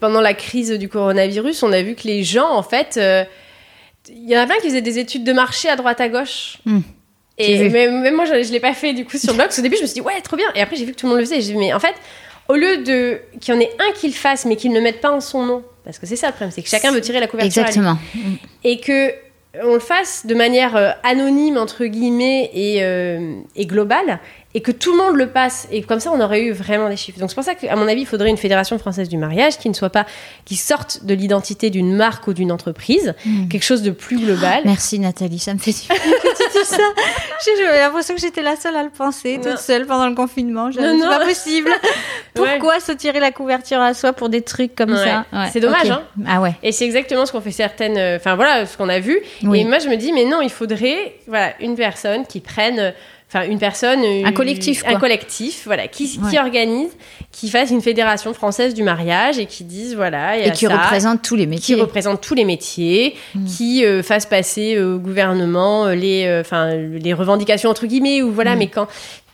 pendant 0.00 0.20
la 0.20 0.34
crise 0.34 0.70
du 0.72 0.88
coronavirus, 0.88 1.62
on 1.62 1.72
a 1.72 1.82
vu 1.82 1.94
que 1.94 2.08
les 2.08 2.24
gens, 2.24 2.50
en 2.50 2.62
fait, 2.64 2.96
euh, 2.96 3.24
il 4.08 4.28
y 4.28 4.36
en 4.36 4.40
a 4.40 4.46
plein 4.46 4.56
qui 4.56 4.68
faisaient 4.68 4.80
des 4.82 4.98
études 4.98 5.22
de 5.24 5.32
marché 5.32 5.68
à 5.68 5.76
droite 5.76 6.00
à 6.00 6.08
gauche. 6.08 6.58
Hmm. 6.66 6.80
Et 7.38 7.68
même, 7.70 8.02
même 8.02 8.16
moi, 8.16 8.24
je, 8.24 8.42
je 8.42 8.52
l'ai 8.52 8.60
pas 8.60 8.74
fait 8.74 8.92
du 8.92 9.04
coup 9.04 9.16
sur 9.18 9.28
le 9.30 9.34
blog. 9.36 9.46
Parce 9.46 9.56
qu'au 9.56 9.62
début, 9.62 9.76
je 9.76 9.82
me 9.82 9.86
suis 9.86 9.94
dit 9.94 10.00
ouais, 10.00 10.20
trop 10.20 10.36
bien. 10.36 10.46
Et 10.56 10.60
après, 10.60 10.76
j'ai 10.76 10.84
vu 10.84 10.92
que 10.92 10.96
tout 10.98 11.06
le 11.06 11.10
monde 11.12 11.18
le 11.20 11.24
faisait. 11.24 11.38
Et 11.38 11.40
J'ai 11.42 11.52
dit 11.54 11.58
mais 11.58 11.72
en 11.72 11.80
fait, 11.80 11.94
au 12.48 12.54
lieu 12.54 12.78
de 12.78 13.20
qu'il 13.40 13.54
y 13.54 13.56
en 13.56 13.60
ait 13.60 13.70
un 13.78 13.92
qui 13.92 14.08
le 14.08 14.14
fasse, 14.14 14.44
mais 14.44 14.56
qu'il 14.56 14.70
ne 14.70 14.76
le 14.76 14.82
mette 14.82 15.00
pas 15.00 15.10
en 15.10 15.20
son 15.20 15.44
nom, 15.44 15.62
parce 15.84 15.98
que 15.98 16.06
c'est 16.06 16.16
ça 16.16 16.28
le 16.28 16.32
problème, 16.32 16.50
c'est 16.50 16.62
que 16.62 16.68
chacun 16.68 16.92
veut 16.92 17.00
tirer 17.00 17.20
la 17.20 17.26
couverture. 17.26 17.62
à 17.62 17.66
lui. 17.66 17.78
Exactement. 17.78 17.98
et 18.64 18.80
que 18.80 19.12
on 19.62 19.74
le 19.74 19.80
fasse 19.80 20.24
de 20.24 20.34
manière 20.34 20.76
euh, 20.76 20.90
anonyme 21.02 21.58
entre 21.58 21.84
guillemets 21.84 22.50
et, 22.54 22.82
euh, 22.82 23.34
et 23.54 23.66
globale 23.66 24.18
et 24.54 24.60
que 24.60 24.70
tout 24.70 24.92
le 24.92 24.98
monde 24.98 25.16
le 25.16 25.28
passe 25.28 25.66
et 25.70 25.82
comme 25.82 25.98
ça 26.00 26.10
on 26.12 26.20
aurait 26.20 26.42
eu 26.42 26.52
vraiment 26.52 26.88
des 26.90 26.96
chiffres 26.96 27.18
donc 27.18 27.30
c'est 27.30 27.34
pour 27.34 27.44
ça 27.44 27.54
qu'à 27.54 27.74
mon 27.74 27.88
avis 27.88 28.02
il 28.02 28.06
faudrait 28.06 28.28
une 28.28 28.36
fédération 28.36 28.78
française 28.78 29.08
du 29.08 29.16
mariage 29.16 29.56
qui 29.58 29.68
ne 29.68 29.74
soit 29.74 29.88
pas 29.90 30.04
qui 30.44 30.56
sorte 30.56 31.04
de 31.04 31.14
l'identité 31.14 31.70
d'une 31.70 31.94
marque 31.96 32.26
ou 32.26 32.34
d'une 32.34 32.52
entreprise 32.52 33.14
Hmm. 33.24 33.48
quelque 33.48 33.64
chose 33.64 33.82
de 33.82 33.90
plus 33.90 34.18
global 34.18 34.60
Merci 34.64 34.98
Nathalie, 34.98 35.38
ça 35.38 35.54
me 35.54 35.58
fait 35.58 35.70
du 35.72 35.78
bien 35.88 35.96
que 35.96 36.52
tu 36.52 36.58
dis 36.58 36.64
ça. 36.66 36.76
J'ai 37.44 37.64
l'impression 37.64 38.14
que 38.14 38.20
j'étais 38.20 38.42
la 38.42 38.56
seule 38.56 38.76
à 38.76 38.82
le 38.82 38.90
penser, 38.90 39.38
Non. 39.38 39.42
toute 39.50 39.58
seule 39.58 39.86
pendant 39.86 40.08
le 40.08 40.14
confinement. 40.14 40.70
Je- 40.70 40.78
Non, 40.80 40.86
C'est 40.98 41.04
non. 41.04 41.08
pas 41.18 41.24
possible. 41.24 41.70
Pourquoi 42.34 42.80
se 42.80 42.92
tirer 42.92 43.20
la 43.20 43.30
couverture 43.32 43.80
à 43.80 43.94
soi 43.94 44.12
pour 44.12 44.28
des 44.28 44.42
trucs 44.42 44.74
comme 44.74 44.92
Ouais. 44.92 44.96
ça 44.98 45.24
Ouais, 45.32 45.48
C'est 45.52 45.60
dommage, 45.60 45.90
hein. 45.90 46.02
Ah 46.26 46.40
ouais. 46.40 46.54
et 46.62 46.72
c'est 46.72 46.84
exactement 46.84 47.26
ce 47.26 47.32
qu'on 47.32 47.40
fait 47.40 47.50
certaines 47.50 47.96
euh, 47.98 48.16
enfin 48.16 48.34
voilà 48.36 48.66
ce 48.66 48.76
qu'on 48.76 48.88
a 48.88 49.00
vu 49.00 49.18
Oui. 49.42 49.60
et 49.60 49.64
moi 49.64 49.78
je 49.78 49.88
me 49.88 49.96
dis 49.96 50.12
mais 50.12 50.24
non 50.24 50.40
il 50.40 50.50
faudrait 50.50 51.14
voilà 51.26 51.52
une 51.60 51.74
personne 51.76 52.26
qui 52.26 52.40
prenne 52.40 52.92
Enfin, 53.34 53.48
une 53.48 53.58
personne. 53.58 54.00
euh, 54.04 54.24
Un 54.26 54.32
collectif, 54.32 54.82
quoi. 54.82 54.92
Un 54.92 54.98
collectif, 54.98 55.62
voilà, 55.64 55.88
qui, 55.88 56.18
qui 56.30 56.38
organise, 56.38 56.90
qui 57.30 57.48
fasse 57.48 57.70
une 57.70 57.80
fédération 57.80 58.34
française 58.34 58.74
du 58.74 58.82
mariage 58.82 59.38
et 59.38 59.46
qui 59.46 59.64
dise, 59.64 59.94
voilà, 59.96 60.36
il 60.36 60.42
y 60.42 60.44
a 60.44 60.48
Et 60.48 60.52
qui 60.52 60.66
ça. 60.66 60.76
représente 60.76 61.22
tous 61.22 61.34
les 61.36 61.44
qui 61.44 61.48
métiers. 61.50 61.74
représente 61.76 62.20
tous 62.20 62.34
les 62.34 62.44
métiers, 62.44 63.14
Mm. 63.34 63.44
qui 63.46 63.84
euh, 63.86 64.02
fasse 64.02 64.26
passer 64.26 64.78
au 64.78 64.98
gouvernement 64.98 65.86
euh, 65.86 65.94
les, 65.94 66.26
euh, 66.26 66.42
enfin, 66.42 66.74
les 66.74 67.14
revendications 67.14 67.70
entre 67.70 67.86
guillemets 67.86 68.20
ou 68.20 68.30
voilà, 68.32 68.54
Mm. 68.54 68.58
mais 68.58 68.66
quand 68.66 68.86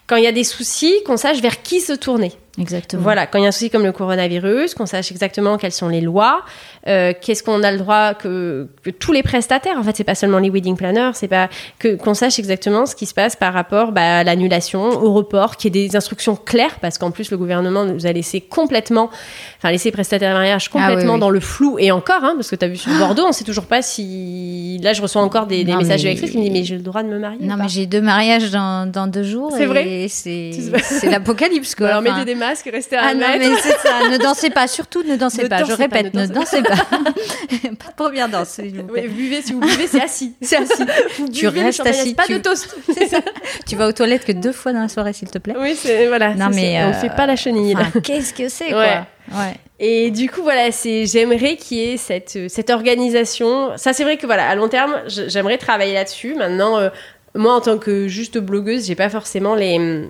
quand 0.07 0.17
il 0.17 0.25
y 0.25 0.29
a 0.29 0.33
des 0.33 0.45
soucis, 0.45 0.95
qu'on 1.05 1.17
sache 1.19 1.41
vers 1.43 1.61
qui 1.63 1.81
se 1.81 1.93
tourner. 1.93 2.33
Exactement. 2.61 3.03
Voilà, 3.03 3.27
quand 3.27 3.39
il 3.39 3.43
y 3.43 3.45
a 3.45 3.49
un 3.49 3.53
souci 3.53 3.71
comme 3.71 3.85
le 3.85 3.93
coronavirus, 3.93 4.75
qu'on 4.75 4.87
sache 4.87 5.11
exactement 5.13 5.57
quelles 5.59 5.73
sont 5.73 5.89
les 5.89 6.01
lois, 6.01 6.43
euh, 6.87 7.13
qu'est-ce 7.21 7.43
qu'on 7.43 7.63
a 7.63 7.71
le 7.71 7.79
droit 7.79 8.15
que, 8.15 8.69
que 8.83 8.91
tous 8.91 9.13
les 9.13 9.23
prestataires, 9.23 9.77
en 9.79 9.83
fait, 9.83 9.97
c'est 9.97 10.05
pas 10.05 10.15
seulement 10.15 10.39
les 10.39 10.51
wedding 10.51 10.77
planners, 10.77 11.11
c'est 11.15 11.29
pas 11.29 11.49
que 11.79 11.95
qu'on 11.97 12.15
sache 12.15 12.39
exactement 12.39 12.87
ce 12.87 12.95
qui 12.97 13.07
se 13.07 13.15
passe 13.15 13.37
par 13.37 13.53
rapport 13.53 13.93
bah, 13.93 14.19
à 14.19 14.25
l'annulation, 14.25 14.83
au 14.89 15.13
report, 15.13 15.57
qu'il 15.57 15.75
y 15.77 15.79
ait 15.85 15.89
des 15.89 15.97
instructions 15.97 16.37
claires, 16.37 16.79
parce 16.81 16.99
qu'en 16.99 17.11
plus 17.11 17.31
le 17.31 17.37
gouvernement 17.37 17.85
nous 17.85 18.07
a 18.07 18.13
laissé 18.13 18.41
complètement, 18.41 19.11
enfin 19.59 19.71
laissé 19.71 19.89
les 19.89 19.93
prestataires 19.93 20.31
de 20.33 20.37
mariage 20.39 20.71
Ah 20.73 20.77
oui, 20.79 20.83
complètement 20.87 21.15
oui. 21.15 21.21
dans 21.21 21.31
le 21.31 21.41
flou 21.41 21.77
et 21.79 21.91
encore, 21.93 22.25
hein, 22.25 22.33
parce 22.37 22.51
que 22.51 22.57
tu 22.57 22.65
as 22.65 22.69
vu 22.69 22.77
sur 22.77 22.93
Bordeaux, 22.99 23.25
on 23.29 23.33
sait 23.33 23.45
toujours 23.45 23.67
pas 23.67 23.83
si 23.83 24.79
là 24.83 24.93
je 24.93 25.03
reçois 25.03 25.23
encore 25.23 25.47
des, 25.47 25.65
des 25.65 25.73
Non, 25.73 25.79
messages 25.79 26.03
mais- 26.05 26.11
lectrices 26.11 26.31
qui 26.33 26.39
me 26.39 26.43
disent 26.45 26.53
mais 26.53 26.65
j'ai 26.65 26.77
le 26.77 26.83
droit 26.83 27.03
de 27.03 27.09
me 27.09 27.19
marier. 27.19 27.39
Non, 27.47 27.57
mais 27.57 27.69
j'ai 27.69 27.87
deux 27.87 28.01
mariages 28.01 28.51
dans, 28.51 28.91
dans 28.91 29.07
deux 29.07 29.23
jours. 29.23 29.53
C'est 29.57 29.67
vrai 29.67 30.07
c'est 30.09 31.11
l'apocalypse, 31.11 31.75
quoi. 31.75 31.89
Alors 31.89 32.03
Enfin, 32.03 32.13
mettez 32.19 32.25
des 32.25 32.39
masques, 32.49 32.69
restez 32.73 32.97
à 32.97 33.01
Ah 33.03 33.09
un 33.09 33.15
non, 33.15 33.21
mètre. 33.21 33.39
mais 33.51 33.61
c'est 33.61 33.79
ça. 33.79 34.09
Ne 34.11 34.19
dansez 34.19 34.51
pas. 34.51 34.67
Surtout, 34.67 35.03
ne 35.03 35.17
dansez 35.17 35.45
Ne 35.45 35.49
pas. 35.49 35.59
Je 35.65 35.69
pas, 35.71 35.75
répète, 35.77 36.15
ne 36.15 36.23
ne 36.23 36.27
dansez 36.27 36.63
pas. 36.63 36.77
pas 36.77 37.91
de 37.91 37.95
première 37.97 38.29
danse, 38.29 38.49
s'il 38.51 38.75
vous 38.77 38.85
plaît. 38.85 39.03
Ouais, 39.03 39.09
buvez, 39.09 39.43
si 39.43 39.53
vous 39.53 39.61
buvez, 39.61 39.87
c'est 39.87 40.03
assis. 40.03 40.35
C'est 40.43 40.57
assis. 40.57 40.85
Vous 41.19 41.29
Tu 41.29 41.47
buvez 41.49 41.63
restes 41.65 41.87
assis, 41.87 42.15
Pas 42.15 42.25
tu- 42.25 42.35
de 42.35 42.39
toast. 42.39 42.77
Tu 43.67 43.77
vas 43.77 43.89
aux 43.89 43.93
toilettes 43.93 44.25
que 44.25 44.33
deux 44.33 44.53
fois 44.53 44.73
dans 44.73 44.81
la 44.83 44.89
soirée, 44.89 45.13
s'il 45.13 45.29
te 45.31 45.39
plaît. 45.39 45.55
Oui, 45.59 45.75
c'est 45.77 46.07
voilà. 46.09 46.35
Non, 46.35 46.49
mais, 46.55 46.75
ça. 46.79 46.87
on 46.87 46.91
euh, 46.91 46.93
fait 46.93 47.15
pas 47.15 47.27
la 47.27 47.37
chenille. 47.37 47.75
Enfin, 47.77 48.01
Qu'est-ce 48.01 48.33
que 48.35 48.49
c'est, 48.49 48.71
quoi 48.71 49.07
Ouais. 49.31 49.55
Et 49.79 50.11
du 50.11 50.31
coup, 50.31 50.43
voilà, 50.43 50.73
c'est 50.73 51.05
j'aimerais 51.07 51.57
qu'il 51.57 51.77
y 51.79 51.93
ait 51.93 51.97
cette 51.99 52.35
euh, 52.37 52.47
cette 52.49 52.71
organisation. 52.71 53.73
Ça, 53.77 53.93
c'est 53.93 54.03
vrai 54.03 54.17
que 54.17 54.27
voilà, 54.27 54.49
à 54.49 54.55
long 54.55 54.69
terme, 54.69 54.97
j'aimerais 55.07 55.59
travailler 55.59 55.93
là-dessus. 55.95 56.35
Maintenant, 56.35 56.79
euh, 56.79 56.89
moi, 57.35 57.55
en 57.55 57.61
tant 57.61 57.77
que 57.79 58.09
juste 58.09 58.39
blogueuse, 58.39 58.87
j'ai 58.87 58.95
pas 58.95 59.11
forcément 59.11 59.55
les 59.55 60.09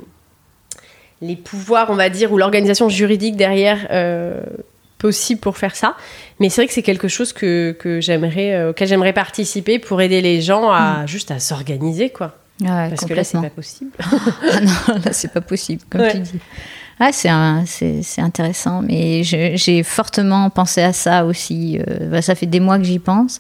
les 1.23 1.37
pouvoirs, 1.37 1.89
on 1.91 1.95
va 1.97 2.09
dire, 2.11 2.33
ou 2.33 2.39
l'organisation 2.39 2.89
juridique 2.89 3.37
derrière. 3.37 3.87
euh, 3.91 4.41
possible 4.99 5.39
pour 5.41 5.57
faire 5.59 5.77
ça 5.77 5.95
mais 6.41 6.49
c'est 6.49 6.61
vrai 6.63 6.67
que 6.67 6.73
c'est 6.75 6.83
quelque 6.83 7.07
chose 7.07 7.33
que, 7.33 7.71
que 7.79 8.01
j'aimerais 8.01 8.53
euh, 8.57 8.71
auquel 8.71 8.89
j'aimerais 8.89 9.13
participer 9.13 9.79
pour 9.79 10.01
aider 10.01 10.21
les 10.21 10.43
gens 10.43 10.71
à 10.73 11.07
juste 11.07 11.31
à 11.31 11.39
s'organiser 11.39 12.11
quoi 12.11 12.35
Ouais, 12.61 12.89
parce 12.89 13.05
que 13.05 13.15
là 13.15 13.23
c'est 13.23 13.41
pas 13.41 13.49
possible 13.49 13.93
Ah 14.01 14.61
non, 14.61 14.95
là, 15.05 15.13
c'est 15.13 15.33
pas 15.33 15.41
possible, 15.41 15.83
comme 15.89 16.01
Ouais. 16.01 16.11
tu 16.15 16.19
dis. 16.19 16.41
Ah, 16.99 17.11
c'est 17.13 17.29
c'est 17.67 18.03
c'est 18.03 18.21
intéressant, 18.21 18.83
mais 18.83 19.23
j'ai 19.23 19.85
fortement 19.85 20.51
pensé 20.51 20.83
à 20.83 20.93
ça 20.93 21.25
aussi. 21.25 21.79
euh, 21.79 22.09
bah, 22.11 22.21
ça 22.21 22.35
fait 22.35 22.47
des 22.47 22.59
mois 22.59 22.77
que 22.79 22.83
j'y 22.85 22.99
pense, 22.99 23.39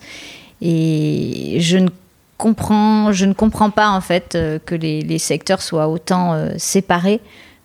et 0.62 1.56
je 1.58 1.78
ne 1.78 1.88
comprends, 2.36 3.10
je 3.10 3.24
ne 3.24 3.32
comprends 3.32 3.70
pas 3.70 3.88
en 3.90 4.00
fait 4.00 4.38
que 4.64 4.74
les, 4.76 5.02
les 5.02 5.18
secteurs 5.18 5.60
soient 5.62 5.88
autant 5.88 6.36
séparés, 6.56 7.18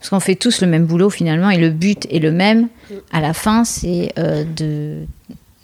parce 0.04 0.10
qu'on 0.10 0.20
fait 0.20 0.36
tous 0.36 0.60
le 0.60 0.68
même 0.68 0.86
boulot 0.86 1.10
finalement, 1.10 1.50
et 1.50 1.56
le 1.58 1.70
but 1.70 2.06
est 2.12 2.20
le 2.20 2.34
même. 2.34 2.68
À 3.14 3.22
la 3.22 3.34
fin, 3.34 3.64
c'est 3.64 4.12
euh, 4.20 4.44
de 4.44 5.06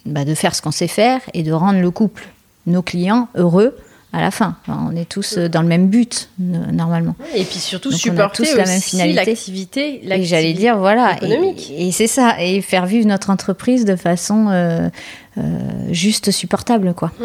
bah, 0.06 0.24
de 0.24 0.34
faire 0.34 0.54
ce 0.54 0.62
qu'on 0.62 0.70
sait 0.70 0.88
faire 0.88 1.20
et 1.34 1.42
de 1.42 1.52
rendre 1.52 1.78
le 1.78 1.90
couple, 1.90 2.26
nos 2.66 2.80
clients, 2.80 3.28
heureux. 3.34 3.76
À 4.14 4.20
la 4.22 4.30
fin, 4.30 4.56
Enfin, 4.66 4.88
on 4.90 4.96
est 4.96 5.04
tous 5.08 5.36
euh, 5.36 5.48
dans 5.48 5.60
le 5.60 5.68
même 5.68 5.88
but 5.88 6.30
no- 6.38 6.72
normalement. 6.72 7.14
et 7.34 7.44
puis 7.44 7.58
surtout 7.58 7.90
Donc, 7.90 8.00
supporter 8.00 8.42
tous 8.44 8.56
la 8.56 8.64
même 8.64 8.80
finalité. 8.80 9.24
l'activité 9.26 10.00
Et 10.10 10.24
j'allais 10.24 10.54
dire, 10.54 10.78
voilà, 10.78 11.16
économique. 11.18 11.70
et, 11.76 11.88
et 11.88 11.92
c'est 11.92 12.06
ça, 12.08 12.42
et 12.42 12.60
faire 12.62 12.86
vivre 12.86 13.06
notre 13.06 13.28
entreprise 13.30 13.84
de 13.84 13.94
façon 13.94 14.48
euh, 14.48 14.88
euh, 15.38 15.42
juste 15.92 16.30
supportable, 16.32 16.94
quoi. 16.94 17.12
Mm. 17.20 17.24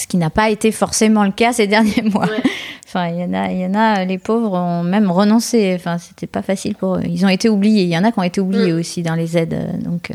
Ce 0.00 0.06
qui 0.06 0.16
n'a 0.16 0.30
pas 0.30 0.48
été 0.48 0.72
forcément 0.72 1.24
le 1.24 1.30
cas 1.32 1.52
ces 1.52 1.66
derniers 1.74 2.02
mois. 2.02 2.26
Ouais. 2.26 2.42
Enfin, 2.86 3.08
il 3.08 3.20
y 3.20 3.24
en 3.24 3.34
a, 3.34 3.52
il 3.52 3.58
y 3.60 3.66
en 3.66 3.74
a, 3.74 4.04
les 4.04 4.18
pauvres 4.18 4.54
ont 4.54 4.82
même 4.82 5.10
renoncé. 5.10 5.74
Enfin, 5.76 5.98
c'était 5.98 6.26
pas 6.26 6.42
facile 6.42 6.74
pour 6.74 6.96
eux. 6.96 7.02
Ils 7.04 7.24
ont 7.24 7.28
été 7.28 7.48
oubliés. 7.48 7.82
Il 7.82 7.88
y 7.90 7.98
en 7.98 8.04
a 8.04 8.10
qui 8.12 8.18
ont 8.18 8.22
été 8.24 8.40
oubliés 8.40 8.72
Mm. 8.72 8.78
aussi 8.78 9.02
dans 9.02 9.14
les 9.14 9.36
aides. 9.36 9.54
euh, 9.54 9.76
Donc, 9.78 10.10
euh, 10.10 10.14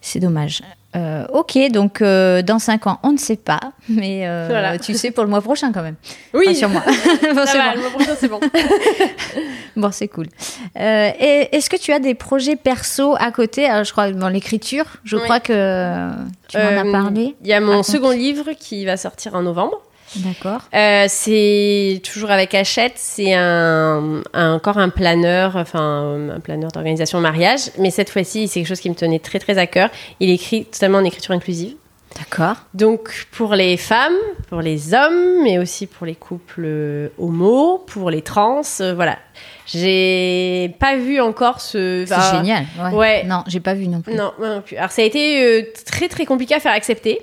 c'est 0.00 0.18
dommage. 0.20 0.62
Euh, 0.96 1.26
ok, 1.32 1.58
donc 1.72 2.00
euh, 2.00 2.40
dans 2.42 2.58
5 2.58 2.86
ans, 2.86 2.98
on 3.02 3.12
ne 3.12 3.18
sait 3.18 3.36
pas, 3.36 3.60
mais 3.88 4.26
euh, 4.26 4.46
Voilà. 4.48 4.78
tu 4.78 4.94
sais 4.94 5.10
pour 5.10 5.24
le 5.24 5.30
mois 5.30 5.42
prochain 5.42 5.70
quand 5.72 5.82
même. 5.82 5.96
oui. 6.32 6.46
Bon, 6.46 6.80
ça 7.34 7.46
c'est 7.46 7.58
va, 7.58 7.64
bon. 7.70 7.74
le 7.74 7.80
mois 7.80 7.90
prochain 7.90 8.14
c'est 8.18 8.28
bon 8.28 8.40
Bon, 9.76 9.90
c'est 9.92 10.08
cool. 10.08 10.26
Est-ce 10.74 11.68
que 11.68 11.76
tu 11.76 11.92
as 11.92 11.98
des 11.98 12.14
projets 12.14 12.56
perso 12.56 13.14
à 13.18 13.30
côté? 13.30 13.66
Alors, 13.66 13.84
Je 13.84 13.92
crois 13.92 14.10
dans 14.10 14.28
l'écriture, 14.30 14.86
je 15.04 15.16
Oui. 15.16 15.22
crois 15.24 15.40
que 15.40 16.10
tu 16.48 16.56
m'en 16.56 16.64
as 16.88 16.90
parlé. 16.92 17.34
il 17.42 17.46
y 17.48 17.52
a 17.52 17.60
mon 17.60 17.72
Raconte. 17.72 17.84
second 17.84 18.10
livre 18.10 18.50
qui 18.58 18.84
va 18.86 18.96
sortir 18.96 19.34
en 19.34 19.42
novembre 19.42 19.82
D'accord. 20.16 20.60
Euh, 20.74 21.06
c'est 21.08 22.00
toujours 22.04 22.30
avec 22.30 22.54
Hachette, 22.54 22.94
c'est 22.96 23.34
un, 23.34 24.22
un- 24.32 24.52
encore 24.54 24.78
un 24.78 24.88
planeur, 24.88 25.56
enfin 25.56 26.30
un 26.36 26.40
planeur 26.40 26.70
d'organisation 26.70 27.20
mariage, 27.20 27.70
mais 27.78 27.90
cette 27.90 28.10
fois-ci 28.10 28.48
c'est 28.48 28.60
quelque 28.60 28.68
chose 28.68 28.80
qui 28.80 28.88
me 28.88 28.94
tenait 28.94 29.18
très 29.18 29.38
très 29.40 29.58
à 29.58 29.66
cœur. 29.66 29.90
Il 30.20 30.30
écrit 30.30 30.64
totalement 30.64 30.98
en 30.98 31.04
écriture 31.04 31.32
inclusive. 31.34 31.74
D'accord. 32.16 32.56
Donc 32.72 33.26
pour 33.32 33.54
les 33.54 33.76
femmes, 33.76 34.14
pour 34.48 34.62
les 34.62 34.94
hommes, 34.94 35.42
mais 35.42 35.58
aussi 35.58 35.86
pour 35.86 36.06
les 36.06 36.14
couples 36.14 37.10
homo, 37.18 37.84
pour 37.86 38.08
les 38.10 38.22
trans, 38.22 38.62
euh, 38.80 38.94
voilà. 38.94 39.18
J'ai 39.66 40.74
pas 40.78 40.96
vu 40.96 41.20
encore 41.20 41.60
ce. 41.60 42.04
C'est 42.06 42.36
génial. 42.36 42.64
Ouais. 42.80 42.92
ouais. 42.94 43.24
Non, 43.24 43.42
j'ai 43.48 43.60
pas 43.60 43.74
vu 43.74 43.88
non 43.88 44.00
plus. 44.00 44.14
non, 44.14 44.32
non 44.40 44.62
plus. 44.62 44.76
Alors 44.76 44.92
ça 44.92 45.02
a 45.02 45.04
été 45.04 45.42
euh, 45.42 45.62
très 45.84 46.08
très 46.08 46.24
compliqué 46.24 46.54
à 46.54 46.60
faire 46.60 46.72
accepter. 46.72 47.20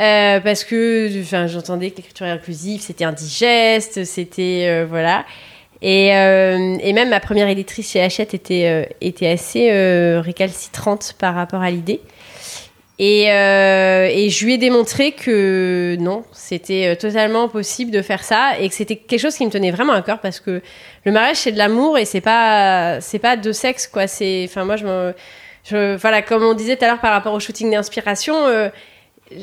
Euh, 0.00 0.40
parce 0.40 0.64
que 0.64 1.10
j'entendais 1.48 1.90
que 1.90 1.98
l'écriture 1.98 2.26
inclusive 2.26 2.80
c'était 2.80 3.04
indigeste, 3.04 4.04
c'était 4.04 4.66
euh, 4.66 4.86
voilà. 4.88 5.24
Et, 5.82 6.16
euh, 6.16 6.76
et 6.80 6.92
même 6.92 7.10
ma 7.10 7.20
première 7.20 7.48
éditrice 7.48 7.90
chez 7.90 8.00
Hachette 8.00 8.34
était, 8.34 8.66
euh, 8.66 8.94
était 9.00 9.28
assez 9.28 9.70
euh, 9.70 10.20
récalcitrante 10.20 11.14
par 11.18 11.34
rapport 11.34 11.60
à 11.60 11.70
l'idée. 11.70 12.00
Et, 13.00 13.32
euh, 13.32 14.08
et 14.08 14.30
je 14.30 14.44
lui 14.44 14.54
ai 14.54 14.58
démontré 14.58 15.10
que 15.12 15.96
non, 15.98 16.22
c'était 16.30 16.94
totalement 16.94 17.48
possible 17.48 17.90
de 17.90 18.00
faire 18.00 18.22
ça 18.22 18.52
et 18.60 18.68
que 18.68 18.74
c'était 18.74 18.94
quelque 18.94 19.20
chose 19.20 19.34
qui 19.34 19.44
me 19.44 19.50
tenait 19.50 19.72
vraiment 19.72 19.92
à 19.92 20.02
cœur 20.02 20.20
parce 20.20 20.38
que 20.38 20.62
le 21.04 21.12
mariage 21.12 21.38
c'est 21.38 21.52
de 21.52 21.58
l'amour 21.58 21.98
et 21.98 22.04
c'est 22.04 22.20
pas 22.20 23.00
c'est 23.00 23.18
pas 23.18 23.36
de 23.36 23.50
sexe 23.50 23.88
quoi. 23.88 24.06
C'est 24.06 24.44
enfin 24.48 24.64
moi 24.64 24.76
je 24.76 25.12
je, 25.64 25.96
voilà 25.96 26.22
comme 26.22 26.44
on 26.44 26.54
disait 26.54 26.76
tout 26.76 26.84
à 26.84 26.88
l'heure 26.88 27.00
par 27.00 27.12
rapport 27.12 27.34
au 27.34 27.40
shooting 27.40 27.72
d'inspiration. 27.72 28.36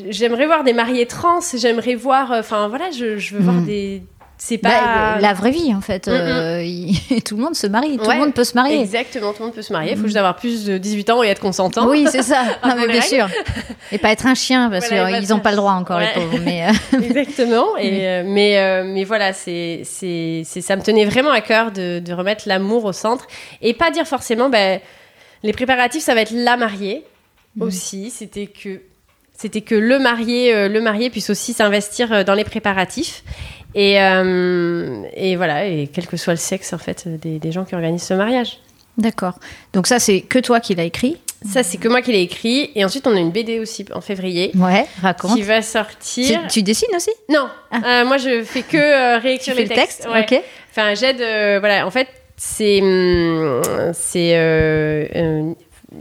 J'aimerais 0.10 0.46
voir 0.46 0.64
des 0.64 0.74
mariés 0.74 1.06
trans, 1.06 1.40
j'aimerais 1.56 1.96
voir, 1.96 2.32
euh, 2.32 2.40
enfin 2.40 2.68
voilà, 2.68 2.92
je, 2.92 3.18
je 3.18 3.36
veux 3.36 3.42
voir 3.42 3.56
Mhm. 3.56 3.66
des, 3.66 4.04
c'est 4.38 4.58
Bah, 4.62 4.70
pas 4.70 5.20
la 5.20 5.34
vraie 5.34 5.52
vie, 5.52 5.74
en 5.76 5.82
fait. 5.82 6.08
Mm, 6.08 6.12
mm. 6.12 6.14
euh, 6.16 6.64
il- 6.64 7.24
tout 7.26 7.36
le 7.36 7.44
monde 7.44 7.56
se 7.56 7.68
marie, 7.68 7.98
tout 7.98 8.06
Ouais. 8.06 8.14
le 8.16 8.22
monde 8.22 8.34
peut 8.34 8.44
se 8.46 8.54
marier. 8.56 8.80
exactement, 8.80 9.32
tout 9.34 9.40
le 9.40 9.46
monde 9.48 9.56
peut 9.56 9.62
se 9.62 9.74
marier, 9.74 9.92
il 9.92 9.98
faut 9.98 10.06
juste 10.06 10.16
avoir 10.18 10.36
plus 10.38 10.66
de 10.66 10.78
18 10.78 11.10
ans 11.10 11.24
et 11.24 11.28
être 11.28 11.42
consentant. 11.42 11.88
Oui, 11.90 12.06
c'est 12.10 12.22
ça. 12.24 12.44
Non, 12.66 12.76
mais 12.78 12.88
bien 12.88 13.02
sûr. 13.02 13.28
Et 13.92 13.98
pas 13.98 14.12
être 14.12 14.26
un 14.28 14.36
chien, 14.36 14.70
parce 14.70 14.88
Voilà, 14.90 15.20
qu'ils 15.20 15.30
n'ont 15.30 15.40
pas 15.40 15.52
le 15.52 15.58
droit 15.58 15.74
encore, 15.74 15.98
Ouais. 15.98 16.08
les 16.16 16.22
pauvres. 16.22 16.40
Mais, 16.46 16.64
euh, 16.94 17.00
Exactement. 17.02 17.76
Et, 17.78 18.08
euh, 18.08 18.24
mais, 18.26 18.84
mais 18.86 19.04
voilà, 19.04 19.34
c'est, 19.34 19.82
c'est, 19.84 20.44
ça 20.46 20.76
me 20.76 20.82
tenait 20.82 21.06
vraiment 21.06 21.32
à 21.32 21.42
cœur 21.42 21.72
de, 21.72 22.00
de 22.00 22.14
remettre 22.14 22.44
l'amour 22.48 22.86
au 22.86 22.94
centre 22.94 23.28
et 23.62 23.74
pas 23.74 23.92
dire 23.92 24.06
forcément, 24.08 24.50
ben, 24.50 24.80
les 25.44 25.54
préparatifs, 25.54 26.04
ça 26.04 26.14
va 26.16 26.22
être 26.22 26.34
la 26.34 26.56
mariée 26.58 27.04
aussi. 27.60 28.10
C'était 28.10 28.48
que, 28.48 28.82
c'était 29.40 29.62
que 29.62 29.76
le 29.76 30.00
marié, 30.00 30.54
euh, 30.54 30.68
le 30.68 30.82
marié 30.82 31.10
puisse 31.10 31.30
aussi 31.30 31.54
s'investir 31.54 32.12
euh, 32.12 32.24
dans 32.26 32.34
les 32.34 32.44
préparatifs. 32.44 33.24
Et, 33.74 34.02
euh, 34.02 35.04
et 35.16 35.36
voilà, 35.38 35.66
et 35.66 35.88
quel 35.94 36.08
que 36.08 36.18
soit 36.18 36.34
le 36.34 36.38
sexe 36.40 36.74
en 36.74 36.78
fait 36.78 37.08
des, 37.08 37.40
des 37.40 37.52
gens 37.52 37.64
qui 37.64 37.76
organisent 37.76 38.04
ce 38.04 38.14
mariage. 38.16 38.60
D'accord. 38.98 39.40
Donc 39.74 39.88
ça, 39.88 40.00
c'est 40.00 40.22
que 40.22 40.40
toi 40.40 40.60
qui 40.60 40.76
l'as 40.76 40.84
écrit. 40.84 41.18
Ça, 41.50 41.64
c'est 41.64 41.78
que 41.78 41.88
moi 41.88 42.02
qui 42.02 42.12
l'ai 42.12 42.22
écrit. 42.22 42.70
Et 42.76 42.84
ensuite, 42.84 43.08
on 43.08 43.16
a 43.16 43.20
une 43.20 43.32
BD 43.32 43.60
aussi 43.60 43.86
en 43.94 44.02
février. 44.02 44.52
Ouais, 44.56 44.86
raconte. 45.02 45.36
Qui 45.36 45.44
va 45.44 45.62
sortir. 45.62 46.42
Tu, 46.42 46.48
tu 46.50 46.64
dessines 46.64 46.94
aussi? 46.94 47.12
Non, 47.30 47.48
ah. 47.72 48.02
euh, 48.02 48.06
moi 48.06 48.18
je 48.18 48.44
fais 48.44 48.64
que 48.64 48.76
euh, 48.76 49.20
réécrire 49.20 49.56
tu 49.56 49.62
les 49.62 49.68
fais 49.68 49.76
textes. 49.76 50.06
le 50.06 50.12
texte 50.16 50.34
Ouais. 50.34 50.40
Ok. 50.40 50.44
Enfin, 50.72 50.96
j'aide. 50.96 51.22
euh, 51.22 51.60
voilà, 51.62 51.88
en 51.88 51.92
fait, 51.92 52.08
c'est 52.36 52.82
hum, 52.82 53.62
c'est 53.94 54.34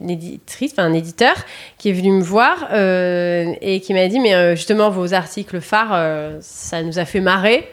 une 0.00 0.10
éditrice, 0.10 0.72
enfin 0.72 0.84
un 0.84 0.92
éditeur 0.92 1.34
qui 1.78 1.90
est 1.90 1.92
venu 1.92 2.12
me 2.12 2.22
voir 2.22 2.68
euh, 2.72 3.52
et 3.60 3.80
qui 3.80 3.94
m'a 3.94 4.06
dit 4.08 4.20
mais 4.20 4.34
euh, 4.34 4.54
justement 4.54 4.90
vos 4.90 5.14
articles 5.14 5.60
phares, 5.60 5.92
euh, 5.92 6.38
ça 6.40 6.82
nous 6.82 6.98
a 6.98 7.04
fait 7.04 7.20
marrer. 7.20 7.68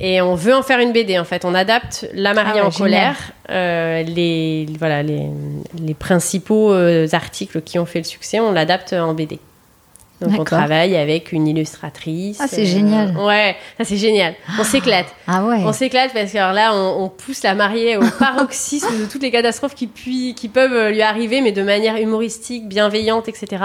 Et 0.00 0.20
on 0.20 0.36
veut 0.36 0.54
en 0.54 0.62
faire 0.62 0.78
une 0.78 0.92
BD 0.92 1.18
en 1.18 1.24
fait. 1.24 1.44
On 1.44 1.54
adapte 1.54 2.08
La 2.14 2.32
mariée 2.32 2.60
Ah 2.62 2.66
en 2.66 2.70
colère, 2.70 3.32
les, 3.48 4.66
voilà, 4.78 5.02
les, 5.02 5.26
les 5.82 5.94
principaux 5.94 6.72
articles 7.12 7.62
qui 7.62 7.80
ont 7.80 7.86
fait 7.86 7.98
le 7.98 8.04
succès, 8.04 8.38
on 8.38 8.52
l'adapte 8.52 8.92
en 8.92 9.14
BD. 9.14 9.40
Donc 10.20 10.40
on 10.40 10.44
travaille 10.44 10.96
avec 10.96 11.32
une 11.32 11.46
illustratrice. 11.46 12.38
Ah, 12.40 12.46
c'est 12.48 12.66
génial. 12.66 13.16
Ouais, 13.16 13.56
ça 13.78 13.84
c'est 13.84 13.96
génial. 13.96 14.34
On 14.58 14.64
s'éclate. 14.64 15.06
Ah 15.30 15.44
ouais. 15.44 15.58
On 15.58 15.74
s'éclate 15.74 16.14
parce 16.14 16.32
que 16.32 16.38
alors 16.38 16.54
là, 16.54 16.70
on, 16.72 17.04
on 17.04 17.08
pousse 17.10 17.42
la 17.42 17.54
mariée 17.54 17.98
au 17.98 18.10
paroxysme 18.18 18.98
de 18.98 19.04
toutes 19.04 19.20
les 19.20 19.30
catastrophes 19.30 19.74
qui, 19.74 19.86
puis, 19.86 20.34
qui 20.34 20.48
peuvent 20.48 20.72
euh, 20.72 20.90
lui 20.90 21.02
arriver, 21.02 21.42
mais 21.42 21.52
de 21.52 21.62
manière 21.62 21.96
humoristique, 21.96 22.66
bienveillante, 22.66 23.28
etc. 23.28 23.62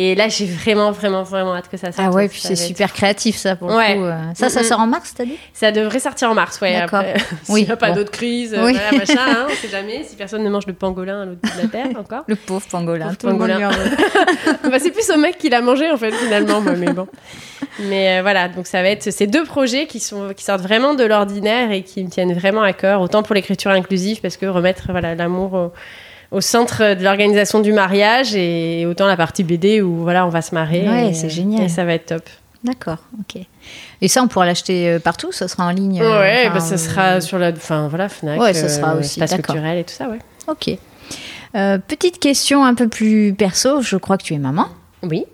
Et 0.00 0.14
là, 0.14 0.28
j'ai 0.28 0.46
vraiment, 0.46 0.92
vraiment, 0.92 1.24
vraiment 1.24 1.56
hâte 1.56 1.68
que 1.68 1.76
ça 1.76 1.90
sorte. 1.90 2.06
Ah 2.08 2.14
ouais, 2.14 2.28
puis 2.28 2.38
c'est 2.40 2.52
être- 2.52 2.58
super 2.58 2.92
créatif 2.92 3.36
ça 3.36 3.56
pour 3.56 3.68
Ouais. 3.74 3.94
le 3.96 4.00
coup. 4.00 4.06
euh. 4.06 4.14
Ça, 4.34 4.48
ça 4.48 4.62
sort 4.62 4.78
en 4.78 4.86
mars, 4.86 5.12
t'as 5.16 5.24
dit? 5.24 5.36
Ça 5.52 5.72
devrait 5.72 5.98
sortir 5.98 6.30
en 6.30 6.34
mars, 6.34 6.60
ouais. 6.60 6.78
D'accord. 6.78 7.02
Oui, 7.48 7.60
s'il 7.62 7.64
n'y 7.66 7.72
a 7.72 7.76
pas 7.76 7.88
bon. 7.88 7.96
d'autres 7.96 8.12
crises, 8.12 8.54
euh, 8.54 8.64
Oui. 8.64 8.74
voilà, 8.74 8.92
machin, 8.96 9.14
hein, 9.28 9.46
on 9.50 9.54
sait 9.56 9.68
jamais. 9.68 10.04
Si 10.04 10.14
personne 10.14 10.44
ne 10.44 10.50
mange 10.50 10.68
le 10.68 10.72
pangolin 10.74 11.22
à 11.22 11.24
l'autre 11.24 11.40
bout 11.42 11.50
de 11.56 11.62
la 11.62 11.66
terre 11.68 11.88
encore. 11.98 12.22
Le 12.28 12.36
pauvre 12.36 12.64
pangolin. 12.70 13.06
Pauvre 13.06 13.16
tout 13.18 13.26
le 13.26 13.32
pangolin. 13.32 13.70
Bah, 14.70 14.78
c'est 14.78 14.92
plus 14.92 15.10
au 15.10 15.18
mec 15.18 15.36
qui 15.36 15.48
l'a 15.48 15.62
mangé 15.62 15.90
en 15.90 15.96
fait 15.96 16.12
finalement, 16.12 16.60
mais 16.60 16.92
bon. 16.92 17.08
Mais 17.80 18.18
euh, 18.18 18.22
voilà, 18.22 18.48
donc 18.48 18.66
ça 18.68 18.82
va 18.82 18.90
être 18.90 19.10
ces 19.10 19.26
deux 19.26 19.44
projets 19.44 19.86
qui 19.86 19.98
sont 19.98 20.32
qui 20.36 20.44
sortent 20.44 20.60
vraiment 20.62 20.94
de 20.94 21.02
l'ordinaire 21.04 21.72
et 21.72 21.82
qui 21.82 22.04
me 22.04 22.08
tiennent 22.10 22.34
vraiment 22.34 22.62
à 22.62 22.72
cœur, 22.72 23.00
autant 23.00 23.22
pour 23.24 23.34
l'écriture 23.34 23.72
inclusive 23.72 24.20
parce 24.20 24.36
que 24.36 24.46
remettre 24.46 24.84
voilà 24.90 25.14
l'amour 25.16 25.54
au, 25.54 25.72
au 26.30 26.40
centre 26.40 26.94
de 26.94 27.02
l'organisation 27.02 27.60
du 27.60 27.72
mariage 27.72 28.34
et 28.34 28.84
autant 28.86 29.06
la 29.06 29.16
partie 29.16 29.44
BD 29.44 29.80
où 29.80 30.02
voilà 30.02 30.26
on 30.26 30.28
va 30.30 30.42
se 30.42 30.54
marrer. 30.54 30.88
Ouais, 30.88 31.14
c'est 31.14 31.26
euh, 31.26 31.30
génial. 31.30 31.62
Et 31.64 31.68
ça 31.68 31.84
va 31.84 31.94
être 31.94 32.06
top. 32.06 32.22
D'accord, 32.64 32.98
ok. 33.20 33.40
Et 34.00 34.08
ça, 34.08 34.22
on 34.22 34.28
pourra 34.28 34.44
l'acheter 34.46 34.88
euh, 34.88 34.98
partout 34.98 35.30
Ça 35.30 35.46
sera 35.46 35.64
en 35.66 35.70
ligne 35.70 36.00
euh, 36.02 36.20
ouais, 36.20 36.44
enfin, 36.46 36.54
bah, 36.54 36.60
ça 36.60 36.74
euh, 36.74 36.78
sera 36.78 37.20
sur 37.20 37.38
la, 37.38 37.50
enfin 37.50 37.86
voilà 37.88 38.08
Fnac, 38.08 38.40
Ouais, 38.40 38.52
ça 38.52 38.68
sera 38.68 38.94
euh, 38.94 39.00
aussi, 39.00 39.20
espace 39.22 39.40
culturel 39.40 39.78
et 39.78 39.84
tout 39.84 39.94
ça, 39.94 40.08
ouais. 40.08 40.18
Ok. 40.48 40.76
Euh, 41.54 41.78
petite 41.78 42.18
question 42.18 42.64
un 42.64 42.74
peu 42.74 42.88
plus 42.88 43.32
perso. 43.32 43.80
Je 43.80 43.96
crois 43.96 44.18
que 44.18 44.24
tu 44.24 44.34
es 44.34 44.38
maman. 44.38 44.66
Oui, 45.02 45.24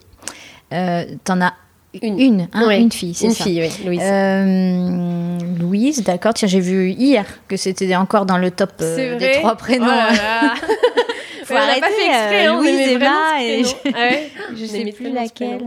Euh, 0.73 1.05
T'en 1.25 1.41
as 1.41 1.55
Une. 2.03 2.19
une, 2.21 2.49
hein, 2.53 2.67
Ouais. 2.67 2.81
une 2.81 2.91
fille, 2.93 3.15
c'est 3.15 3.27
une 3.27 3.35
fille, 3.35 3.61
oui, 3.63 3.85
Louise. 3.87 4.01
Euh, 4.03 5.39
Louise, 5.61 6.03
d'accord. 6.03 6.35
Tiens, 6.35 6.49
j'ai 6.49 6.61
vu 6.61 6.91
hier 6.91 7.25
que 7.49 7.57
c'était 7.57 7.95
encore 7.97 8.27
dans 8.27 8.39
le 8.39 8.51
top 8.51 8.73
euh, 8.81 8.97
c'est 8.97 9.17
des 9.17 9.33
trois 9.41 9.55
prénoms. 9.57 9.87
Oh 9.87 9.89
là 9.91 10.13
là. 10.13 10.55
Faut 11.45 11.53
Ouais, 11.55 11.61
on 11.61 11.67
l'a 11.67 11.73
arrêter, 11.73 11.81
pas 11.81 11.87
fait 11.89 12.07
exprès, 12.07 12.47
euh, 12.47 12.51
hein, 12.51 12.55
on 12.57 12.61
Louise, 12.63 12.89
Emma 12.89 13.43
et 13.43 13.63
prénom. 13.63 13.95
Ah 13.95 14.09
ouais 14.09 14.31
je 14.57 14.65
sais 14.65 14.93
plus 14.93 15.11
laquelle. 15.13 15.67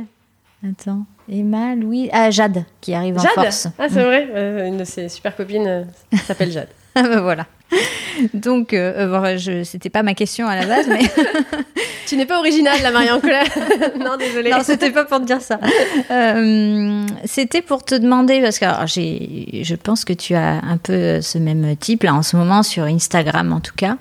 Attends, 0.67 1.05
Emma, 1.31 1.75
Louise, 1.75 2.09
ah 2.11 2.31
Jade 2.31 2.65
qui 2.81 2.93
arrive 2.93 3.17
en 3.17 3.21
Jade 3.21 3.31
force. 3.33 3.67
Ah, 3.77 3.87
c'est 3.89 4.03
vrai 4.03 4.27
euh, 4.33 4.67
Une 4.67 4.77
de 4.77 4.83
ses 4.83 5.07
super 5.07 5.35
copines 5.35 5.87
s'appelle 6.25 6.51
Jade. 6.51 6.69
Ah 6.95 7.03
bah 7.03 7.21
voilà. 7.21 7.45
Donc, 8.33 8.73
euh, 8.73 8.93
euh, 8.97 9.07
bon, 9.07 9.37
je, 9.37 9.63
c'était 9.63 9.89
pas 9.89 10.03
ma 10.03 10.13
question 10.13 10.47
à 10.47 10.55
la 10.55 10.65
base, 10.65 10.87
mais 10.87 11.01
tu 12.07 12.17
n'es 12.17 12.25
pas 12.25 12.39
originale, 12.39 12.79
la 12.81 12.91
Marie 12.91 13.11
en 13.11 13.19
colère. 13.19 13.45
non, 13.99 14.17
désolée. 14.17 14.51
non, 14.51 14.59
c'était 14.63 14.91
pas 14.91 15.05
pour 15.05 15.19
te 15.19 15.25
dire 15.25 15.41
ça. 15.41 15.59
Euh, 16.09 17.05
c'était 17.25 17.61
pour 17.61 17.83
te 17.83 17.95
demander 17.95 18.41
parce 18.41 18.59
que 18.59 18.65
alors, 18.65 18.87
j'ai, 18.87 19.61
je 19.63 19.75
pense 19.75 20.05
que 20.05 20.13
tu 20.13 20.33
as 20.35 20.61
un 20.63 20.77
peu 20.77 21.21
ce 21.21 21.37
même 21.37 21.75
type 21.77 22.03
là 22.03 22.13
en 22.15 22.23
ce 22.23 22.35
moment 22.37 22.63
sur 22.63 22.83
Instagram 22.83 23.51
en 23.53 23.59
tout 23.59 23.75
cas. 23.75 23.97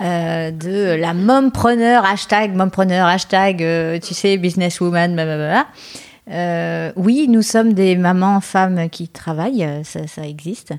euh, 0.00 0.50
de 0.50 0.94
la 0.94 1.12
mompreneur, 1.14 2.04
hashtag 2.04 2.54
mompreneur, 2.54 3.06
hashtag, 3.06 3.62
euh, 3.62 3.98
tu 3.98 4.14
sais, 4.14 4.36
businesswoman, 4.38 5.14
blablabla. 5.14 5.66
Euh, 6.30 6.92
oui, 6.96 7.26
nous 7.28 7.42
sommes 7.42 7.72
des 7.72 7.96
mamans, 7.96 8.40
femmes 8.40 8.88
qui 8.88 9.08
travaillent, 9.08 9.64
euh, 9.64 9.82
ça, 9.84 10.06
ça 10.06 10.22
existe. 10.26 10.72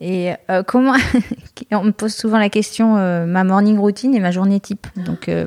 Et 0.00 0.32
euh, 0.50 0.62
comment 0.64 0.94
On 1.70 1.84
me 1.84 1.92
pose 1.92 2.12
souvent 2.12 2.38
la 2.38 2.48
question 2.48 2.96
euh, 2.96 3.26
ma 3.26 3.44
morning 3.44 3.78
routine 3.78 4.12
et 4.14 4.18
ma 4.20 4.32
journée 4.32 4.58
type, 4.58 4.86
donc 4.96 5.28
euh, 5.28 5.46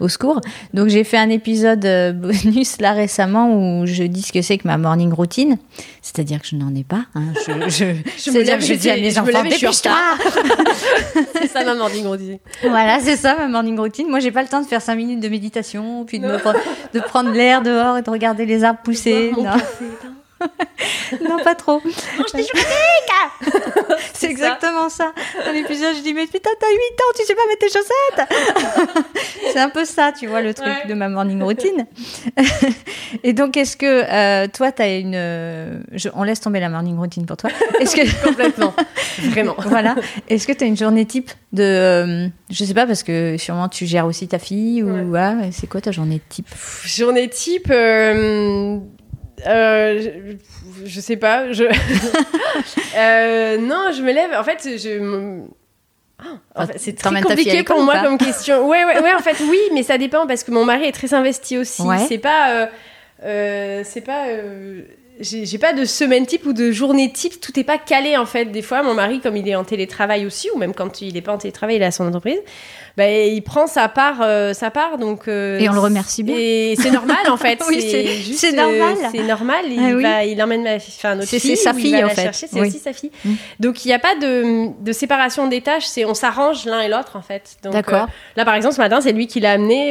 au 0.00 0.08
secours. 0.08 0.40
Donc 0.74 0.88
j'ai 0.88 1.04
fait 1.04 1.16
un 1.16 1.30
épisode 1.30 1.80
bonus 2.20 2.80
là 2.80 2.92
récemment 2.92 3.54
où 3.82 3.86
je 3.86 4.02
dis 4.02 4.22
ce 4.22 4.32
que 4.32 4.42
c'est 4.42 4.58
que 4.58 4.66
ma 4.66 4.78
morning 4.78 5.12
routine, 5.12 5.58
c'est-à-dire 6.02 6.40
que 6.40 6.46
je 6.48 6.56
n'en 6.56 6.74
ai 6.74 6.82
pas. 6.82 7.04
hein. 7.14 7.22
Je, 7.46 7.52
je, 7.68 7.84
Je 8.16 8.30
c'est-à-dire 8.30 8.58
que 8.58 8.64
je 8.64 8.74
dis 8.74 8.90
à 8.90 8.96
mes 8.96 9.12
me 9.12 9.18
enfants 9.20 9.42
dépêche-toi. 9.44 9.92
c'est 11.40 11.46
ça, 11.48 11.64
ma 11.64 11.74
morning 11.74 12.06
routine. 12.06 12.38
Voilà, 12.62 12.98
c'est 13.00 13.16
ça 13.16 13.36
ma 13.38 13.46
morning 13.48 13.78
routine. 13.78 14.08
Moi, 14.08 14.18
j'ai 14.18 14.32
pas 14.32 14.42
le 14.42 14.48
temps 14.48 14.60
de 14.60 14.66
faire 14.66 14.82
5 14.82 14.96
minutes 14.96 15.20
de 15.20 15.28
méditation, 15.28 16.04
puis 16.04 16.18
de, 16.18 16.26
me 16.26 16.36
pre- 16.38 16.56
de 16.94 17.00
prendre 17.00 17.30
l'air 17.30 17.62
dehors 17.62 17.96
et 17.96 18.02
de 18.02 18.10
regarder 18.10 18.44
les 18.44 18.64
arbres 18.64 18.80
pousser. 18.82 19.30
Non, 21.28 21.38
pas 21.42 21.54
trop. 21.54 21.80
C'est 24.12 24.26
ça. 24.26 24.30
exactement 24.30 24.88
ça. 24.88 25.12
Dans 25.44 25.52
l'épisode, 25.52 25.94
je 25.96 26.02
dis 26.02 26.14
Mais 26.14 26.26
putain, 26.26 26.50
t'as 26.58 26.66
8 26.66 26.74
ans, 26.74 27.12
tu 27.18 27.24
sais 27.24 27.34
pas 27.34 27.42
mettre 27.48 27.60
tes 27.60 27.68
chaussettes 27.68 29.04
C'est 29.52 29.58
un 29.60 29.68
peu 29.68 29.84
ça, 29.84 30.12
tu 30.12 30.26
vois, 30.26 30.40
le 30.40 30.54
truc 30.54 30.66
Ouais. 30.66 30.88
de 30.88 30.94
ma 30.94 31.08
morning 31.08 31.42
routine. 31.42 31.86
et 33.22 33.32
donc, 33.32 33.56
est-ce 33.56 33.76
que 33.76 33.86
euh, 33.86 34.48
toi, 34.48 34.72
t'as 34.72 34.98
une. 34.98 35.14
euh, 35.14 35.78
je- 35.92 36.08
on 36.14 36.22
laisse 36.24 36.40
tomber 36.40 36.60
la 36.60 36.68
morning 36.68 36.96
routine 36.96 37.26
pour 37.26 37.36
toi. 37.36 37.50
Est-ce 37.80 37.94
que. 37.96 38.24
Complètement. 38.26 38.74
Vraiment. 39.30 39.54
voilà. 39.66 39.94
Est-ce 40.28 40.46
que 40.46 40.52
tu 40.52 40.64
as 40.64 40.66
une 40.66 40.76
journée 40.76 41.04
type 41.06 41.30
de. 41.52 41.62
euh, 41.62 42.28
je 42.50 42.64
sais 42.64 42.74
pas, 42.74 42.86
parce 42.86 43.02
que 43.02 43.36
sûrement 43.38 43.68
tu 43.68 43.86
gères 43.86 44.06
aussi 44.06 44.26
ta 44.26 44.38
fille 44.38 44.82
ou. 44.82 44.92
Ouais. 44.92 45.02
voilà, 45.04 45.52
c'est 45.52 45.66
quoi 45.68 45.80
ta 45.80 45.92
journée 45.92 46.20
type? 46.28 46.48
Journée 46.84 47.28
type. 47.28 47.68
euh, 47.70 48.78
euh, 49.46 50.00
je, 50.00 50.86
je 50.86 51.00
sais 51.00 51.16
pas. 51.16 51.52
Je... 51.52 51.64
Euh, 52.96 53.58
non, 53.58 53.90
je 53.92 54.02
me 54.02 54.12
lève. 54.12 54.30
En 54.38 54.44
fait, 54.44 54.78
je. 54.78 55.40
Ah, 56.20 56.38
en 56.54 56.66
fait, 56.68 56.74
c'est 56.78 56.92
très 56.92 57.20
compliqué 57.22 57.64
pour 57.64 57.78
ou 57.78 57.82
moi 57.82 57.98
comme 58.04 58.18
question. 58.18 58.68
Ouais, 58.68 58.84
ouais, 58.84 59.00
ouais, 59.00 59.12
en 59.12 59.18
fait, 59.18 59.36
oui, 59.50 59.58
mais 59.72 59.82
ça 59.82 59.98
dépend 59.98 60.28
parce 60.28 60.44
que 60.44 60.52
mon 60.52 60.64
mari 60.64 60.84
est 60.84 60.92
très 60.92 61.12
investi 61.12 61.58
aussi. 61.58 61.82
Ouais. 61.82 61.98
C'est 61.98 62.18
pas. 62.18 62.68
euh, 63.24 63.82
c'est 63.84 64.00
pas. 64.02 64.26
J'ai 65.20 65.58
pas 65.58 65.72
de 65.72 65.84
semaine 65.84 66.26
type 66.26 66.44
ou 66.44 66.52
de 66.52 66.72
journée 66.72 67.12
type, 67.12 67.40
tout 67.40 67.58
est 67.58 67.64
pas 67.64 67.78
calé 67.78 68.16
en 68.16 68.26
fait. 68.26 68.46
Des 68.46 68.62
fois, 68.62 68.82
mon 68.82 68.94
mari, 68.94 69.20
comme 69.20 69.36
il 69.36 69.48
est 69.48 69.54
en 69.54 69.62
télétravail 69.64 70.26
aussi, 70.26 70.48
ou 70.54 70.58
même 70.58 70.74
quand 70.74 71.00
il 71.02 71.16
est 71.16 71.20
pas 71.22 71.32
en 71.32 71.38
télétravail, 71.38 71.76
il 71.76 71.82
à 71.84 71.92
son 71.92 72.06
entreprise, 72.08 72.40
bah, 72.96 73.08
il 73.08 73.40
prend 73.42 73.66
sa 73.68 73.88
part, 73.88 74.18
euh, 74.22 74.52
sa 74.54 74.70
part 74.70 74.98
donc. 74.98 75.28
euh, 75.28 75.58
Et 75.60 75.68
on 75.68 75.72
le 75.72 75.78
remercie 75.78 76.22
bien. 76.24 76.34
Et 76.36 76.74
c'est 76.80 76.90
normal 76.90 77.16
en 77.30 77.36
fait. 77.36 77.60
Oui, 77.68 77.80
c'est- 77.80 78.34
c'est 78.36 78.58
euh, 78.58 78.62
normal. 78.78 79.08
c'est 79.12 79.22
normal. 79.22 79.64
Il, 79.68 79.78
Ah 79.80 79.94
oui. 79.96 80.02
va, 80.02 80.24
il 80.24 80.42
emmène 80.42 80.62
ma 80.64 80.76
enfin 80.76 81.14
notre 81.14 81.28
C'est- 81.28 81.38
fille, 81.38 81.56
c'est 81.56 81.62
sa 81.62 81.74
fille, 81.74 82.02
en 82.04 82.08
fait. 82.08 82.30
C'est 82.32 82.52
Oui. 82.54 82.66
aussi 82.68 82.78
sa 82.78 82.92
fille. 82.92 83.10
Mm. 83.24 83.32
Donc 83.60 83.84
il 83.84 83.88
n'y 83.88 83.94
a 83.94 83.98
pas 84.00 84.16
de, 84.16 84.68
de 84.82 84.92
séparation 84.92 85.46
des 85.46 85.60
tâches. 85.60 85.86
C'est 85.86 86.04
on 86.04 86.14
s'arrange 86.14 86.64
l'un 86.66 86.80
et 86.80 86.88
l'autre 86.88 87.12
en 87.16 87.22
fait. 87.22 87.56
D'accord. 87.62 88.08
là 88.36 88.44
par 88.44 88.54
exemple 88.56 88.74
ce 88.74 88.80
matin 88.80 89.00
c'est 89.00 89.12
lui 89.12 89.28
qui 89.28 89.38
l'a 89.40 89.52
amené. 89.52 89.90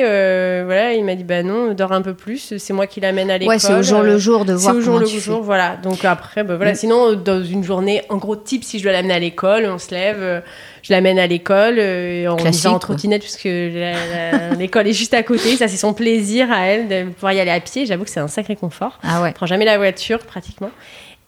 voilà, 0.65 0.93
il 0.93 1.03
m'a 1.05 1.15
dit 1.15 1.23
bah 1.23 1.43
non, 1.43 1.73
dors 1.73 1.93
un 1.93 2.01
peu 2.01 2.13
plus. 2.13 2.53
C'est 2.57 2.73
moi 2.73 2.87
qui 2.87 2.99
l'amène 2.99 3.31
à 3.31 3.37
l'école. 3.37 3.53
Ouais, 3.55 3.59
c'est 3.59 3.73
au 3.73 3.83
jour 3.83 4.01
le 4.01 4.17
jour 4.17 4.43
de 4.43 4.55
c'est 4.57 4.63
voir 4.63 4.75
au 4.75 4.81
jour 4.81 4.99
le 4.99 5.05
tu 5.17 5.23
jour, 5.23 5.41
voilà. 5.41 5.75
Donc 5.77 6.05
après, 6.05 6.43
bah, 6.43 6.55
voilà. 6.55 6.73
Mm. 6.73 6.75
Sinon, 6.75 7.13
dans 7.13 7.43
une 7.43 7.63
journée, 7.63 8.01
en 8.09 8.17
gros, 8.17 8.35
type, 8.35 8.63
si 8.63 8.79
je 8.79 8.83
dois 8.83 8.91
l'amener 8.91 9.13
à 9.13 9.19
l'école, 9.19 9.65
on 9.65 9.77
se 9.77 9.91
lève, 9.91 10.17
euh, 10.19 10.41
je 10.81 10.93
l'amène 10.93 11.19
à 11.19 11.27
l'école, 11.27 11.75
euh, 11.77 12.27
on 12.27 12.37
y 12.37 12.57
va 12.57 12.71
en 12.71 12.79
trottinette 12.79 13.21
puisque 13.21 13.43
l'école 14.57 14.87
est 14.87 14.93
juste 14.93 15.13
à 15.13 15.23
côté. 15.23 15.55
Ça, 15.57 15.67
c'est 15.67 15.77
son 15.77 15.93
plaisir 15.93 16.51
à 16.51 16.65
elle 16.65 16.87
de 16.87 17.11
pouvoir 17.11 17.33
y 17.33 17.39
aller 17.39 17.51
à 17.51 17.59
pied. 17.59 17.85
J'avoue 17.85 18.03
que 18.03 18.09
c'est 18.09 18.19
un 18.19 18.27
sacré 18.27 18.55
confort. 18.55 18.99
Ah 19.03 19.21
ouais. 19.21 19.29
Je 19.29 19.35
prends 19.35 19.45
jamais 19.45 19.65
la 19.65 19.77
voiture 19.77 20.19
pratiquement. 20.19 20.71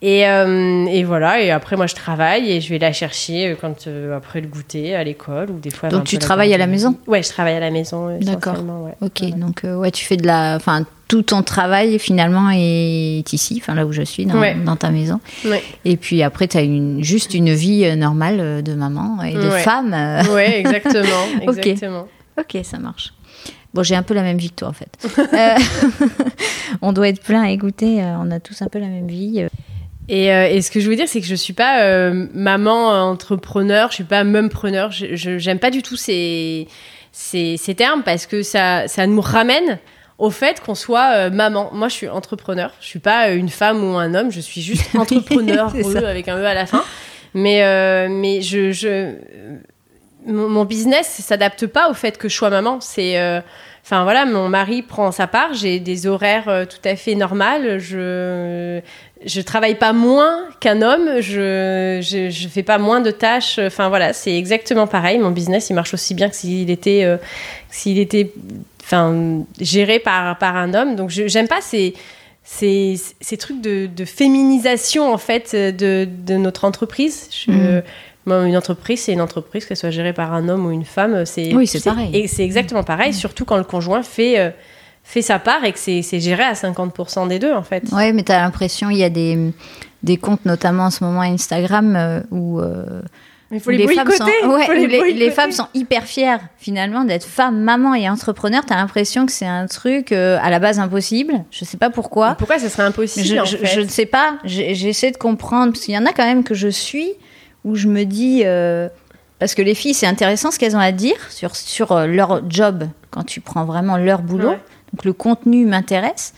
Et, 0.02 0.28
euh, 0.28 0.86
et 0.86 1.04
voilà. 1.04 1.41
Et 1.41 1.52
après, 1.52 1.76
moi, 1.78 1.88
je 1.88 1.96
travaille 1.96 2.52
et 2.52 2.62
je 2.62 2.70
vais 2.70 2.78
la 2.80 2.91
chercher 2.93 3.48
euh, 3.52 3.56
quand 3.60 3.88
euh, 3.88 4.16
après 4.16 4.41
le 4.41 4.48
goûter 4.48 4.93
à 4.96 5.04
l'école 5.04 5.50
ou 5.50 5.60
des 5.60 5.70
fois. 5.72 5.89
Donc 5.89 6.04
tu 6.04 6.18
travailles 6.18 6.54
à 6.54 6.58
la 6.58 6.68
maison 6.68 6.96
Ouais, 7.08 7.24
je 7.24 7.30
travaille 7.30 7.56
à 7.56 7.60
la 7.60 7.72
maison. 7.72 8.10
euh, 8.10 8.20
D'accord. 8.20 8.58
ouais. 8.84 8.93
Ok, 9.02 9.24
donc 9.38 9.64
euh, 9.64 9.76
ouais, 9.78 9.91
tu 9.91 10.06
fais 10.06 10.18
de 10.18 10.28
la, 10.28 10.56
enfin 10.58 10.86
tout 11.08 11.22
ton 11.22 11.43
travail 11.43 11.98
finalement 12.00 12.50
est 12.52 13.32
ici, 13.32 13.60
enfin 13.62 13.74
là 13.76 13.86
où 13.86 13.91
je 13.93 14.02
suis, 14.02 14.26
dans, 14.26 14.39
Ouais. 14.39 14.56
dans 14.56 14.76
ta 14.76 14.89
maison. 14.91 15.20
Ouais. 15.46 15.64
Et 15.86 15.98
puis 15.98 16.22
après, 16.24 16.48
tu 16.48 16.58
as 16.58 16.62
une, 16.62 17.04
juste 17.04 17.34
une 17.34 17.54
vie 17.54 17.96
normale 17.96 18.64
de 18.64 18.74
maman 18.74 19.22
et 19.24 19.34
de 19.34 19.50
femme. 19.50 19.93
Ouais, 20.34 20.60
exactement. 20.60 21.26
Exactement. 21.41 22.08
Ok, 22.38 22.58
ça 22.64 22.80
marche. 22.80 23.14
Bon, 23.74 23.82
j'ai 23.84 23.96
un 23.96 24.04
peu 24.04 24.14
la 24.14 24.24
même 24.24 24.38
vie 24.38 24.50
que 24.50 24.56
toi 24.56 24.70
en 24.70 24.74
fait. 24.74 25.08
On 26.82 26.91
doit 26.93 27.08
être 27.10 27.22
plein 27.22 27.43
à 27.43 27.50
écouter, 27.50 28.02
on 28.04 28.32
a 28.32 28.39
tous 28.39 28.62
un 28.62 28.68
peu 28.68 28.80
la 28.80 28.88
même 28.88 29.08
vie. 29.08 29.46
Euh. 30.10 30.14
Et, 30.14 30.32
euh, 30.34 30.47
et 30.49 30.62
ce 30.62 30.72
que 30.72 30.80
je 30.80 30.89
veux 30.89 30.95
dire, 30.95 31.08
c'est 31.08 31.22
que 31.22 31.28
je 31.28 31.36
suis 31.36 31.53
pas 31.53 31.82
euh, 31.84 32.28
maman 32.34 32.93
euh, 32.93 32.99
entrepreneur, 33.01 33.89
je 33.89 33.95
suis 33.95 34.03
pas 34.03 34.24
mumpreneur. 34.24 34.91
Je 34.91 35.16
je- 35.16 35.38
j'aime 35.38 35.60
pas 35.60 35.72
du 35.72 35.82
tout 35.82 35.95
ces 35.97 36.68
ces, 37.12 37.58
ces 37.58 37.76
termes 37.76 38.03
parce 38.03 38.26
que 38.26 38.41
ça, 38.43 38.88
ça 38.88 39.08
nous 39.08 39.22
ramène 39.22 39.80
au 40.18 40.30
fait 40.30 40.62
qu'on 40.62 40.76
soit 40.76 41.12
euh, 41.16 41.30
maman. 41.30 41.70
Moi, 41.74 41.88
je 41.89 41.93
suis 41.93 42.10
entrepreneur. 42.10 42.72
Je 42.82 42.88
suis 42.88 42.99
pas 42.99 43.30
une 43.32 43.49
femme 43.49 43.84
ou 43.84 43.97
un 43.97 44.14
homme. 44.16 44.32
Je 44.32 44.41
suis 44.41 44.62
juste 44.62 44.84
entrepreneur. 44.95 45.72
E, 45.76 46.06
avec 46.06 46.28
un 46.28 46.38
E 46.38 46.45
à 46.45 46.53
la 46.53 46.66
fin. 46.66 46.84
Mais, 47.34 47.64
euh, 47.64 48.08
mais 48.10 48.41
je, 48.41 48.72
je, 48.72 49.14
mon, 50.26 50.47
mon 50.49 50.66
business 50.66 51.08
s'adapte 51.08 51.68
pas 51.68 51.89
au 51.89 51.93
fait 51.93 52.18
que 52.18 52.30
je 52.30 52.36
sois 52.36 52.49
maman. 52.49 52.80
C'est, 52.82 53.18
euh, 53.20 53.41
enfin 53.86 54.04
voilà, 54.04 54.26
mon 54.26 54.50
mari 54.50 54.82
prend 54.82 55.12
sa 55.12 55.28
part. 55.28 55.54
J'ai 55.54 55.80
des 55.80 56.08
horaires 56.08 56.50
euh, 56.50 56.66
tout 56.66 56.80
à 56.84 56.96
fait 56.96 57.14
normales. 57.14 57.78
Je, 57.78 58.82
je 59.24 59.42
travaille 59.42 59.76
pas 59.76 59.94
moins 59.94 60.40
qu'un 60.60 60.82
homme. 60.82 61.22
Je, 61.22 62.00
je, 62.02 62.48
fais 62.48 62.64
pas 62.64 62.80
moins 62.80 63.00
de 63.00 63.12
tâches. 63.12 63.60
Enfin 63.60 63.90
voilà, 63.90 64.12
c'est 64.12 64.36
exactement 64.36 64.88
pareil. 64.88 65.20
Mon 65.20 65.30
business, 65.30 65.70
il 65.70 65.74
marche 65.74 65.94
aussi 65.94 66.16
bien 66.16 66.30
que 66.30 66.36
s'il 66.36 66.72
était, 66.72 67.04
euh, 67.04 67.18
s'il 67.70 68.00
était, 68.00 68.34
enfin, 68.82 69.44
géré 69.62 70.00
par 70.00 70.36
par 70.40 70.56
un 70.56 70.74
homme. 70.74 70.96
Donc 70.96 71.12
j'aime 71.12 71.48
pas 71.48 71.62
ces 71.62 71.94
ces, 72.44 72.96
ces 73.22 73.38
trucs 73.38 73.62
de, 73.62 73.88
de 73.88 74.06
féminisation 74.06 75.12
en 75.12 75.18
fait 75.18 75.56
de, 75.56 76.08
de 76.08 76.36
notre 76.38 76.66
entreprise. 76.66 77.30
Mhm. 77.48 77.84
Une 78.28 78.57
entreprise, 78.57 79.01
c'est 79.01 79.13
une 79.13 79.21
entreprise, 79.21 79.65
qu'elle 79.65 79.78
soit 79.78 79.91
gérée 79.91 80.13
par 80.13 80.34
un 80.34 80.49
homme 80.49 80.65
ou 80.65 80.71
une 80.71 80.86
femme. 80.86 81.26
C'est, 81.26 81.53
Oui, 81.53 81.67
c'est 81.67 81.84
pareil. 81.84 82.09
Et 82.13 82.28
c'est 82.28 82.43
exactement 82.43 82.84
pareil, 82.84 83.13
surtout 83.13 83.45
quand 83.45 83.57
le 83.57 83.63
conjoint 83.63 84.03
fait, 84.03 84.39
euh, 84.39 84.49
fait 85.03 85.21
sa 85.21 85.39
part 85.39 85.63
et 85.63 85.71
que 85.71 85.80
c'est, 85.80 86.01
c'est 86.01 86.19
géré 86.19 86.43
à 86.43 86.53
50% 86.53 87.28
des 87.28 87.39
deux 87.39 87.53
en 87.53 87.63
fait. 87.63 87.84
Ouais, 87.91 88.11
mais 88.13 88.23
t'as 88.23 88.41
l'impression, 88.41 88.89
il 88.89 88.97
y 88.97 89.03
a 89.03 89.09
des, 89.09 89.38
des 90.03 90.17
comptes, 90.17 90.45
notamment 90.45 90.86
en 90.86 90.89
ce 90.91 91.03
moment 91.03 91.21
à 91.21 91.26
Instagram, 91.28 91.95
euh, 91.95 92.21
où, 92.32 92.59
euh, 92.59 93.01
Il 93.51 93.59
faut 93.59 93.69
les, 93.69 93.88
femmes 93.88 94.09
sont, 94.09 94.23
ouais, 94.26 94.65
faut 94.65 94.71
où 94.71 95.03
les, 95.03 95.30
femmes 95.32 95.51
sont 95.51 95.67
hyper 95.76 96.03
fières, 96.05 96.39
finalement, 96.57 97.03
d'être 97.05 97.26
femme, 97.26 97.59
maman 97.61 97.93
et 97.93 98.09
entrepreneur. 98.09 98.63
T'as 98.65 98.76
l'impression 98.76 99.28
que 99.28 99.32
c'est 99.32 99.45
un 99.45 99.67
truc 99.67 100.11
euh, 100.11 100.39
à 100.41 100.49
la 100.49 100.57
base 100.57 100.80
impossible. 100.80 101.34
Je 101.51 101.63
sais 101.63 101.78
pas 101.78 101.91
pourquoi. 101.91 102.34
Pourquoi 102.36 102.57
ça 102.57 102.69
serait 102.69 102.84
impossible 102.84 103.26
Je, 103.28 103.36
en 103.38 103.45
je- 103.45 103.57
fait 103.57 103.67
je 103.67 103.82
ne 103.82 103.88
sais 103.88 104.07
pas. 104.07 104.38
J'essaie 104.43 105.11
de 105.11 105.17
comprendre. 105.17 105.73
Parce 105.73 105.86
qu'il 105.86 105.93
y 105.93 105.97
en 105.97 106.05
a 106.07 106.11
quand 106.13 106.26
même 106.26 106.43
que 106.43 106.55
je 106.55 106.67
suis 106.67 107.11
où 107.66 107.76
je 107.76 107.89
me 107.89 108.05
dis. 108.05 108.43
euh, 108.45 108.88
parce 109.38 109.53
que 109.53 109.61
les 109.61 109.76
filles, 109.76 109.93
c'est 109.93 110.07
intéressant 110.07 110.49
ce 110.49 110.57
qu'elles 110.57 110.78
ont 110.78 110.80
à 110.80 110.93
dire 110.93 111.18
sur, 111.30 111.57
sur 111.57 111.91
euh, 111.91 112.07
leur 112.07 112.49
job 112.49 112.86
quand 113.11 113.24
tu 113.24 113.41
prends 113.41 113.66
vraiment 113.66 113.97
leur 113.97 114.22
boulot. 114.22 114.51
Ouais. 114.51 114.59
Donc 114.93 115.03
le 115.03 115.11
contenu 115.11 115.66
m'intéresse. 115.66 116.34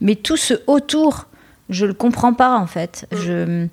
Mais 0.00 0.14
tout 0.14 0.36
ce 0.36 0.54
autour, 0.68 1.26
je 1.70 1.86
le 1.86 1.92
comprends 1.94 2.34
pas 2.34 2.56
en 2.56 2.68
fait. 2.68 3.06
Mm. 3.10 3.16
Je. 3.16 3.66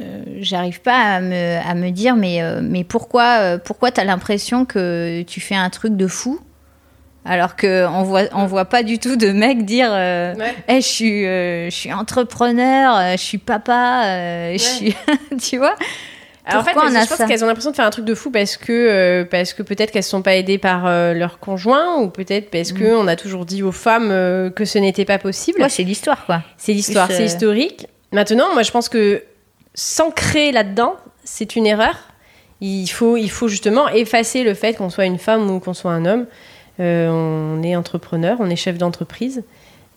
euh, 0.00 0.24
J'arrive 0.40 0.80
pas 0.80 0.96
à 0.96 1.20
me, 1.20 1.58
à 1.64 1.74
me 1.74 1.90
dire, 1.90 2.16
mais, 2.16 2.42
euh, 2.42 2.60
mais 2.62 2.82
pourquoi, 2.82 3.38
euh, 3.40 3.58
pourquoi 3.58 3.92
tu 3.92 4.00
as 4.00 4.04
l'impression 4.04 4.64
que 4.64 5.22
tu 5.22 5.40
fais 5.40 5.54
un 5.54 5.70
truc 5.70 5.96
de 5.96 6.06
fou 6.08 6.40
alors 7.24 7.56
qu'on 7.56 8.02
voit, 8.02 8.22
on 8.34 8.46
voit 8.46 8.64
pas 8.64 8.82
du 8.82 8.98
tout 8.98 9.16
de 9.16 9.30
mecs 9.32 9.64
dire 9.64 9.88
euh, 9.92 10.34
Ouais. 10.34 10.54
Eh, 10.68 10.80
je 10.80 10.86
suis, 10.86 11.26
euh, 11.26 11.66
je 11.70 11.74
suis 11.74 11.92
entrepreneur, 11.92 12.96
euh, 12.96 13.12
je 13.12 13.22
suis 13.22 13.38
papa, 13.38 14.04
euh, 14.06 14.52
je 14.54 14.58
suis, 14.58 14.96
tu 15.42 15.58
vois? 15.58 15.74
Alors, 16.46 16.62
en 16.62 16.64
fait, 16.64 16.72
on 16.76 16.80
a 16.96 17.04
je 17.04 17.08
pense 17.08 17.28
qu'elles 17.28 17.44
ont 17.44 17.46
l'impression 17.46 17.70
de 17.70 17.76
faire 17.76 17.84
un 17.84 17.90
truc 17.90 18.06
de 18.06 18.14
fou 18.14 18.30
parce 18.30 18.56
que, 18.56 18.72
euh, 18.72 19.24
parce 19.24 19.52
que 19.52 19.62
peut-être 19.62 19.90
qu'elles 19.92 20.00
ne 20.00 20.04
sont 20.04 20.22
pas 20.22 20.34
aidées 20.34 20.56
par 20.58 20.86
euh, 20.86 21.12
leur 21.12 21.38
conjoint 21.38 21.98
ou 22.00 22.08
peut-être 22.08 22.50
parce 22.50 22.72
Mm. 22.72 22.78
qu'on 22.80 23.06
a 23.06 23.14
toujours 23.14 23.44
dit 23.44 23.62
aux 23.62 23.70
femmes 23.72 24.08
euh, 24.10 24.50
que 24.50 24.64
ce 24.64 24.78
n'était 24.78 25.04
pas 25.04 25.18
possible. 25.18 25.60
Ouais, 25.60 25.68
c'est 25.68 25.84
l'histoire, 25.84 26.24
quoi. 26.26 26.42
C'est 26.56 26.72
l'histoire, 26.72 27.08
c'est 27.08 27.22
euh, 27.22 27.26
historique. 27.26 27.86
Maintenant, 28.12 28.46
moi, 28.54 28.62
je 28.62 28.70
pense 28.70 28.88
que 28.88 29.22
s'ancrer 29.74 30.50
là-dedans, 30.52 30.96
c'est 31.24 31.56
une 31.56 31.66
erreur. 31.66 31.96
Il 32.60 32.88
faut, 32.88 33.16
il 33.16 33.30
faut 33.30 33.48
justement 33.48 33.88
effacer 33.88 34.42
le 34.42 34.54
fait 34.54 34.74
qu'on 34.74 34.90
soit 34.90 35.06
une 35.06 35.18
femme 35.18 35.50
ou 35.50 35.60
qu'on 35.60 35.74
soit 35.74 35.92
un 35.92 36.04
homme. 36.04 36.26
Euh, 36.80 37.08
on 37.10 37.62
est 37.62 37.76
entrepreneur, 37.76 38.38
on 38.40 38.48
est 38.48 38.56
chef 38.56 38.78
d'entreprise. 38.78 39.42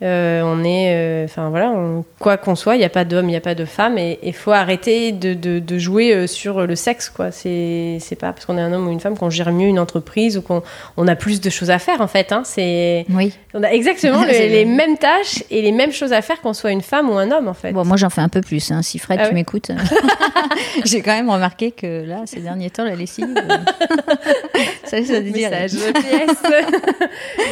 Euh, 0.04 0.42
on 0.44 0.64
est, 0.66 0.94
euh, 0.94 1.24
enfin 1.26 1.50
voilà, 1.50 1.70
on- 1.72 2.04
quoi 2.20 2.36
qu'on 2.36 2.56
soit, 2.56 2.76
il 2.76 2.80
n'y 2.80 2.84
a 2.84 2.90
pas 2.90 3.06
d'homme, 3.06 3.28
il 3.28 3.32
n'y 3.32 3.38
a 3.38 3.42
pas 3.42 3.56
de 3.56 3.64
femme, 3.64 3.98
et 3.98 4.20
il 4.22 4.34
faut 4.34 4.52
arrêter 4.52 5.14
de, 5.14 5.34
de- 5.34 5.60
de 5.60 5.78
jouer 5.78 6.14
euh, 6.14 6.28
sur 6.28 6.68
le 6.68 6.76
sexe, 6.76 7.10
quoi. 7.10 7.32
C'est, 7.32 7.98
c'est 8.02 8.18
pas 8.18 8.34
parce 8.34 8.46
qu'on 8.46 8.58
est 8.58 8.62
un 8.62 8.74
homme 8.74 8.88
ou 8.88 8.92
une 8.92 9.00
femme 9.00 9.18
qu'on 9.18 9.30
gère 9.30 9.52
mieux 9.54 9.68
une 9.68 9.80
entreprise 9.80 10.38
ou 10.38 10.42
qu'on 10.42 10.62
on 10.98 11.08
a 11.08 11.16
plus 11.16 11.40
de 11.40 11.50
choses 11.50 11.72
à 11.72 11.80
faire, 11.80 12.02
en 12.02 12.08
fait. 12.08 12.34
Hein. 12.34 12.42
C'est, 12.44 13.06
Oui. 13.12 13.34
on 13.54 13.64
a 13.64 13.70
exactement 13.72 14.22
le- 14.26 14.32
les 14.32 14.66
mêmes 14.66 14.98
tâches 14.98 15.44
et 15.50 15.62
les 15.62 15.72
mêmes 15.72 15.94
choses 15.94 16.12
à 16.12 16.22
faire 16.22 16.42
qu'on 16.42 16.54
soit 16.54 16.72
une 16.72 16.82
femme 16.82 17.10
ou 17.10 17.18
un 17.18 17.32
homme, 17.32 17.48
en 17.48 17.54
fait. 17.54 17.72
Bon, 17.72 17.86
moi, 17.86 17.96
j'en 17.96 18.10
fais 18.10 18.22
un 18.22 18.30
peu 18.30 18.42
plus. 18.42 18.72
Hein. 18.72 18.82
Si 18.82 19.00
Fred, 19.00 19.20
Ah 19.24 19.30
tu 19.30 19.34
m'écoutes, 19.34 19.72
j'ai 20.86 21.02
quand 21.02 21.14
même 21.14 21.30
remarqué 21.30 21.72
que 21.72 22.06
là, 22.06 22.24
ces 22.26 22.42
derniers 22.42 22.70
temps, 22.72 22.84
la 22.84 22.96
lessive, 22.96 23.28
ça, 24.86 24.98
ça 25.04 25.14
veut 25.20 25.32
dire. 25.32 25.50
Message 25.50 25.72
PS. 25.94 26.42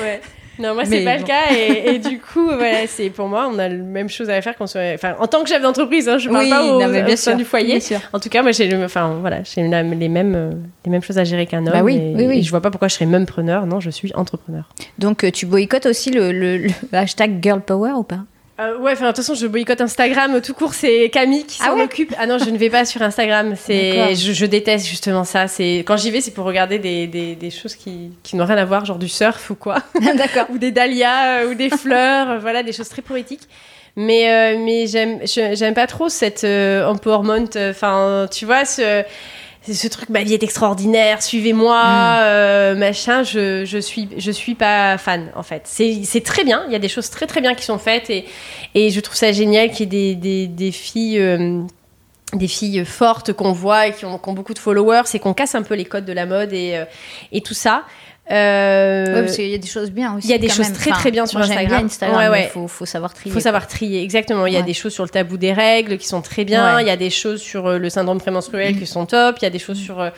ouais. 0.02 0.22
Non, 0.62 0.74
moi, 0.76 0.86
c'est 0.86 1.03
pas 1.03 1.16
bon. 1.16 1.22
le 1.22 1.28
cas. 1.28 1.53
Et, 1.53 1.95
et 1.95 1.99
du 2.09 2.20
coup, 2.20 2.45
voilà, 2.45 2.86
c'est 2.88 3.09
pour 3.09 3.28
moi, 3.28 3.49
on 3.51 3.57
a 3.59 3.68
la 3.68 3.76
même 3.76 4.09
chose 4.09 4.30
à 4.30 4.41
faire 4.41 4.55
qu'on 4.55 4.68
soit. 4.68 4.93
Enfin, 4.93 5.16
en 5.20 5.28
tant 5.28 5.41
que 5.43 5.49
chef 5.49 5.62
d'entreprise, 5.62 6.07
hein, 6.07 6.18
je 6.18 6.30
parle 6.30 6.43
Oui, 6.43 6.49
pas 6.49 6.64
au, 6.64 6.80
non, 6.82 6.88
mais 6.89 7.03
bien 7.03 7.16
sûr, 7.16 7.36
du 7.36 7.43
foyer. 7.45 7.68
bien 7.68 7.80
sûr. 7.80 7.99
En 8.14 8.20
tout 8.20 8.30
cas, 8.30 8.41
moi, 8.41 8.51
j'ai 8.51 8.68
le, 8.68 8.84
enfin, 8.84 9.18
voilà, 9.22 9.39
j'ai 9.43 9.68
la- 9.68 9.84
les 9.84 10.09
mêmes, 10.09 10.36
euh, 10.36 10.51
les 10.86 10.91
mêmes 10.91 11.01
choses 11.03 11.18
à 11.18 11.24
gérer 11.24 11.45
qu'un 11.47 11.66
homme. 11.66 11.74
Bah 11.74 11.84
oui, 11.84 11.95
et, 11.95 12.14
oui, 12.16 12.26
oui. 12.28 12.38
et 12.39 12.41
je 12.43 12.49
vois 12.51 12.62
pas 12.62 12.70
pourquoi 12.72 12.88
je 12.88 12.93
serais 12.95 13.05
même 13.05 13.26
preneur. 13.26 13.66
Non, 13.66 13.80
je 13.80 13.89
suis 13.89 14.12
entrepreneur. 14.16 14.70
Donc, 14.99 15.24
euh, 15.24 15.32
tu 15.32 15.45
boycottes 15.45 15.86
aussi 15.88 16.12
le, 16.12 16.32
le- 16.32 16.57
le 16.57 16.70
hashtag 16.93 17.39
Girl 17.41 17.62
Power 17.62 17.91
ou 17.97 18.03
pas? 18.03 18.20
Euh, 18.60 18.78
ouais, 18.78 18.91
enfin, 18.91 19.06
de 19.06 19.08
toute 19.08 19.18
façon, 19.18 19.34
je 19.34 19.47
boycotte 19.47 19.82
Instagram. 19.82 20.39
Tout 20.41 20.54
court, 20.54 20.74
c'est 20.74 21.10
Camille 21.10 21.45
qui 21.45 21.58
Ah 21.62 21.68
s'en 21.68 21.76
ouais 21.78 21.84
occupe. 21.84 22.14
Ah 22.20 22.28
non, 22.28 22.38
je 22.38 22.49
ne 22.49 22.58
vais 22.58 22.70
pas 22.70 22.86
sur 22.86 23.02
Instagram. 23.02 23.56
C'est, 23.58 24.14
je, 24.16 24.34
je 24.34 24.45
déteste 24.45 24.86
justement 24.86 25.24
ça. 25.24 25.47
C'est 25.47 25.80
quand 25.88 25.97
j'y 25.97 26.12
vais, 26.12 26.22
c'est 26.22 26.32
pour 26.32 26.45
regarder 26.45 26.78
des, 26.78 27.08
des, 27.08 27.36
des 27.36 27.49
choses 27.49 27.76
qui, 27.76 28.12
qui 28.22 28.36
n'ont 28.36 28.45
rien 28.45 28.58
à 28.58 28.66
voir, 28.66 28.86
genre 28.86 28.99
du 28.99 29.10
surf 29.10 29.49
ou 29.49 29.56
quoi. 29.56 29.78
D'accord. 30.16 30.45
ou 30.52 30.58
des 30.58 30.72
dahlias 30.72 31.41
euh, 31.41 31.52
ou 31.52 31.56
des 31.56 31.70
fleurs, 31.70 32.30
euh, 32.30 32.39
voilà, 32.39 32.62
des 32.62 32.74
choses 32.74 32.89
très 32.89 33.02
poétiques. 33.02 33.47
Mais, 33.95 34.32
euh, 34.32 34.58
mais 34.64 34.88
j'aime, 34.88 35.20
j'aime 35.26 35.74
pas 35.74 35.88
trop 35.88 36.08
cette 36.08 36.43
euh, 36.43 36.86
empowerment. 36.86 37.47
Enfin, 37.70 38.28
tu 38.32 38.45
vois, 38.45 38.64
ce, 38.64 39.04
c'est 39.64 39.74
ce 39.74 39.88
truc, 39.88 40.09
ma 40.09 40.24
vie 40.24 40.34
est 40.34 40.43
extraordinaire, 40.43 41.22
suivez-moi, 41.22 41.82
Mm. 41.84 42.18
euh, 42.22 42.76
machin. 42.76 43.24
Je, 43.24 43.64
je 43.66 43.78
suis, 43.78 44.09
je 44.18 44.32
suis 44.32 44.55
pas 44.55 44.97
fan 44.97 45.32
en 45.36 45.43
fait. 45.43 45.62
C'est, 45.66 46.01
c'est 46.03 46.22
très 46.22 46.43
bien. 46.43 46.64
Il 46.68 46.74
y 46.74 46.76
a 46.76 46.80
des 46.80 46.89
choses 46.89 47.09
très 47.09 47.28
très 47.28 47.41
bien 47.41 47.53
qui 47.53 47.64
sont 47.66 47.78
faites 47.78 48.09
et, 48.09 48.26
et 48.74 48.89
je 48.89 48.99
trouve 48.99 49.16
ça 49.16 49.32
génial 49.32 49.70
qu'il 49.72 49.93
y 49.93 50.12
ait 50.12 50.16
des, 50.16 50.16
des, 50.16 50.47
des 50.47 50.72
filles. 50.72 51.20
euh, 51.20 51.62
des 52.34 52.47
filles 52.47 52.86
fortes 52.86 53.34
qu'on 53.34 53.51
voit 53.51 53.88
et 53.88 53.91
qui 53.93 54.05
ont, 54.05 54.18
qui 54.18 54.30
ont 54.30 54.32
beaucoup 54.32 54.53
de 54.53 54.59
followers 54.59 55.01
et 55.14 55.20
qu'on 55.20 55.34
casse 55.34 55.53
un 55.53 55.64
peu 55.64 55.74
les 55.76 55.84
codes 55.84 56.05
de 56.05 56.14
la 56.14 56.26
mode 56.26 56.53
et, 56.53 56.78
euh, 56.78 56.86
et 57.34 57.41
tout 57.41 57.53
ça. 57.53 57.84
Euh, 58.32 59.22
parce 59.24 59.36
qu'il 59.36 59.48
y 59.50 59.54
a 59.54 59.58
des 59.58 59.68
choses 59.68 59.92
bien 59.92 60.16
aussi. 60.16 60.28
il 60.28 60.32
y 60.32 60.34
a 60.34 60.38
des 60.38 60.50
choses 60.50 60.68
même. 60.70 60.74
très, 60.74 60.92
très 60.92 61.12
bien 61.12 61.26
sur 61.26 61.40
Instagram. 61.40 61.68
bien 61.68 61.86
Instagram. 61.86 62.18
Ouais, 62.20 62.30
ouais. 62.30 62.44
Il 62.46 62.50
faut, 62.50 62.68
faut 62.68 62.86
savoir 62.86 63.14
trier. 63.14 63.32
il 63.32 63.34
faut 63.34 63.40
savoir 63.40 63.68
trier, 63.68 64.02
exactement. 64.04 64.46
Il 64.48 64.54
y 64.54 64.56
a 64.56 64.60
Ouais. 64.60 64.66
des 64.66 64.74
choses 64.74 64.94
sur 64.94 65.04
le 65.04 65.10
tabou 65.10 65.38
des 65.38 65.54
règles 65.54 65.98
qui 65.98 66.08
sont 66.08 66.22
très 66.22 66.46
bien. 66.46 66.76
Ouais. 66.76 66.84
Il 66.84 66.88
y 66.88 66.92
a 66.92 66.98
des 66.98 67.10
choses 67.10 67.42
sur 67.42 67.68
euh, 67.68 67.78
le 67.78 67.90
syndrome 67.90 68.20
prémenstruel 68.20 68.76
Mm. 68.76 68.80
qui 68.80 68.86
sont 68.88 69.06
top. 69.06 69.38
Il 69.42 69.44
y 69.44 69.48
a 69.48 69.50
des 69.52 69.60
choses 69.60 69.78
sur, 69.78 70.00
euh, 70.00 70.10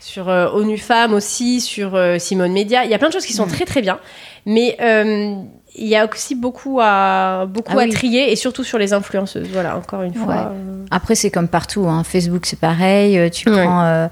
sur 0.00 0.28
euh, 0.28 0.48
ONU 0.52 0.78
Femmes 0.78 1.12
aussi, 1.14 1.60
sur 1.60 1.94
euh, 1.94 2.18
Simone 2.18 2.52
Média. 2.52 2.84
Il 2.84 2.90
y 2.90 2.94
a 2.94 2.98
plein 2.98 3.08
de 3.08 3.12
choses 3.12 3.26
qui 3.26 3.34
sont 3.34 3.46
Mm. 3.46 3.50
très, 3.52 3.64
très 3.66 3.82
bien. 3.82 3.98
Mais 4.46 4.76
euh, 4.80 5.34
il 5.76 5.86
y 5.86 5.96
a 5.96 6.08
aussi 6.10 6.34
beaucoup 6.34 6.80
à, 6.82 7.46
beaucoup 7.46 7.74
Ah 7.76 7.82
à 7.82 7.84
oui. 7.84 7.90
trier 7.90 8.32
et 8.32 8.36
surtout 8.36 8.64
sur 8.64 8.78
les 8.78 8.92
influenceuses. 8.92 9.48
Voilà, 9.52 9.76
encore 9.76 10.02
une 10.02 10.14
fois. 10.14 10.34
Ouais. 10.34 10.84
Après, 10.90 11.14
c'est 11.14 11.30
comme 11.30 11.48
partout. 11.48 11.86
hein. 11.88 12.02
Facebook, 12.04 12.46
c'est 12.46 12.58
pareil. 12.58 13.30
Tu 13.30 13.48
Ouais. 13.50 13.62
prends. 13.64 13.84
euh, 13.84 14.08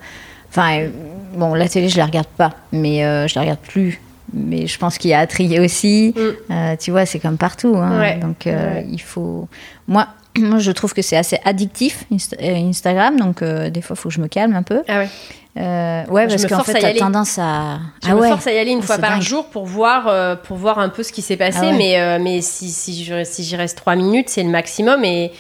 Enfin, 0.51 0.87
bon, 1.35 1.55
la 1.55 1.69
télé, 1.69 1.89
je 1.89 1.99
la 1.99 2.07
regarde 2.07 2.27
pas, 2.37 2.53
mais 2.73 3.05
euh, 3.05 3.27
je 3.29 3.35
la 3.35 3.43
regarde 3.43 3.61
plus. 3.61 4.01
Mais 4.35 4.67
je 4.67 4.79
pense 4.79 4.99
qu'il 4.99 5.11
y 5.11 5.15
a 5.15 5.21
à 5.21 5.27
trier 5.27 5.59
aussi. 5.61 6.15
Mm. 6.17 6.53
Euh, 6.53 6.77
tu 6.79 6.91
vois, 6.91 7.07
c'est 7.07 7.19
comme 7.19 7.39
partout. 7.39 7.75
hein. 7.77 7.99
Ouais. 7.99 8.17
Donc, 8.17 8.47
euh, 8.47 8.75
Ouais. 8.75 8.87
il 8.91 9.01
faut. 9.01 9.49
Moi, 9.87 10.07
moi, 10.39 10.59
je 10.59 10.71
trouve 10.73 10.93
que 10.93 11.01
c'est 11.03 11.17
assez 11.17 11.39
addictif, 11.45 12.05
Insta- 12.13 12.37
euh, 12.43 12.69
Instagram. 12.69 13.19
Donc, 13.19 13.43
des 13.43 13.81
fois, 13.81 13.97
il 13.97 14.01
faut 14.01 14.09
que 14.11 14.15
je 14.15 14.21
me 14.21 14.29
calme 14.29 14.55
un 14.55 14.63
peu. 14.63 14.83
Ah 14.89 14.99
ouais. 14.99 15.09
Euh, 15.57 16.05
ouais, 16.11 16.25
Je 16.29 16.37
parce 16.37 16.47
qu'en 16.47 16.63
fait, 16.63 16.79
t'as 16.79 16.93
tendance 16.95 17.39
à. 17.39 17.79
Je 18.05 18.11
ah 18.11 18.15
me 18.15 18.21
ouais. 18.21 18.29
force 18.29 18.47
à 18.47 18.53
y 18.53 18.59
aller 18.59 18.71
une 18.71 18.79
Oh, 18.79 18.83
fois 18.83 18.99
par 18.99 19.13
dingue. 19.13 19.23
jour 19.23 19.47
pour 19.47 19.65
voir, 19.67 20.07
euh, 20.07 20.37
pour 20.37 20.57
voir 20.57 20.79
un 20.79 20.89
peu 20.89 21.03
ce 21.03 21.11
qui 21.11 21.21
s'est 21.23 21.37
passé. 21.39 21.59
Ah 21.63 21.71
ouais. 21.71 21.77
Mais, 21.77 21.99
euh, 22.01 22.19
mais 22.21 22.43
si, 22.43 22.69
si, 22.69 23.11
si 23.25 23.43
j'y 23.45 23.57
reste 23.57 23.77
trois 23.77 23.97
minutes, 23.97 24.29
c'est 24.29 24.43
le 24.45 24.51
maximum. 24.51 25.05
Et, 25.05 25.33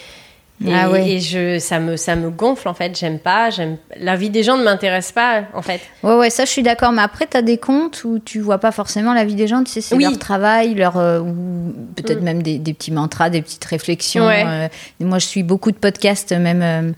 et, 0.66 0.72
Ah 0.74 0.90
ouais. 0.90 1.08
et 1.08 1.20
je, 1.20 1.58
ça, 1.58 1.78
me, 1.78 1.96
ça 1.96 2.16
me 2.16 2.30
gonfle 2.30 2.68
en 2.68 2.74
fait. 2.74 2.98
J'aime 2.98 3.18
pas. 3.18 3.50
J'aime... 3.50 3.76
La 4.00 4.16
vie 4.16 4.30
des 4.30 4.42
gens 4.42 4.56
ne 4.56 4.64
m'intéresse 4.64 5.12
pas 5.12 5.42
en 5.54 5.62
fait. 5.62 5.80
Ouais, 6.02 6.14
ouais, 6.16 6.30
ça, 6.30 6.44
je 6.44 6.50
suis 6.50 6.62
d'accord. 6.62 6.90
Mais 6.92 7.02
après, 7.02 7.26
t'as 7.26 7.42
des 7.42 7.58
comptes 7.58 8.02
où 8.04 8.18
tu 8.18 8.40
vois 8.40 8.58
pas 8.58 8.72
forcément 8.72 9.14
la 9.14 9.24
vie 9.24 9.34
des 9.36 9.46
gens. 9.46 9.62
Tu 9.62 9.70
sais, 9.72 9.80
c'est 9.80 9.94
Oui. 9.94 10.02
leur 10.04 10.18
travail, 10.18 10.74
leur. 10.74 10.96
euh, 10.96 11.20
ou 11.20 11.74
peut-être 11.96 12.20
Mm. 12.20 12.24
même 12.24 12.42
des, 12.42 12.58
des 12.58 12.74
petits 12.74 12.90
mantras, 12.92 13.30
des 13.30 13.40
petites 13.42 13.64
réflexions. 13.64 14.26
Ouais. 14.26 14.44
euh. 14.46 14.68
Moi, 15.00 15.18
je 15.18 15.26
suis 15.26 15.42
beaucoup 15.44 15.70
de 15.70 15.76
podcasts, 15.76 16.32
même 16.32 16.62
euh, 16.62 16.92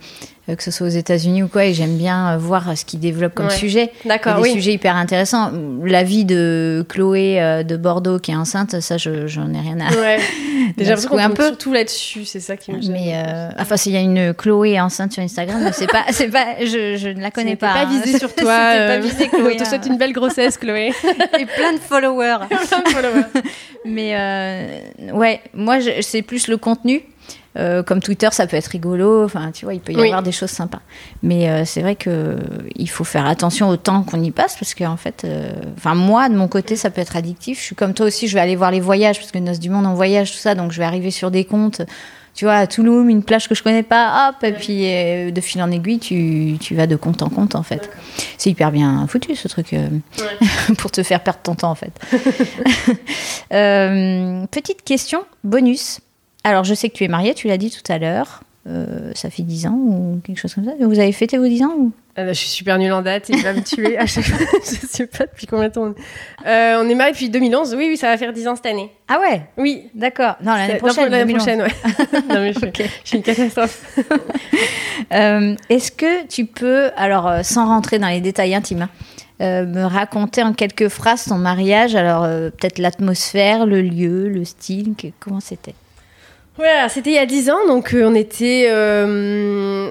que 0.57 0.63
ce 0.63 0.71
soit 0.71 0.87
aux 0.87 0.91
États-Unis 0.91 1.43
ou 1.43 1.49
quoi, 1.49 1.65
et 1.65 1.75
j'aime 1.75 1.97
bien 1.97 2.35
euh, 2.35 2.39
voir 2.39 2.77
ce 2.77 2.85
qu'ils 2.85 3.01
développent 3.01 3.35
comme 3.35 3.47
Ouais. 3.47 3.53
sujet. 3.57 3.91
D'accord, 4.05 4.37
des 4.37 4.43
oui. 4.43 4.53
sujets 4.53 4.73
hyper 4.75 4.97
intéressants. 4.97 5.51
La 5.85 6.03
vie 6.03 6.25
de 6.25 6.85
Chloé 6.89 7.41
euh, 7.41 7.63
de 7.63 7.77
Bordeaux 7.77 8.19
qui 8.19 8.31
est 8.31 8.37
enceinte, 8.37 8.81
ça, 8.81 8.97
je- 8.97 9.27
j'en 9.27 9.53
ai 9.55 9.61
rien 9.61 9.79
à. 9.81 9.91
Ouais. 9.95 10.19
Déjà, 10.77 10.91
l'impression 10.91 11.09
qu'on 11.11 11.19
un 11.19 11.31
peu 11.31 11.47
surtout 11.47 11.73
là-dessus, 11.73 12.25
c'est 12.25 12.41
ça 12.41 12.57
qui 12.57 12.73
me 12.73 12.81
gêne. 12.81 12.93
Mais 12.93 13.13
euh, 13.15 13.49
enfin, 13.59 13.77
s'il 13.77 13.93
y 13.93 13.97
a 13.97 14.01
une 14.01 14.35
Chloé 14.35 14.81
enceinte 14.81 15.13
sur 15.13 15.23
Instagram, 15.23 15.69
c'est 15.73 15.91
pas, 15.91 16.05
c'est 16.11 16.29
pas, 16.29 16.57
je, 16.61 16.97
je 16.97 17.09
ne 17.09 17.21
la 17.21 17.31
connais 17.31 17.57
pas. 17.57 17.73
pas 17.73 17.85
visé 17.87 18.19
sur 18.19 18.33
toi. 18.35 18.47
pas 18.47 18.99
visé, 18.99 19.29
Chloé. 19.29 19.55
On 19.55 19.63
te 19.63 19.69
souhaite 19.69 19.87
une 19.87 19.97
belle 19.99 20.13
grossesse, 20.13 20.57
Chloé. 20.59 20.93
Et 21.39 21.47
plein 21.47 21.73
de 21.73 21.79
followers. 21.81 22.47
plein 22.49 22.81
de 22.83 22.89
followers. 22.89 23.27
Mais 23.85 24.15
euh, 24.15 25.13
ouais, 25.15 25.41
moi, 25.55 25.79
c'est 26.03 26.23
plus 26.23 26.49
le 26.49 26.57
contenu. 26.57 27.03
Euh, 27.59 27.83
comme 27.83 28.01
Twitter, 28.01 28.29
ça 28.31 28.47
peut 28.47 28.57
être 28.57 28.69
rigolo. 28.69 29.25
Enfin, 29.25 29.51
tu 29.53 29.65
vois, 29.65 29.75
il 29.75 29.81
peut 29.81 29.93
y 29.93 30.01
avoir 30.01 30.23
des 30.23 30.33
choses 30.33 30.51
sympas. 30.51 30.81
Mais 31.23 31.51
euh, 31.51 31.65
c'est 31.65 31.83
vrai 31.83 31.97
que 31.97 32.37
il 32.77 32.89
faut 32.89 33.05
faire 33.05 33.27
attention 33.27 33.69
au 33.69 33.77
temps 33.77 34.03
qu'on 34.03 34.23
y 34.23 34.31
passe 34.31 34.57
parce 34.57 34.75
qu'en 34.75 34.97
fait, 34.97 35.23
euh, 35.25 35.53
enfin 35.77 35.95
moi 35.95 36.29
de 36.29 36.37
mon 36.37 36.49
côté, 36.49 36.77
ça 36.77 36.91
peut 36.91 37.01
être 37.01 37.17
addictif. 37.17 37.59
Je 37.59 37.65
suis 37.65 37.77
comme 37.77 37.95
toi 37.95 38.07
aussi. 38.07 38.29
Je 38.29 38.35
vais 38.35 38.41
aller 38.41 38.57
voir 38.57 38.71
les 38.71 38.81
voyages 38.81 39.19
parce 39.19 39.33
que 39.33 39.39
Noces 39.39 39.59
du 39.59 39.71
Monde 39.71 39.87
en 39.87 39.95
voyage, 39.95 40.31
tout 40.31 40.39
ça. 40.39 40.55
Donc 40.55 40.71
je 40.71 40.79
vais 40.79 40.85
arriver 40.85 41.11
sur 41.11 41.31
des 41.31 41.45
comptes. 41.45 41.83
Tu 42.33 42.45
vois, 42.45 42.55
à 42.55 42.67
Toulouse, 42.69 43.05
une 43.11 43.25
plage 43.25 43.49
que 43.49 43.57
je 43.57 43.63
connais 43.63 43.83
pas, 43.83 44.29
hop, 44.29 44.45
et 44.45 44.53
puis 44.53 44.83
de 45.33 45.41
fil 45.41 45.61
en 45.61 45.71
aiguille, 45.73 45.99
tu, 45.99 46.59
tu, 46.61 46.77
vas 46.77 46.87
de 46.87 46.95
compte 46.95 47.23
en 47.23 47.29
compte, 47.29 47.57
en 47.57 47.65
fait. 47.65 47.91
C'est 48.39 48.51
hyper 48.51 48.71
bien 48.71 49.05
foutu, 49.09 49.35
ce 49.35 49.49
truc, 49.49 49.75
pour 50.79 50.93
te 50.93 51.03
faire 51.03 51.25
perdre 51.25 51.41
ton 51.43 51.57
temps, 51.57 51.73
en 51.73 51.75
fait. 51.75 51.93
petite 54.47 54.85
question, 54.85 55.25
bonus. 55.43 56.01
Alors, 56.45 56.65
je 56.65 56.75
sais 56.75 56.89
que 56.89 56.95
tu 56.95 57.05
es 57.05 57.09
mariée, 57.09 57.35
tu 57.35 57.49
l'as 57.49 57.59
dit 57.59 57.71
tout 57.71 57.93
à 57.93 57.99
l'heure. 57.99 58.43
Euh, 58.67 59.11
ça 59.15 59.31
fait 59.31 59.43
10 59.43 59.67
ans 59.69 59.75
ou 59.75 60.21
quelque 60.23 60.39
chose 60.39 60.55
comme 60.55 60.67
ça. 60.67 60.73
Vous 60.79 60.99
avez 60.99 61.13
fêté 61.13 61.39
vos 61.39 61.47
10 61.47 61.63
ans 61.63 61.75
ou? 61.79 61.93
Ah 62.15 62.25
bah, 62.25 62.33
Je 62.35 62.39
suis 62.39 62.49
super 62.49 62.79
nulle 62.79 62.93
en 62.93 63.01
date, 63.01 63.31
il 63.31 63.43
va 63.43 63.55
me 63.55 63.63
tuer 63.63 63.97
à 63.97 64.05
chaque 64.05 64.25
fois. 64.25 64.37
je 64.65 64.87
sais 64.87 65.07
pas 65.07 65.25
depuis 65.25 65.47
combien 65.47 65.69
de 65.69 65.73
temps. 65.73 65.85
On 65.85 65.93
est, 65.93 66.47
euh, 66.47 66.83
on 66.83 66.89
est 66.89 66.95
mariés 66.95 67.13
depuis 67.13 67.31
2011. 67.31 67.75
Oui, 67.75 67.87
oui, 67.89 67.97
ça 67.97 68.09
va 68.09 68.19
faire 68.19 68.35
10 68.35 68.49
ans 68.49 68.57
cette 68.57 68.67
année. 68.67 68.91
Ah 69.09 69.19
ouais? 69.19 69.43
Oui. 69.57 69.85
D'accord. 69.95 70.37
Non, 70.43 70.53
l'année 70.53 70.75
prochaine. 70.75 71.11
L'année 71.11 71.35
prochaine, 71.35 71.63
ouais. 71.63 71.73
non, 72.29 72.41
mais 72.41 72.53
je, 72.53 72.61
suis 73.03 73.17
une 73.17 73.23
catastrophe. 73.23 73.99
euh, 75.13 75.57
Est-ce 75.71 75.91
que 75.91 76.27
tu 76.27 76.45
peux, 76.45 76.91
alors 76.97 77.43
sans 77.43 77.67
rentrer 77.67 77.99
dans 77.99 78.09
les 78.09 78.21
détails 78.21 78.55
intimes, 78.55 78.89
hein, 79.41 79.65
me 79.65 79.85
raconter 79.85 80.43
en 80.43 80.53
quelques 80.53 80.89
phrases 80.89 81.25
ton 81.25 81.39
mariage? 81.39 81.95
Alors, 81.95 82.25
peut-être 82.25 82.79
l'atmosphère, 82.79 83.65
le 83.65 83.81
lieu, 83.81 84.29
le 84.29 84.45
style, 84.45 84.95
comment 85.19 85.41
c'était? 85.41 85.75
C'était 86.89 87.11
il 87.11 87.17
y 87.17 87.19
a 87.19 87.27
10 87.27 87.51
ans, 87.51 87.67
donc 87.67 87.95
euh, 87.95 88.05
on 88.05 88.15
était. 88.15 88.67
Euh, 88.69 89.89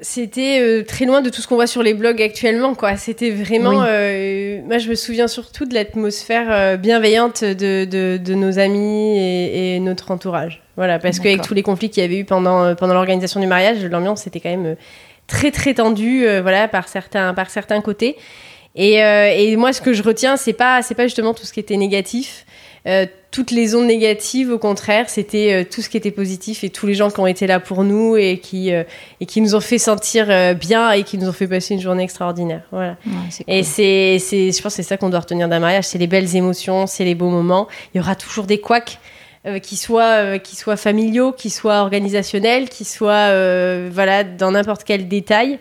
c'était 0.00 0.58
euh, 0.60 0.82
très 0.84 1.04
loin 1.04 1.20
de 1.20 1.30
tout 1.30 1.40
ce 1.40 1.46
qu'on 1.46 1.54
voit 1.54 1.68
sur 1.68 1.82
les 1.82 1.94
blogs 1.94 2.20
actuellement, 2.20 2.74
quoi. 2.74 2.96
C'était 2.96 3.30
vraiment. 3.30 3.72
moi, 3.72 4.78
je 4.78 4.88
me 4.88 4.94
souviens 4.94 5.28
surtout 5.28 5.64
de 5.64 5.74
l'atmosphère 5.74 6.76
bienveillante 6.78 7.44
de, 7.44 7.84
de, 7.84 8.34
nos 8.34 8.58
amis 8.58 9.18
et, 9.18 9.78
notre 9.80 10.10
entourage. 10.10 10.62
Voilà, 10.76 10.98
parce 10.98 11.20
qu'avec 11.20 11.42
tous 11.42 11.54
les 11.54 11.62
conflits 11.62 11.90
qu'il 11.90 12.02
y 12.02 12.06
avait 12.06 12.18
eu 12.18 12.24
pendant, 12.24 12.74
pendant 12.74 12.94
l'organisation 12.94 13.40
du 13.40 13.46
mariage, 13.46 13.84
l'ambiance 13.84 14.26
était 14.26 14.40
quand 14.40 14.50
même 14.50 14.76
très, 15.26 15.50
très 15.50 15.74
tendue, 15.74 16.26
voilà, 16.40 16.66
par 16.66 16.88
certains, 16.88 17.32
par 17.34 17.50
certains 17.50 17.80
côtés. 17.80 18.16
Et, 18.74 18.94
et, 18.96 19.56
moi, 19.56 19.72
ce 19.72 19.80
que 19.80 19.92
je 19.92 20.02
retiens, 20.02 20.36
c'est 20.36 20.54
pas, 20.54 20.82
c'est 20.82 20.96
pas 20.96 21.04
justement 21.04 21.32
tout 21.32 21.44
ce 21.44 21.52
qui 21.52 21.60
était 21.60 21.76
négatif. 21.76 22.44
Euh, 22.86 23.06
toutes 23.30 23.50
les 23.50 23.74
ondes 23.74 23.86
négatives, 23.86 24.50
au 24.50 24.58
contraire, 24.58 25.08
c'était 25.08 25.52
euh, 25.52 25.64
tout 25.64 25.80
ce 25.82 25.88
qui 25.88 25.96
était 25.96 26.10
positif 26.10 26.64
et 26.64 26.70
tous 26.70 26.86
les 26.86 26.94
gens 26.94 27.10
qui 27.10 27.20
ont 27.20 27.26
été 27.26 27.46
là 27.46 27.60
pour 27.60 27.84
nous 27.84 28.16
et 28.16 28.38
qui, 28.38 28.72
euh, 28.72 28.82
et 29.20 29.26
qui 29.26 29.40
nous 29.40 29.54
ont 29.54 29.60
fait 29.60 29.78
sentir 29.78 30.26
bien 30.54 30.90
et 30.90 31.04
qui 31.04 31.16
nous 31.16 31.28
ont 31.28 31.32
fait 31.32 31.46
passer 31.46 31.74
une 31.74 31.80
journée 31.80 32.02
extraordinaire. 32.02 32.62
Voilà. 32.72 32.96
Et 33.46 33.62
c'est, 33.62 34.18
c'est, 34.18 34.50
je 34.50 34.62
pense 34.62 34.72
que 34.72 34.82
c'est 34.82 34.88
ça 34.88 34.96
qu'on 34.96 35.10
doit 35.10 35.20
retenir 35.20 35.48
d'un 35.48 35.60
mariage, 35.60 35.84
c'est 35.84 35.98
les 35.98 36.06
belles 36.06 36.34
émotions, 36.36 36.86
c'est 36.86 37.04
les 37.04 37.14
beaux 37.14 37.30
moments. 37.30 37.68
Il 37.94 37.98
y 37.98 38.00
aura 38.00 38.16
toujours 38.16 38.46
des 38.46 38.58
couacs. 38.58 38.98
qui 39.62 39.76
soient 39.76 40.38
qui 40.38 40.54
soient 40.54 40.76
familiaux, 40.76 41.32
qui 41.32 41.50
soient 41.50 41.80
organisationnels, 41.80 42.68
qui 42.68 42.84
soient 42.84 43.28
voilà 43.90 44.24
dans 44.24 44.52
n'importe 44.52 44.84
quel 44.84 45.08
détail 45.08 45.58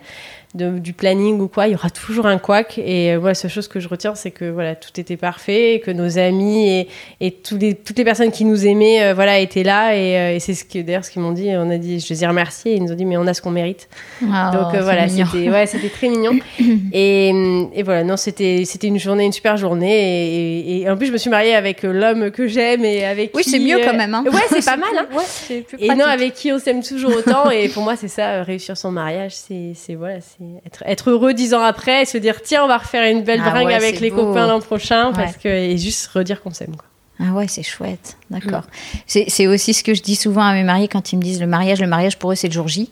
du 0.54 0.94
planning 0.94 1.40
ou 1.40 1.48
quoi, 1.48 1.68
il 1.68 1.72
y 1.72 1.76
aura 1.76 1.90
toujours 1.90 2.26
un 2.26 2.38
couac. 2.38 2.78
Et 2.78 3.16
moi, 3.18 3.26
euh, 3.26 3.28
la 3.30 3.34
seule 3.34 3.52
chose 3.52 3.68
que 3.68 3.80
je 3.80 3.88
retiens, 3.88 4.16
c'est 4.16 4.32
que 4.32 4.50
voilà, 4.50 4.76
tout 4.76 5.00
était 5.00 5.18
parfait, 5.18 5.76
et 5.76 5.80
que 5.80 5.92
nos 5.92 6.18
amis 6.18 6.68
et, 6.68 6.88
et 7.22 7.38
les, 7.52 7.76
toutes 7.76 7.98
les 7.98 8.04
personnes 8.04 8.32
qui 8.32 8.44
nous 8.44 8.66
aimaient 8.66 9.04
euh, 9.04 9.14
voilà, 9.14 9.40
étaient 9.40 9.64
là. 9.64 9.96
Et, 9.96 10.18
euh, 10.18 10.36
et 10.36 10.40
c'est 10.40 10.54
ce 10.54 10.66
que, 10.66 10.80
d'ailleurs 10.80 11.06
ce 11.06 11.12
qu'ils 11.12 11.22
m'ont 11.22 11.32
dit. 11.32 11.50
On 11.56 11.70
a 11.70 11.78
dit, 11.78 12.00
je 12.00 12.10
les 12.10 12.24
ai 12.24 12.28
remerciés. 12.28 12.74
Et 12.74 12.76
ils 12.76 12.84
nous 12.84 12.92
ont 12.92 12.96
dit, 12.96 13.06
mais 13.06 13.18
on 13.18 13.28
a 13.28 13.34
ce 13.34 13.42
qu'on 13.42 13.52
mérite. 13.52 13.88
Donc 14.22 14.76
voilà, 14.76 15.08
c'était 15.08 15.50
ouais, 15.50 15.66
c'était 15.66 15.90
très 15.90 16.10
mignon. 16.10 16.38
et, 16.94 17.30
et, 17.74 17.84
voilà, 17.84 18.04
non, 18.04 18.18
c'était 18.18 18.64
c'était 18.66 18.88
une 18.88 19.00
journée, 19.00 19.26
une 19.26 19.32
super 19.32 19.58
journée. 19.58 20.82
Et, 20.82 20.90
en 20.90 20.98
plus, 20.98 21.08
je 21.08 21.14
me 21.14 21.18
suis 21.18 21.30
mariée 21.30 21.56
avec 21.56 21.84
l'homme 21.84 22.32
que 22.32 22.48
j'aime 22.48 22.84
et 22.84 23.06
avec 23.06 23.32
oui, 23.36 23.44
c'est 23.46 23.60
mieux 23.60 23.80
quand 23.84 23.96
même. 23.96 24.14
Hein. 24.14 24.24
Ouais, 24.26 24.42
c'est 24.50 24.66
pas 24.66 24.78
mal. 24.78 24.90
Hein. 24.98 25.08
Ouais, 25.16 25.64
et 25.80 25.90
non, 25.90 26.06
avec 26.06 26.34
qui 26.34 26.52
on 26.52 26.60
s'aime 26.60 26.84
toujours 26.84 27.16
autant. 27.16 27.50
et 27.50 27.70
pour 27.70 27.84
moi, 27.84 27.96
c'est 27.96 28.08
ça, 28.08 28.44
réussir 28.44 28.76
son 28.76 28.92
mariage, 28.92 29.34
c'est 29.34 29.96
voilà, 29.96 30.20
c'est 30.20 30.41
être, 30.66 30.84
être, 30.86 31.10
heureux 31.10 31.34
dix 31.34 31.54
ans 31.54 31.62
après 31.62 32.04
et 32.04 32.06
se 32.06 32.18
dire 32.18 32.42
tiens 32.42 32.64
on 32.64 32.68
va 32.68 32.78
refaire 32.78 33.10
une 33.10 33.24
belle 33.24 33.42
ah 33.44 33.52
bringue 33.52 33.72
avec 33.72 34.00
les 34.00 34.12
copains 34.12 34.48
l'an 34.48 34.60
prochain 34.60 35.12
parce 35.14 35.38
que 35.38 35.48
et 35.48 35.78
juste 35.78 36.08
redire 36.08 36.42
qu'on 36.42 36.52
s'aime 36.52 36.76
quoi. 36.76 36.86
Ah 37.24 37.34
ouais, 37.34 37.48
c'est 37.48 37.62
chouette, 37.62 38.18
d'accord. 38.32 38.64
C'est 39.06 39.46
aussi 39.46 39.76
ce 39.76 39.84
que 39.84 39.94
je 39.94 40.02
dis 40.02 40.16
souvent 40.16 40.42
à 40.42 40.54
mes 40.54 40.64
mariés 40.64 40.88
quand 40.88 41.14
ils 41.14 41.18
me 41.18 41.22
disent 41.22 41.40
le 41.40 41.48
mariage, 41.48 41.80
le 41.80 41.88
mariage 41.88 42.18
pour 42.18 42.32
eux 42.32 42.36
c'est 42.36 42.48
le 42.48 42.54
jour 42.54 42.68
J. 42.68 42.90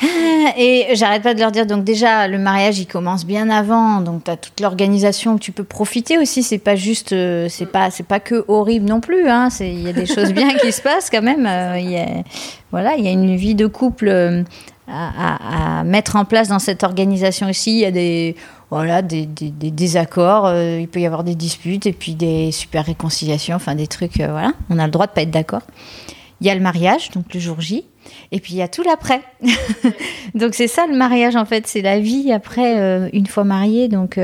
Ah, 0.00 0.52
et 0.56 0.94
j'arrête 0.94 1.22
pas 1.22 1.34
de 1.34 1.40
leur 1.40 1.50
dire, 1.50 1.66
donc 1.66 1.82
déjà, 1.82 2.28
le 2.28 2.38
mariage, 2.38 2.78
il 2.78 2.86
commence 2.86 3.26
bien 3.26 3.50
avant, 3.50 4.00
donc 4.00 4.24
tu 4.24 4.30
as 4.30 4.36
toute 4.36 4.60
l'organisation 4.60 5.36
que 5.36 5.42
tu 5.42 5.50
peux 5.50 5.64
profiter 5.64 6.18
aussi, 6.18 6.44
c'est 6.44 6.58
pas 6.58 6.76
juste, 6.76 7.12
euh, 7.12 7.48
c'est 7.48 7.66
pas, 7.66 7.90
c'est 7.90 8.06
pas 8.06 8.20
que 8.20 8.44
horrible 8.46 8.88
non 8.88 9.00
plus, 9.00 9.28
hein, 9.28 9.48
il 9.58 9.82
y 9.82 9.88
a 9.88 9.92
des 9.92 10.06
choses 10.06 10.32
bien 10.32 10.54
qui 10.62 10.70
se 10.70 10.82
passent 10.82 11.10
quand 11.10 11.22
même, 11.22 11.46
euh, 11.46 11.80
y 11.80 11.96
a, 11.96 12.06
voilà, 12.70 12.94
il 12.96 13.04
y 13.04 13.08
a 13.08 13.10
une 13.10 13.34
vie 13.34 13.56
de 13.56 13.66
couple 13.66 14.44
à, 14.90 15.84
mettre 15.84 16.16
en 16.16 16.24
place 16.24 16.48
dans 16.48 16.58
cette 16.58 16.84
organisation 16.84 17.48
aussi. 17.48 17.72
Il 17.72 17.78
y 17.78 17.84
a 17.84 17.90
des, 17.90 18.36
voilà, 18.70 19.02
des, 19.02 19.26
désaccords, 19.26 20.46
euh, 20.46 20.78
il 20.80 20.88
peut 20.88 21.00
y 21.00 21.06
avoir 21.06 21.24
des 21.24 21.34
disputes 21.34 21.86
et 21.86 21.92
puis 21.92 22.14
des 22.14 22.52
super 22.52 22.84
réconciliations, 22.84 23.56
enfin 23.56 23.74
des 23.74 23.86
trucs, 23.86 24.20
euh, 24.20 24.30
voilà. 24.30 24.52
On 24.70 24.78
a 24.78 24.86
le 24.86 24.90
droit 24.90 25.06
de 25.06 25.12
pas 25.12 25.22
être 25.22 25.30
d'accord. 25.30 25.62
Il 26.40 26.46
y 26.46 26.50
a 26.50 26.54
le 26.54 26.60
mariage, 26.60 27.10
donc 27.10 27.34
le 27.34 27.40
jour 27.40 27.60
J, 27.60 27.84
et 28.30 28.40
puis 28.40 28.54
il 28.54 28.56
y 28.58 28.62
a 28.62 28.68
tout 28.68 28.82
l'après. 28.82 29.22
donc 30.34 30.54
c'est 30.54 30.68
ça 30.68 30.86
le 30.86 30.96
mariage 30.96 31.34
en 31.34 31.44
fait, 31.44 31.66
c'est 31.66 31.82
la 31.82 31.98
vie 31.98 32.32
après 32.32 32.78
euh, 32.78 33.08
une 33.12 33.26
fois 33.26 33.44
marié. 33.44 33.88
Donc 33.88 34.18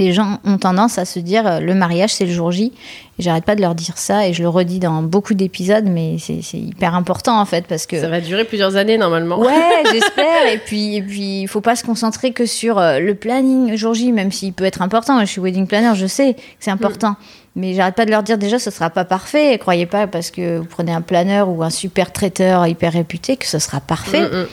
les 0.00 0.12
gens 0.12 0.38
ont 0.44 0.58
tendance 0.58 0.98
à 0.98 1.04
se 1.04 1.18
dire 1.18 1.46
euh, 1.46 1.60
le 1.60 1.74
mariage 1.74 2.14
c'est 2.14 2.24
le 2.24 2.32
jour 2.32 2.50
J. 2.50 2.72
J'arrête 3.18 3.44
pas 3.44 3.54
de 3.54 3.60
leur 3.60 3.74
dire 3.74 3.98
ça 3.98 4.26
et 4.26 4.32
je 4.32 4.42
le 4.42 4.48
redis 4.48 4.78
dans 4.78 5.02
beaucoup 5.02 5.34
d'épisodes, 5.34 5.84
mais 5.86 6.16
c'est 6.18 6.56
hyper 6.56 6.94
important 6.94 7.38
en 7.38 7.44
fait 7.44 7.66
parce 7.66 7.86
que 7.86 8.00
ça 8.00 8.08
va 8.08 8.20
durer 8.20 8.44
plusieurs 8.44 8.76
années 8.76 8.96
normalement. 8.96 9.38
Ouais, 9.38 9.82
j'espère. 9.92 10.46
et 10.50 10.58
puis 10.58 10.96
et 10.96 11.02
puis 11.02 11.42
il 11.42 11.48
faut 11.48 11.60
pas 11.60 11.76
se 11.76 11.84
concentrer 11.84 12.32
que 12.32 12.46
sur 12.46 12.78
euh, 12.78 12.98
le 12.98 13.14
planning 13.14 13.76
jour 13.76 13.94
J, 13.94 14.12
même 14.12 14.32
s'il 14.32 14.54
peut 14.54 14.64
être 14.64 14.80
important. 14.80 15.20
Je 15.20 15.26
suis 15.26 15.40
wedding 15.40 15.66
planner, 15.66 15.94
je 15.94 16.06
sais 16.06 16.34
que 16.34 16.40
c'est 16.60 16.70
important. 16.70 17.10
Mm. 17.10 17.16
Mais 17.56 17.74
j'arrête 17.74 17.96
pas 17.96 18.06
de 18.06 18.10
leur 18.10 18.22
dire 18.22 18.38
déjà, 18.38 18.58
ce 18.58 18.70
sera 18.70 18.90
pas 18.90 19.04
parfait. 19.04 19.58
croyez 19.58 19.84
pas 19.84 20.06
parce 20.06 20.30
que 20.30 20.58
vous 20.58 20.66
prenez 20.66 20.92
un 20.92 21.00
planeur 21.02 21.48
ou 21.48 21.62
un 21.62 21.70
super 21.70 22.12
traiteur 22.12 22.66
hyper 22.66 22.92
réputé 22.92 23.36
que 23.36 23.46
ce 23.46 23.58
sera 23.58 23.80
parfait. 23.80 24.22
Mm, 24.22 24.42
mm 24.42 24.46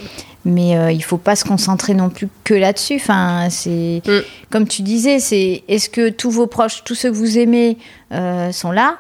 mais 0.46 0.78
euh, 0.78 0.92
il 0.92 1.04
faut 1.04 1.18
pas 1.18 1.36
se 1.36 1.44
concentrer 1.44 1.94
non 1.94 2.10
plus 2.10 2.30
que 2.44 2.54
là-dessus. 2.54 2.96
Enfin, 2.96 3.48
c'est 3.50 4.02
mm. 4.06 4.20
comme 4.50 4.68
tu 4.68 4.82
disais, 4.82 5.20
c'est 5.20 5.64
est-ce 5.68 5.90
que 5.90 6.10
tous 6.10 6.32
vos 6.32 6.48
proches, 6.48 6.84
tous 6.84 6.96
ceux 6.96 7.10
que 7.12 7.16
vous 7.16 7.38
aimez, 7.38 7.78
euh, 8.14 8.52
sont 8.52 8.72
là? 8.72 8.98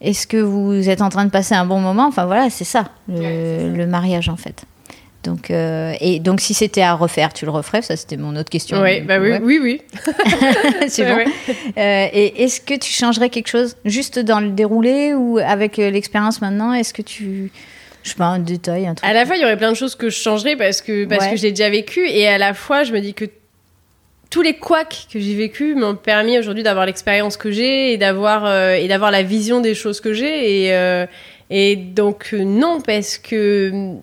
Est-ce 0.00 0.26
que 0.26 0.38
vous 0.38 0.88
êtes 0.88 1.02
en 1.02 1.08
train 1.08 1.24
de 1.24 1.30
passer 1.30 1.54
un 1.54 1.66
bon 1.66 1.80
moment? 1.80 2.06
Enfin 2.06 2.26
voilà, 2.26 2.48
c'est 2.50 2.64
ça, 2.64 2.90
le, 3.08 3.84
mariage 3.86 4.28
en 4.28 4.36
fait. 4.36 4.64
Donc 5.22 5.50
euh, 5.50 5.92
et 6.00 6.18
donc 6.18 6.40
si 6.40 6.54
c'était 6.54 6.80
à 6.80 6.94
refaire, 6.94 7.34
tu 7.34 7.44
le 7.44 7.50
referais? 7.50 7.82
Ça 7.82 7.96
c'était 7.96 8.16
mon 8.16 8.34
autre 8.36 8.48
question. 8.48 8.80
Oui, 8.80 9.02
bah 9.02 9.18
oui, 9.20 9.32
oui, 9.42 9.58
oui. 9.62 9.82
c'est 10.88 11.04
bon. 11.04 11.30
et 11.76 12.42
est-ce 12.42 12.62
que 12.62 12.78
tu 12.78 12.90
changerais 12.90 13.28
quelque 13.28 13.48
chose 13.48 13.76
juste 13.84 14.18
dans 14.18 14.40
le 14.40 14.50
déroulé 14.50 15.12
ou 15.12 15.38
avec 15.38 15.76
l'expérience 15.76 16.40
maintenant? 16.40 16.72
Est-ce 16.72 16.94
que 16.94 17.02
tu 17.02 17.52
je 18.02 18.10
sais 18.10 18.16
pas, 18.16 18.26
un 18.26 18.38
détail, 18.38 18.86
un 18.86 18.94
truc. 18.94 19.08
À 19.08 19.12
la 19.12 19.26
fois, 19.26 19.36
il 19.36 19.42
y 19.42 19.44
aurait 19.44 19.56
plein 19.56 19.70
de 19.70 19.76
choses 19.76 19.94
que 19.94 20.10
je 20.10 20.16
changerais 20.16 20.56
parce 20.56 20.80
que, 20.80 21.04
parce 21.04 21.26
que 21.28 21.36
j'ai 21.36 21.50
déjà 21.50 21.68
vécu. 21.68 22.08
Et 22.08 22.26
à 22.28 22.38
la 22.38 22.54
fois, 22.54 22.84
je 22.84 22.92
me 22.92 23.00
dis 23.00 23.14
que 23.14 23.26
tous 24.30 24.42
les 24.42 24.54
couacs 24.54 25.06
que 25.12 25.18
j'ai 25.18 25.34
vécu 25.34 25.74
m'ont 25.74 25.96
permis 25.96 26.38
aujourd'hui 26.38 26.62
d'avoir 26.62 26.86
l'expérience 26.86 27.36
que 27.36 27.50
j'ai 27.50 27.92
et 27.92 27.96
d'avoir 27.96 28.46
euh, 28.46 28.74
et 28.74 28.86
d'avoir 28.86 29.10
la 29.10 29.22
vision 29.22 29.60
des 29.60 29.74
choses 29.74 30.00
que 30.00 30.12
j'ai. 30.12 30.66
Et, 30.66 30.74
euh, 30.74 31.06
et 31.50 31.74
donc, 31.74 32.30
euh, 32.32 32.44
non, 32.44 32.80
parce 32.80 33.18
que 33.18 33.96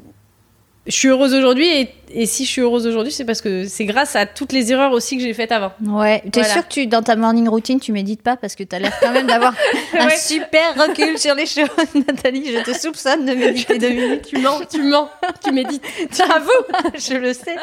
je 0.87 0.91
suis 0.93 1.07
heureuse 1.09 1.33
aujourd'hui 1.33 1.67
et, 1.67 1.89
et 2.11 2.25
si 2.25 2.45
je 2.45 2.49
suis 2.49 2.61
heureuse 2.61 2.87
aujourd'hui, 2.87 3.11
c'est 3.11 3.25
parce 3.25 3.41
que 3.41 3.65
c'est 3.67 3.83
grâce 3.85 4.15
à 4.15 4.25
toutes 4.25 4.53
les 4.53 4.71
erreurs 4.71 4.93
aussi 4.93 5.17
que 5.17 5.23
j'ai 5.23 5.33
faites 5.33 5.51
avant. 5.51 5.73
Ouais, 5.85 6.21
t'es 6.31 6.39
Voilà. 6.39 6.53
sûr 6.53 6.67
que 6.67 6.73
tu, 6.73 6.87
dans 6.87 7.01
ta 7.03 7.15
morning 7.17 7.47
routine, 7.49 7.79
tu 7.81 7.91
médites 7.91 8.21
pas 8.21 8.37
parce 8.37 8.55
que 8.55 8.63
t'as 8.63 8.79
l'air 8.79 8.93
quand 9.01 9.11
même 9.11 9.27
d'avoir 9.27 9.53
un 9.99 10.05
Ouais. 10.07 10.15
super 10.15 10.73
recul 10.77 11.17
sur 11.17 11.35
les 11.35 11.45
choses, 11.45 11.67
Nathalie. 12.07 12.45
Je 12.53 12.63
te 12.71 12.77
soupçonne 12.77 13.25
de 13.25 13.33
méditer 13.33 13.77
deux 13.77 13.89
minutes. 13.89 14.27
Tu 14.29 14.37
mens, 14.39 14.61
tu 14.71 14.81
mens, 14.83 15.09
tu 15.43 15.51
médites. 15.51 15.83
Bravo 16.17 16.51
Je 16.95 17.15
le 17.17 17.33
sais. 17.33 17.55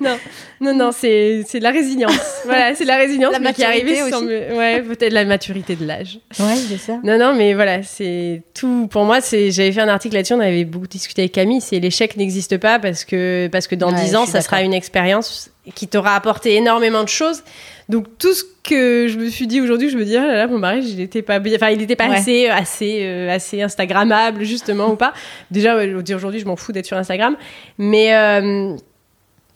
Non, 0.00 0.16
non, 0.60 0.74
non, 0.74 0.90
c'est 0.92 1.44
la 1.60 1.70
résilience. 1.70 2.16
Voilà, 2.44 2.74
c'est 2.74 2.84
la 2.84 2.96
résilience 2.96 3.32
La 3.32 3.38
mais 3.40 3.52
qui 3.52 3.62
est 3.62 3.64
arrivée 3.66 3.96
sans 4.10 4.18
aussi. 4.18 4.26
me- 4.26 4.56
Ouais, 4.56 4.82
peut-être 4.82 5.12
la 5.12 5.24
maturité 5.24 5.74
de 5.76 5.84
l'âge. 5.84 6.20
Ouais, 6.38 6.54
c'est 6.68 6.78
ça. 6.78 6.98
Non, 7.02 7.18
non, 7.18 7.34
mais 7.34 7.54
voilà, 7.54 7.82
c'est 7.82 8.42
tout. 8.54 8.86
Pour 8.90 9.04
moi. 9.04 9.18
J'avais 9.32 9.72
fait 9.72 9.80
un 9.80 9.88
article 9.88 10.14
là-dessus. 10.14 10.34
On 10.34 10.40
avait 10.40 10.64
beaucoup 10.64 10.86
discuté 10.86 11.22
avec 11.22 11.32
Camille. 11.32 11.60
C'est 11.60 11.80
l'échec 11.80 12.16
n'existe 12.16 12.35
pas 12.58 12.78
parce 12.78 13.04
que 13.04 13.48
parce 13.52 13.66
que 13.66 13.74
dans 13.74 13.90
Ouais, 13.92 14.00
dix 14.02 14.12
je 14.12 14.16
ans, 14.16 14.22
suis 14.24 14.32
ça 14.32 14.40
sera 14.40 14.62
une 14.62 14.74
expérience 14.74 15.50
qui 15.74 15.88
t'aura 15.88 16.14
apporté 16.14 16.54
énormément 16.56 17.02
de 17.02 17.08
choses. 17.08 17.42
Donc 17.88 18.06
tout 18.18 18.32
ce 18.34 18.44
que 18.64 19.06
je 19.08 19.16
me 19.18 19.28
suis 19.28 19.46
dit 19.46 19.60
aujourd'hui, 19.60 19.90
je 19.90 19.96
me 19.96 20.04
dis 20.04 20.16
ah 20.16 20.26
là 20.26 20.34
là, 20.36 20.46
mon 20.48 20.58
mari, 20.58 20.80
il 20.84 21.00
était 21.00 21.22
pas. 21.22 21.38
Enfin, 21.38 21.70
il 21.70 21.82
était 21.82 21.94
pas 21.96 22.08
Ouais. 22.08 22.16
assez 22.16 22.48
assez 22.48 23.00
euh, 23.04 23.30
assez 23.30 23.62
Instagrammable 23.62 24.42
justement 24.44 24.88
ou 24.90 24.96
pas. 24.96 25.12
Déjà, 25.50 25.76
aujourd'hui, 26.14 26.40
je 26.40 26.46
m'en 26.46 26.56
fous 26.56 26.72
d'être 26.72 26.86
sur 26.86 26.96
Instagram, 26.96 27.36
mais 27.78 28.14
euh, 28.14 28.76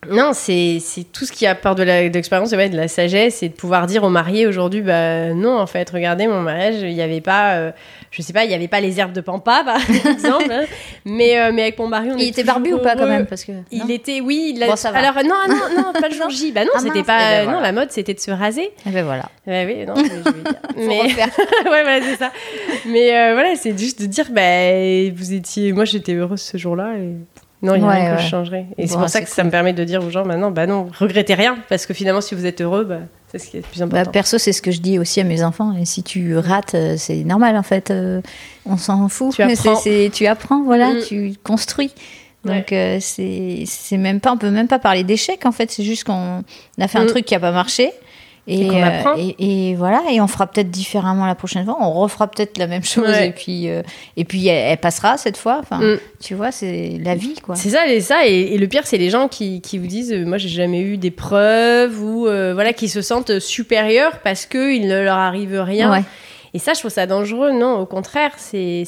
non, 0.08 0.30
c'est 0.32 0.80
tout 1.12 1.26
ce 1.26 1.32
qui 1.32 1.46
apporte 1.46 1.76
de 1.78 1.84
de 1.84 2.14
l'expérience, 2.14 2.52
ouais, 2.52 2.70
de 2.70 2.76
la 2.76 2.88
sagesse, 2.88 3.42
et 3.42 3.48
de 3.50 3.54
pouvoir 3.54 3.86
dire 3.86 4.02
aux 4.02 4.08
mariés 4.08 4.46
aujourd'hui, 4.46 4.80
bah 4.80 5.34
non, 5.34 5.58
en 5.58 5.66
fait, 5.66 5.90
regardez, 5.90 6.26
mon 6.26 6.40
mariage, 6.40 6.76
il 6.80 6.94
n'y 6.94 7.02
avait 7.02 7.20
pas, 7.20 7.56
euh, 7.56 7.70
je 8.10 8.22
sais 8.22 8.32
pas, 8.32 8.44
il 8.44 8.48
n'y 8.48 8.54
avait 8.54 8.66
pas 8.66 8.80
les 8.80 8.98
herbes 8.98 9.12
de 9.12 9.20
pampa, 9.20 9.62
par 9.64 9.76
exemple, 10.10 10.50
hein, 10.50 10.64
mais, 11.04 11.38
euh, 11.38 11.50
mais 11.52 11.62
avec 11.62 11.78
mon 11.78 11.86
mari, 11.86 12.08
on 12.12 12.16
Il 12.16 12.28
était 12.28 12.44
barbu 12.44 12.72
ou 12.72 12.78
pas 12.78 12.96
quand 12.96 13.06
même 13.06 13.26
parce 13.26 13.44
que 13.44 13.52
Il 13.70 13.80
non 13.80 13.88
était, 13.90 14.20
oui, 14.22 14.54
il 14.56 14.62
a- 14.62 14.68
Bon, 14.68 14.76
ça 14.76 14.90
va. 14.90 15.00
alors 15.00 15.22
non, 15.22 15.34
non, 15.48 15.82
non, 15.82 15.92
pas 15.92 16.08
le 16.08 16.14
jour 16.16 16.30
J, 16.30 16.50
bah 16.52 16.64
non, 16.64 16.70
Ah 16.76 16.80
c'était 16.80 17.02
pas, 17.02 17.18
eh 17.20 17.36
ben 17.36 17.44
non, 17.44 17.50
voilà. 17.58 17.66
la 17.66 17.72
mode, 17.72 17.90
c'était 17.90 18.14
de 18.14 18.20
se 18.20 18.30
raser. 18.30 18.70
Eh 18.86 18.90
ben 18.90 19.04
voilà. 19.04 19.28
Ouais, 19.46 19.66
oui, 19.66 19.84
non, 19.86 19.94
je 19.96 20.02
vais- 20.02 20.08
je 20.76 20.80
vais 20.88 21.08
dire. 21.14 21.26
Mais 21.66 21.70
ouais, 21.70 21.82
voilà, 21.82 22.00
c'est 22.00 22.16
ça. 22.16 22.32
Mais 22.86 23.14
euh, 23.14 23.34
voilà, 23.34 23.54
c'est 23.54 23.78
juste 23.78 24.00
de 24.00 24.06
dire, 24.06 24.28
bah, 24.30 25.12
vous 25.14 25.34
étiez, 25.34 25.72
moi, 25.74 25.84
j'étais 25.84 26.14
heureuse 26.14 26.40
ce 26.40 26.56
jour-là 26.56 26.94
et. 26.96 27.16
Non, 27.62 27.74
il 27.74 27.80
n'y 27.80 27.84
a 27.84 27.88
Ouais, 27.88 27.94
rien 28.00 28.10
que 28.12 28.16
ouais. 28.16 28.22
je 28.24 28.28
changerais. 28.28 28.66
Et 28.78 28.86
c'est 28.86 28.96
pour 28.96 29.08
ça 29.08 29.20
que 29.20 29.28
ça 29.28 29.44
me 29.44 29.50
permet 29.50 29.72
de 29.74 29.84
dire 29.84 30.02
aux 30.02 30.08
gens 30.10 30.24
maintenant, 30.24 30.50
bah 30.50 30.66
non, 30.66 30.88
regrettez 30.98 31.34
rien, 31.34 31.58
parce 31.68 31.84
que 31.86 31.92
finalement, 31.92 32.20
si 32.22 32.34
vous 32.34 32.46
êtes 32.46 32.60
heureux, 32.62 32.84
bah, 32.84 33.00
c'est 33.30 33.38
ce 33.38 33.50
qui 33.50 33.58
est 33.58 33.60
le 33.60 33.66
plus 33.66 33.80
Bah, 33.80 33.84
important. 33.98 34.10
perso, 34.12 34.38
c'est 34.38 34.52
ce 34.54 34.62
que 34.62 34.70
je 34.70 34.80
dis 34.80 34.98
aussi 34.98 35.20
à 35.20 35.24
mes 35.24 35.42
enfants. 35.44 35.74
Et 35.76 35.84
si 35.84 36.02
tu 36.02 36.36
rates, 36.38 36.74
euh, 36.74 36.94
c'est 36.96 37.22
normal 37.24 37.56
en 37.56 37.62
fait. 37.62 37.90
euh, 37.90 38.22
on 38.64 38.76
s'en 38.78 39.08
fout. 39.08 39.34
Tu 39.34 39.42
apprends. 39.42 39.80
Tu 40.12 40.26
apprends, 40.26 40.62
voilà, 40.64 40.94
Mm. 40.94 41.02
tu 41.06 41.34
construis. 41.44 41.92
Donc 42.46 42.72
euh, 42.72 42.96
c'est 43.00 43.64
c'est 43.66 43.98
même 43.98 44.18
pas, 44.20 44.32
on 44.32 44.38
peut 44.38 44.50
même 44.50 44.66
pas 44.68 44.78
parler 44.78 45.04
d'échec 45.04 45.44
en 45.44 45.52
fait. 45.52 45.70
C'est 45.70 45.82
juste 45.84 46.04
qu'on 46.04 46.42
a 46.80 46.88
fait 46.88 46.96
un 46.98 47.04
Mm. 47.04 47.08
truc 47.08 47.24
qui 47.26 47.34
a 47.34 47.40
pas 47.40 47.52
marché. 47.52 47.92
Et, 48.52 48.62
Et 48.62 48.68
qu'on 48.68 48.82
euh, 48.82 49.14
et, 49.16 49.70
et 49.70 49.74
voilà, 49.76 50.02
et 50.10 50.20
on 50.20 50.26
fera 50.26 50.46
peut-être 50.48 50.70
différemment 50.70 51.24
la 51.24 51.34
prochaine 51.36 51.64
fois. 51.64 51.76
On 51.80 51.92
refera 51.92 52.26
peut-être 52.28 52.58
la 52.58 52.66
même 52.66 52.82
chose 52.84 53.06
Ouais. 53.08 53.28
et 53.28 53.30
puis 53.32 53.68
euh, 53.68 53.82
et 54.16 54.24
puis 54.24 54.46
elle, 54.48 54.72
elle 54.72 54.78
passera 54.78 55.16
cette 55.16 55.36
fois. 55.36 55.58
Enfin, 55.60 55.78
Mm. 55.78 55.98
tu 56.20 56.34
vois, 56.34 56.50
c'est 56.50 56.98
la 57.02 57.14
vie 57.14 57.34
quoi. 57.42 57.54
C'est 57.54 57.70
ça, 57.70 57.86
et 57.86 58.00
ça, 58.00 58.26
et, 58.26 58.58
le 58.58 58.66
pire, 58.66 58.82
c'est 58.86 58.98
les 58.98 59.08
gens 59.10 59.28
qui, 59.28 59.60
qui 59.60 59.78
vous 59.78 59.86
disent, 59.86 60.12
euh, 60.12 60.24
moi, 60.26 60.36
j'ai 60.38 60.48
jamais 60.48 60.80
eu 60.80 60.96
des 60.96 61.10
preuves 61.12 62.02
ou 62.02 62.26
euh, 62.26 62.52
voilà, 62.54 62.72
qui 62.72 62.88
se 62.88 63.02
sentent 63.02 63.38
supérieurs 63.38 64.18
parce 64.24 64.46
que 64.46 64.74
il 64.74 64.88
ne 64.88 65.00
leur 65.00 65.16
arrive 65.16 65.54
rien. 65.60 65.90
Ouais. 65.92 66.02
Et 66.54 66.58
ça, 66.58 66.74
je 66.74 66.80
trouve 66.80 66.90
ça 66.90 67.06
dangereux. 67.06 67.52
Non, 67.52 67.78
au 67.78 67.86
contraire, 67.86 68.32
c'est 68.36 68.84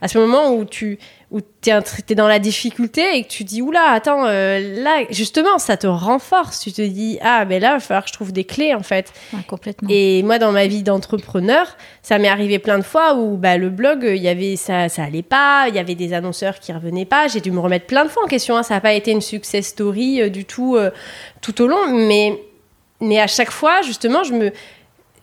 à 0.00 0.08
ce 0.08 0.18
moment 0.18 0.52
où 0.54 0.64
tu 0.64 0.98
où 1.32 1.40
t'es 1.40 2.14
dans 2.14 2.28
la 2.28 2.38
difficulté 2.38 3.16
et 3.16 3.24
que 3.24 3.28
tu 3.28 3.42
dis 3.42 3.60
oula, 3.60 3.90
attends, 3.90 4.26
euh, 4.26 4.60
là, 4.80 4.98
justement, 5.10 5.58
ça 5.58 5.76
te 5.76 5.88
renforce. 5.88 6.60
Tu 6.60 6.70
te 6.72 6.82
dis 6.82 7.18
ah, 7.20 7.44
ben 7.44 7.60
là, 7.60 7.70
il 7.70 7.74
va 7.74 7.80
falloir 7.80 8.04
que 8.04 8.10
je 8.10 8.14
trouve 8.14 8.32
des 8.32 8.44
clés 8.44 8.74
en 8.74 8.82
fait. 8.84 9.12
Ouais, 9.32 9.40
complètement. 9.48 9.88
Et 9.90 10.22
moi, 10.22 10.38
dans 10.38 10.52
ma 10.52 10.68
vie 10.68 10.84
d'entrepreneur, 10.84 11.76
ça 12.02 12.18
m'est 12.18 12.28
arrivé 12.28 12.60
plein 12.60 12.78
de 12.78 12.84
fois 12.84 13.14
où 13.14 13.36
bah, 13.36 13.56
le 13.56 13.70
blog, 13.70 14.04
il 14.04 14.22
y 14.22 14.28
avait 14.28 14.54
ça, 14.54 14.88
ça 14.88 15.02
allait 15.02 15.22
pas, 15.22 15.66
il 15.68 15.74
y 15.74 15.80
avait 15.80 15.96
des 15.96 16.12
annonceurs 16.12 16.60
qui 16.60 16.72
revenaient 16.72 17.04
pas. 17.04 17.26
J'ai 17.26 17.40
dû 17.40 17.50
me 17.50 17.60
remettre 17.60 17.86
plein 17.86 18.04
de 18.04 18.08
fois 18.10 18.22
en 18.24 18.28
question. 18.28 18.56
hein. 18.56 18.62
Ça 18.62 18.74
n'a 18.74 18.80
pas 18.80 18.92
été 18.92 19.10
une 19.10 19.20
success 19.20 19.66
story 19.66 20.22
euh, 20.22 20.28
du 20.28 20.44
tout 20.44 20.76
euh, 20.76 20.90
tout 21.40 21.60
au 21.60 21.66
long, 21.66 21.88
mais 21.88 22.38
mais 23.00 23.20
à 23.20 23.26
chaque 23.26 23.50
fois, 23.50 23.82
justement, 23.82 24.22
je 24.22 24.32
me 24.32 24.52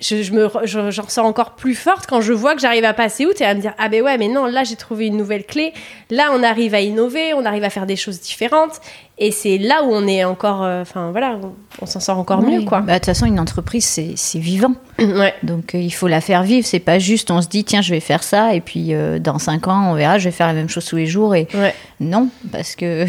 je, 0.04 0.22
je 0.22 0.32
me 0.34 0.50
je- 0.66 0.92
j'en 0.92 1.04
ressors 1.04 1.26
encore 1.26 1.52
plus 1.52 1.76
forte 1.76 2.06
quand 2.08 2.20
je 2.22 2.34
vois 2.34 2.56
que 2.56 2.62
j'arrive 2.62 2.84
à 2.84 2.94
passer 2.94 3.26
outre 3.26 3.42
et 3.42 3.46
à 3.46 3.54
me 3.56 3.62
dire 3.62 3.74
ah 3.78 3.88
ben 3.88 4.04
ouais 4.04 4.18
mais 4.18 4.28
non 4.28 4.46
là 4.46 4.64
j'ai 4.64 4.76
trouvé 4.76 5.08
une 5.08 5.18
nouvelle 5.18 5.46
clé. 5.46 5.72
Là 6.10 6.32
on 6.34 6.44
arrive 6.44 6.74
à 6.76 6.82
innover 6.82 7.34
on 7.34 7.46
arrive 7.46 7.64
à 7.64 7.70
faire 7.70 7.86
des 7.86 7.96
choses 7.96 8.20
différentes. 8.20 8.82
Et 9.20 9.30
c'est 9.32 9.60
là 9.60 9.84
où 9.84 9.92
on 9.94 10.08
est 10.08 10.24
encore 10.24 10.64
euh, 10.64 10.82
enfin 10.82 11.12
voilà 11.12 11.38
on, 11.42 11.54
on 11.84 11.86
s'en 11.86 12.00
sort 12.00 12.18
encore 12.18 12.42
mieux 12.42 12.64
quoi. 12.64 12.82
Bah, 12.82 12.94
De 12.94 12.98
toute 12.98 13.06
façon, 13.06 13.28
une 13.28 13.40
entreprise, 13.40 13.86
c'est 13.86 14.14
c'est 14.16 14.40
vivant. 14.40 14.74
ouais. 15.00 15.36
Donc 15.44 15.76
euh, 15.76 15.78
il 15.80 15.92
faut 15.92 16.08
la 16.08 16.20
faire 16.20 16.42
vivre. 16.44 16.66
C'est 16.66 16.80
pas 16.80 16.98
juste 17.00 17.30
on 17.32 17.42
se 17.42 17.48
dit 17.48 17.64
tiens 17.64 17.82
je 17.84 17.92
vais 17.94 18.00
faire 18.00 18.24
ça 18.24 18.56
et 18.56 18.60
puis 18.62 18.94
euh, 18.96 19.20
dans 19.20 19.38
cinq 19.40 19.68
ans 19.68 19.92
on 19.92 19.94
verra 19.94 20.18
je 20.18 20.26
vais 20.26 20.32
faire 20.32 20.48
la 20.48 20.54
même 20.54 20.68
chose 20.70 20.86
tous 20.86 20.96
les 20.96 21.06
jours 21.06 21.36
et 21.36 21.48
ouais. 21.54 21.74
non 22.00 22.28
parce 22.52 22.76
que 22.76 23.06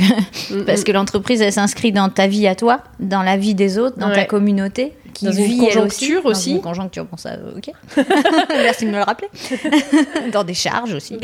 Mm, 0.51 0.65
parce 0.67 0.85
que 0.85 0.93
l'entreprise 0.93 1.41
elle 1.41 1.53
s'inscrit 1.53 1.91
dans 1.93 2.09
ta 2.11 2.27
vie 2.27 2.47
à 2.47 2.55
toi, 2.55 2.81
dans 3.01 3.23
la 3.23 3.37
vie 3.37 3.55
des 3.55 3.79
autres, 3.79 3.99
dans 3.99 4.13
ta 4.13 4.25
communauté 4.25 4.93
qui 5.15 5.25
Dans 5.25 5.33
une 5.33 5.45
vit 5.45 5.65
elle 5.65 5.75
conjoncture 5.75 6.27
aussi. 6.27 6.51
Dans 6.51 6.57
une 6.57 6.62
conjoncture 6.62 7.05
bon 7.07 7.17
ça 7.17 7.31
euh, 7.31 7.57
ok. 7.57 7.71
Merci 8.51 8.85
de 8.85 8.91
me 8.91 8.97
le 8.97 9.03
rappeler. 9.03 9.29
dans 10.33 10.45
des 10.45 10.55
charges 10.55 10.93
aussi. 10.93 11.19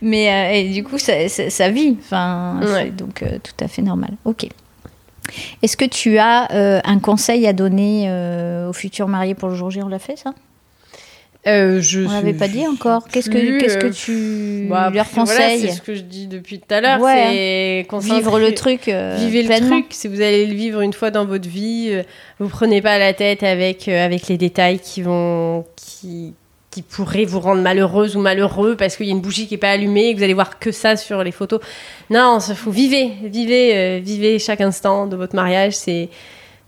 Mais 0.00 0.30
euh, 0.30 0.54
et 0.54 0.70
du 0.70 0.84
coup 0.84 0.98
ça, 0.98 1.28
ça, 1.28 1.50
ça 1.50 1.68
vit. 1.70 1.96
Enfin 2.00 2.60
Ouais. 2.62 2.90
donc 2.90 3.22
euh, 3.22 3.38
tout 3.42 3.64
à 3.64 3.68
fait 3.68 3.82
normal. 3.82 4.10
Ok. 4.24 4.46
Est-ce 5.62 5.76
que 5.76 5.84
tu 5.84 6.18
as 6.18 6.52
euh, 6.52 6.80
un 6.84 7.00
conseil 7.00 7.46
à 7.48 7.52
donner 7.52 8.08
aux 8.68 8.72
futurs 8.72 9.08
mariés 9.08 9.34
pour 9.34 9.48
le 9.48 9.56
jour 9.56 9.70
J? 9.70 9.82
On 9.82 9.88
l'a 9.88 9.98
fait 9.98 10.16
ça? 10.16 10.32
Euh, 11.46 11.80
je 11.80 12.00
On 12.00 12.10
l'avait 12.10 12.32
pas 12.32 12.48
dit 12.48 12.66
encore. 12.66 13.06
Qu'est-ce 13.08 13.30
que 13.30 13.38
plus, 13.38 13.58
qu'est-ce 13.58 13.78
que 13.78 13.86
euh, 13.86 13.90
tu 13.90 14.66
bah, 14.68 14.90
leur 14.90 15.04
voilà, 15.04 15.04
conseilles 15.04 15.60
C'est 15.60 15.76
ce 15.76 15.82
que 15.82 15.94
je 15.94 16.00
dis 16.00 16.26
depuis 16.26 16.58
tout 16.58 16.74
à 16.74 16.80
l'heure. 16.80 17.00
Ouais, 17.00 17.86
c'est 17.88 18.14
Vivre 18.14 18.38
le 18.38 18.52
truc 18.52 18.88
euh, 18.88 19.16
Vivez 19.18 19.42
le 19.42 19.66
truc. 19.66 19.86
Si 19.90 20.08
vous 20.08 20.20
allez 20.20 20.46
le 20.46 20.54
vivre 20.54 20.80
une 20.80 20.92
fois 20.92 21.10
dans 21.10 21.24
votre 21.24 21.48
vie, 21.48 21.88
euh, 21.90 22.02
vous 22.40 22.48
prenez 22.48 22.82
pas 22.82 22.98
la 22.98 23.12
tête 23.12 23.42
avec 23.42 23.88
euh, 23.88 24.04
avec 24.04 24.28
les 24.28 24.36
détails 24.38 24.80
qui 24.80 25.02
vont 25.02 25.64
qui 25.76 26.34
qui 26.76 26.82
pourraient 26.82 27.24
vous 27.24 27.40
rendre 27.40 27.62
malheureuse 27.62 28.16
ou 28.16 28.20
malheureux 28.20 28.76
parce 28.76 28.96
qu'il 28.98 29.06
y 29.06 29.08
a 29.08 29.12
une 29.12 29.22
bougie 29.22 29.46
qui 29.46 29.54
est 29.54 29.58
pas 29.58 29.70
allumée 29.70 30.08
et 30.08 30.12
que 30.12 30.18
vous 30.18 30.24
allez 30.24 30.34
voir 30.34 30.58
que 30.58 30.72
ça 30.72 30.96
sur 30.96 31.24
les 31.24 31.32
photos. 31.32 31.58
Non, 32.10 32.38
ça 32.38 32.54
faut 32.54 32.70
vivez, 32.70 33.12
vivez, 33.24 33.74
euh, 33.74 33.98
vivez 33.98 34.38
chaque 34.38 34.60
instant 34.60 35.06
de 35.06 35.16
votre 35.16 35.34
mariage. 35.34 35.74
C'est 35.74 36.10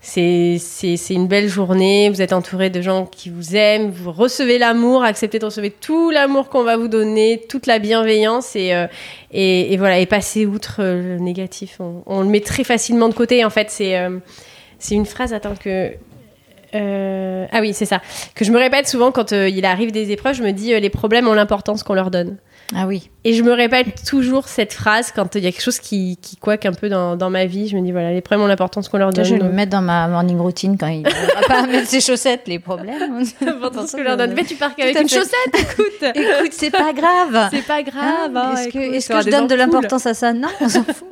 c'est 0.09 1.15
une 1.15 1.27
belle 1.27 1.49
journée. 1.49 2.09
Vous 2.09 2.23
êtes 2.23 2.33
entouré 2.33 2.71
de 2.71 2.81
gens 2.81 3.05
qui 3.05 3.29
vous 3.29 3.55
aiment. 3.55 3.91
Vous 3.91 4.11
recevez 4.11 4.59
l'amour. 4.59 5.03
Acceptez 5.03 5.39
de 5.39 5.45
recevoir 5.45 5.73
tout 5.81 6.11
l'amour 6.11 6.49
qu'on 6.49 6.65
va 6.65 6.77
vous 6.77 6.89
donner, 6.89 7.43
toute 7.49 7.67
la 7.67 7.79
bienveillance 7.79 8.57
et 8.57 8.73
euh, 8.73 8.87
et, 9.33 9.77
voilà 9.77 9.99
et 9.99 10.07
passer 10.07 10.47
outre 10.47 10.77
euh, 10.81 11.17
le 11.17 11.19
négatif. 11.19 11.79
On, 12.07 12.23
le 12.23 12.29
met 12.29 12.41
très 12.41 12.65
facilement 12.65 13.09
de 13.09 13.15
côté. 13.15 13.45
En 13.45 13.51
fait, 13.51 13.71
c'est 13.71 13.99
euh, 13.99 14.19
une 14.91 15.07
phrase. 15.07 15.35
Attends 15.35 15.57
que 15.57 15.93
ah 16.73 17.61
oui, 17.61 17.73
c'est 17.75 17.87
ça. 17.87 18.01
Que 18.35 18.45
je 18.45 18.53
me 18.53 18.59
répète 18.59 18.89
souvent 18.89 19.11
quand 19.13 19.33
il 19.33 19.65
arrive 19.65 19.93
des 19.93 20.11
épreuves. 20.11 20.37
Je 20.37 20.43
me 20.43 20.53
dis 20.53 20.79
les 20.79 20.91
problèmes 20.91 21.29
ont 21.29 21.35
l'importance 21.35 21.83
qu'on 21.83 21.95
leur 21.95 22.11
donne. 22.11 22.39
Ah 22.75 22.87
oui. 22.87 23.11
Et 23.25 23.33
je 23.33 23.43
me 23.43 23.53
répète 23.53 24.05
toujours 24.07 24.47
cette 24.49 24.73
phrase 24.73 25.11
quand 25.15 25.35
il 25.35 25.43
y 25.43 25.47
a 25.47 25.53
quelque 25.53 25.63
chose 25.63 25.79
qui, 25.79 26.19
qui 26.21 26.37
couaque 26.37 26.67
un 26.67 26.73
peu 26.73 26.89
dans, 26.89 27.17
dans 27.17 27.31
ma 27.31 27.47
vie. 27.47 27.67
Je 27.69 27.77
me 27.77 27.83
dis, 27.83 27.93
voilà, 27.93 28.13
les 28.13 28.21
problèmes 28.21 28.45
ont 28.45 28.49
l'importance 28.49 28.89
qu'on 28.89 28.99
leur 28.99 29.11
donne. 29.13 29.25
je 29.25 29.35
vais 29.35 29.41
le 29.41 29.49
mettre 29.51 29.73
dans 29.73 29.81
ma 29.83 30.07
morning 30.09 30.39
routine 30.39 30.77
quand 30.79 30.87
il 30.89 31.03
ne 31.03 31.09
va 31.09 31.47
pas 31.47 31.67
mettre 31.67 31.89
ses 31.89 32.01
chaussettes, 32.01 32.43
les 32.47 32.59
problèmes. 32.59 33.23
L'importance 33.41 33.93
qu'on 33.93 34.03
leur 34.03 34.17
donne. 34.17 34.33
Mais 34.35 34.45
tu 34.45 34.55
pars 34.55 34.71
à 34.79 34.89
une 35.01 35.09
chaussette, 35.09 35.33
écoute 35.55 36.03
Écoute, 36.15 36.53
c'est 36.53 36.71
pas 36.71 36.93
grave. 36.93 37.49
C'est 37.51 37.67
pas 37.67 37.83
grave. 37.83 38.37
Hein, 38.37 38.55
hein, 38.55 38.57
est-ce 38.57 38.69
que, 38.69 39.09
t'auras 39.09 39.23
je 39.23 39.31
donne 39.31 39.47
de 39.47 39.55
l'importance 39.55 40.07
à 40.07 40.15
ça? 40.15 40.33
Non, 40.33 40.49
on 40.61 40.69
s'en 40.69 40.85
fout. 40.85 41.09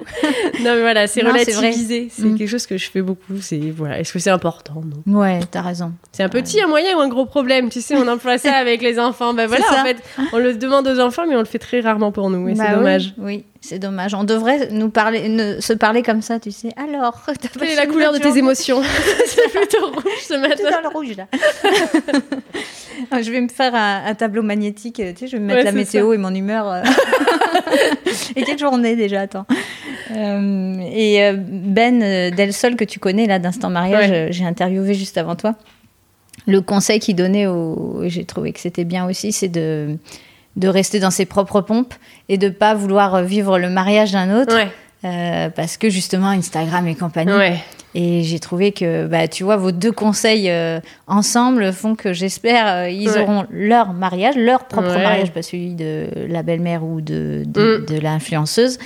Non, 0.61 0.75
mais 0.75 0.81
voilà, 0.81 1.07
c'est 1.07 1.23
relativisé. 1.23 2.09
C'est 2.11 2.23
Mm. 2.23 2.37
quelque 2.39 2.49
chose 2.51 2.67
que 2.67 2.77
je 2.77 2.91
fais 2.91 3.03
beaucoup. 3.03 3.41
C'est 3.41 3.59
voilà, 3.77 3.99
est-ce 3.99 4.13
que 4.13 4.19
c'est 4.19 4.31
important 4.31 4.83
Non? 5.07 5.21
Ouais, 5.21 5.41
t'as 5.51 5.63
raison. 5.63 5.93
C'est 6.13 6.23
un 6.23 6.29
petit, 6.29 6.61
un 6.61 6.67
moyen 6.67 6.97
ou 6.97 7.01
un 7.01 7.09
gros 7.09 7.27
problème. 7.27 7.69
Tu 7.71 7.81
sais, 7.81 7.97
on 7.97 8.07
emploie 8.09 8.39
ça 8.39 8.55
avec 8.55 8.83
les 8.83 8.99
enfants. 8.99 9.33
Ben 9.35 9.47
voilà, 9.47 9.65
en 9.71 9.85
fait, 9.85 9.97
on 10.33 10.39
le 10.39 10.55
demande 10.55 10.87
aux 10.87 11.01
enfants, 11.01 11.23
mais 11.29 11.37
on 11.37 11.45
le 11.47 11.51
fait 11.51 11.59
très 11.59 11.81
rarement 11.81 12.13
pour 12.13 12.29
nous. 12.31 12.49
Et 12.49 12.55
Bah 12.55 12.65
c'est 12.65 12.71
oui, 12.73 12.77
dommage. 12.77 13.15
Oui, 13.19 13.45
c'est 13.61 13.79
dommage. 13.79 14.15
On 14.15 14.25
devrait 14.25 14.69
nous 14.71 14.91
parler, 14.91 15.29
ne- 15.29 15.61
se 15.61 15.73
parler 15.73 16.03
comme 16.03 16.23
ça, 16.23 16.39
tu 16.41 16.51
sais. 16.51 16.71
Alors, 16.77 17.23
Quelle 17.59 17.71
est 17.71 17.77
la 17.77 17.87
couleur 17.87 18.13
de 18.13 18.19
tes 18.19 18.37
émotions 18.39 18.83
C'est 19.27 19.49
plutôt 19.51 19.87
rouge 19.91 20.05
ce 20.29 20.35
matin. 20.35 20.71
dans 20.71 20.89
le 20.89 20.95
rouge 20.95 21.17
là. 21.17 21.27
Je 23.23 23.31
vais 23.31 23.41
me 23.41 23.49
faire 23.49 23.75
un, 23.75 24.05
un 24.07 24.15
tableau 24.15 24.43
magnétique. 24.43 24.97
Tu 24.97 25.03
sais, 25.17 25.27
je 25.27 25.33
vais 25.37 25.39
me 25.43 25.47
mettre 25.47 25.59
Ouais, 25.59 25.65
la 25.65 25.71
c'est 25.71 25.77
météo 25.77 26.13
et 26.15 26.19
mon 26.19 26.35
humeur. 26.35 26.67
euh. 26.69 26.83
et 28.37 28.43
quelle 28.43 28.59
journée 28.59 28.97
déjà 28.97 29.21
Attends. 29.23 29.47
Euh, 30.13 30.79
et 30.93 31.23
euh, 31.25 31.35
Ben 31.37 32.31
Delsol 32.35 32.77
que 32.77 32.85
tu 32.85 32.99
connais 32.99 33.27
là 33.27 33.39
d'instant 33.39 33.69
mariage, 33.71 34.11
Ouais. 34.11 34.29
j'ai 34.31 34.45
interviewé 34.45 34.95
juste 34.95 35.19
avant 35.19 35.37
toi. 35.37 35.55
Le 36.47 36.61
conseil 36.61 36.99
qu'il 37.01 37.17
donnait, 37.17 37.47
j'ai 38.05 38.25
trouvé 38.25 38.53
que 38.53 38.61
c'était 38.61 38.85
bien 38.85 39.07
aussi, 39.09 39.33
c'est 39.33 39.49
de 39.49 39.97
de 40.57 40.69
rester 40.69 40.99
dans 41.01 41.11
ses 41.11 41.27
propres 41.27 41.61
pompes 41.61 41.95
et 42.29 42.39
de 42.39 42.49
pas 42.49 42.75
vouloir 42.75 43.23
vivre 43.23 43.59
le 43.59 43.69
mariage 43.71 44.13
d'un 44.13 44.41
autre. 44.41 44.55
Ouais. 44.55 44.69
Euh, 45.05 45.51
parce 45.51 45.77
que 45.77 45.91
justement 45.91 46.29
Instagram 46.31 46.87
et 46.89 46.95
compagnie. 46.95 47.31
Ouais. 47.33 47.59
Et 47.95 48.23
j'ai 48.25 48.41
trouvé 48.41 48.73
que, 48.73 49.07
bah, 49.07 49.29
tu 49.29 49.45
vois, 49.45 49.57
vos 49.57 49.71
deux 49.71 49.93
conseils 49.93 50.51
euh, 50.51 50.81
ensemble 51.07 51.73
font 51.73 51.95
que 51.95 52.13
j'espère 52.13 52.67
euh, 52.67 52.91
ils 52.91 53.09
Ouais. 53.11 53.21
auront 53.23 53.47
leur 53.51 53.93
mariage, 53.93 54.37
leur 54.37 54.65
propre 54.65 54.89
Ouais. 54.97 55.03
mariage, 55.03 55.31
pas 55.33 55.43
celui 55.43 55.75
de 55.75 56.09
la 56.29 56.43
belle-mère 56.43 56.83
ou 56.83 57.01
de, 57.01 57.43
de, 57.47 57.85
Mm. 57.89 57.95
de 57.95 58.01
l'influenceuse, 58.01 58.79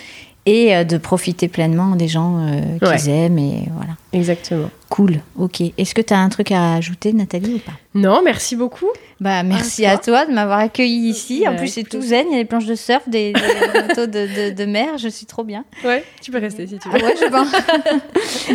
et 0.47 0.85
de 0.85 0.97
profiter 0.97 1.49
pleinement 1.49 1.95
des 1.97 2.09
gens 2.09 2.45
qu'ils 2.83 3.09
aiment. 3.11 3.39
Et 3.39 3.69
voilà. 3.75 3.93
Exactement. 4.13 4.71
Cool, 4.89 5.21
ok. 5.39 5.61
Est-ce 5.79 5.95
que 5.95 6.01
tu 6.03 6.13
as 6.15 6.19
un 6.19 6.29
truc 6.29 6.51
à 6.51 6.75
ajouter, 6.75 7.13
Nathalie, 7.13 7.55
ou 7.55 7.59
pas? 7.59 7.73
Non, 7.95 8.21
merci 8.25 8.57
beaucoup. 8.57 8.89
Bah, 9.21 9.43
merci 9.43 9.85
Ah, 9.87 9.93
à 9.93 9.99
toi 9.99 10.25
de 10.27 10.33
m'avoir 10.33 10.59
accueilli 10.59 11.09
ici. 11.11 11.45
En 11.47 11.53
Bah, 11.53 11.59
plus, 11.59 11.69
c'est 11.69 11.83
tout 11.85 12.01
zen. 12.01 12.27
Il 12.31 12.33
y 12.33 12.37
a 12.37 12.43
des 12.43 12.47
planches 12.47 12.67
de 12.67 12.75
surf, 12.75 13.09
des, 13.09 13.33
des 13.33 13.41
bateaux 13.75 14.07
de, 14.07 14.51
de, 14.51 14.55
de 14.55 14.65
mer. 14.65 14.97
Je 14.99 15.09
suis 15.09 15.27
trop 15.27 15.45
bien. 15.45 15.65
Ouais, 15.85 16.05
tu 16.23 16.31
peux 16.31 16.39
rester 16.39 16.67
si 16.67 16.79
tu 16.79 16.89
Ah 16.93 16.97
veux. 16.99 17.05
ouais, 17.05 17.15
je 17.21 17.27
pense. 17.29 17.49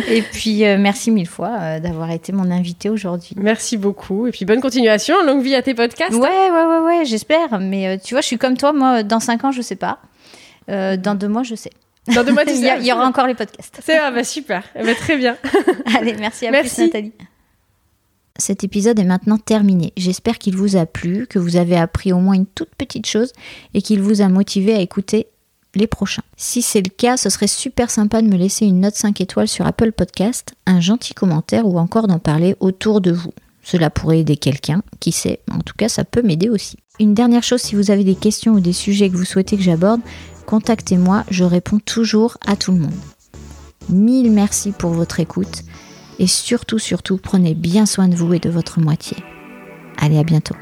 Et 0.08 0.22
puis, 0.22 0.64
euh, 0.64 0.76
merci 0.78 1.10
mille 1.10 1.28
fois 1.28 1.56
euh, 1.60 1.78
d'avoir 1.80 2.10
été 2.10 2.32
mon 2.32 2.50
invité 2.50 2.90
aujourd'hui. 2.90 3.30
Merci 3.36 3.76
beaucoup. 3.76 4.26
Et 4.26 4.32
puis 4.32 4.44
bonne 4.44 4.60
continuation. 4.60 5.22
Longue 5.24 5.42
vie 5.42 5.54
à 5.54 5.62
tes 5.62 5.74
podcasts. 5.74 6.12
Ouais, 6.14 6.20
ouais, 6.50 6.64
ouais, 6.64 6.78
ouais, 6.84 7.04
j'espère. 7.04 7.60
Mais 7.60 7.86
euh, 7.86 7.96
tu 8.02 8.14
vois, 8.14 8.20
je 8.20 8.26
suis 8.26 8.38
comme 8.38 8.56
toi. 8.56 8.72
Moi, 8.72 9.02
dans 9.02 9.20
cinq 9.20 9.44
ans, 9.44 9.52
je 9.52 9.62
sais 9.62 9.76
pas. 9.76 9.98
Dans 10.68 11.16
deux 11.16 11.28
mois, 11.28 11.44
je 11.44 11.54
sais. 11.54 11.70
Dans 12.14 12.24
deux 12.24 12.32
mois, 12.32 12.44
tu 12.44 12.54
sais. 12.56 12.76
il 12.80 12.86
y 12.86 12.92
aura 12.92 13.06
encore 13.06 13.26
les 13.28 13.34
podcasts. 13.34 13.78
C'est 13.84 13.96
ah, 13.98 14.10
bah, 14.10 14.24
super. 14.24 14.62
Eh 14.74 14.82
ben, 14.82 14.94
très 14.96 15.16
bien. 15.16 15.36
Allez, 15.98 16.14
merci 16.18 16.46
à 16.46 16.50
Merci. 16.50 16.74
plus, 16.74 16.84
Nathalie. 16.86 17.12
Cet 18.38 18.64
épisode 18.64 18.98
est 18.98 19.04
maintenant 19.04 19.38
terminé. 19.38 19.92
J'espère 19.96 20.38
qu'il 20.38 20.56
vous 20.56 20.76
a 20.76 20.86
plu, 20.86 21.26
que 21.26 21.38
vous 21.38 21.56
avez 21.56 21.76
appris 21.76 22.12
au 22.12 22.18
moins 22.18 22.34
une 22.34 22.46
toute 22.46 22.74
petite 22.76 23.06
chose 23.06 23.32
et 23.74 23.82
qu'il 23.82 24.02
vous 24.02 24.20
a 24.20 24.28
motivé 24.28 24.74
à 24.74 24.80
écouter 24.80 25.26
les 25.74 25.86
prochains. 25.86 26.22
Si 26.36 26.62
c'est 26.62 26.82
le 26.82 26.90
cas, 26.90 27.16
ce 27.16 27.30
serait 27.30 27.46
super 27.46 27.90
sympa 27.90 28.22
de 28.22 28.28
me 28.28 28.36
laisser 28.36 28.66
une 28.66 28.80
note 28.80 28.94
5 28.94 29.20
étoiles 29.20 29.48
sur 29.48 29.66
Apple 29.66 29.92
Podcast, 29.92 30.54
un 30.66 30.80
gentil 30.80 31.14
commentaire 31.14 31.66
ou 31.66 31.78
encore 31.78 32.08
d'en 32.08 32.18
parler 32.18 32.56
autour 32.60 33.00
de 33.00 33.12
vous. 33.12 33.32
Cela 33.62 33.90
pourrait 33.90 34.20
aider 34.20 34.36
quelqu'un, 34.36 34.82
qui 35.00 35.12
sait, 35.12 35.40
en 35.50 35.58
tout 35.58 35.74
cas 35.76 35.88
ça 35.88 36.04
peut 36.04 36.22
m'aider 36.22 36.48
aussi. 36.48 36.76
Une 36.98 37.14
dernière 37.14 37.42
chose, 37.42 37.60
si 37.60 37.74
vous 37.74 37.90
avez 37.90 38.04
des 38.04 38.14
questions 38.14 38.52
ou 38.52 38.60
des 38.60 38.72
sujets 38.72 39.10
que 39.10 39.16
vous 39.16 39.24
souhaitez 39.24 39.56
que 39.56 39.62
j'aborde, 39.62 40.00
contactez-moi, 40.46 41.24
je 41.30 41.44
réponds 41.44 41.80
toujours 41.80 42.38
à 42.46 42.56
tout 42.56 42.72
le 42.72 42.78
monde. 42.78 42.94
Mille 43.88 44.30
merci 44.30 44.72
pour 44.72 44.90
votre 44.90 45.20
écoute 45.20 45.62
et 46.18 46.26
surtout, 46.26 46.78
surtout, 46.78 47.18
prenez 47.18 47.54
bien 47.54 47.86
soin 47.86 48.08
de 48.08 48.14
vous 48.14 48.32
et 48.32 48.38
de 48.38 48.50
votre 48.50 48.80
moitié. 48.80 49.16
Allez, 49.98 50.18
à 50.18 50.24
bientôt. 50.24 50.56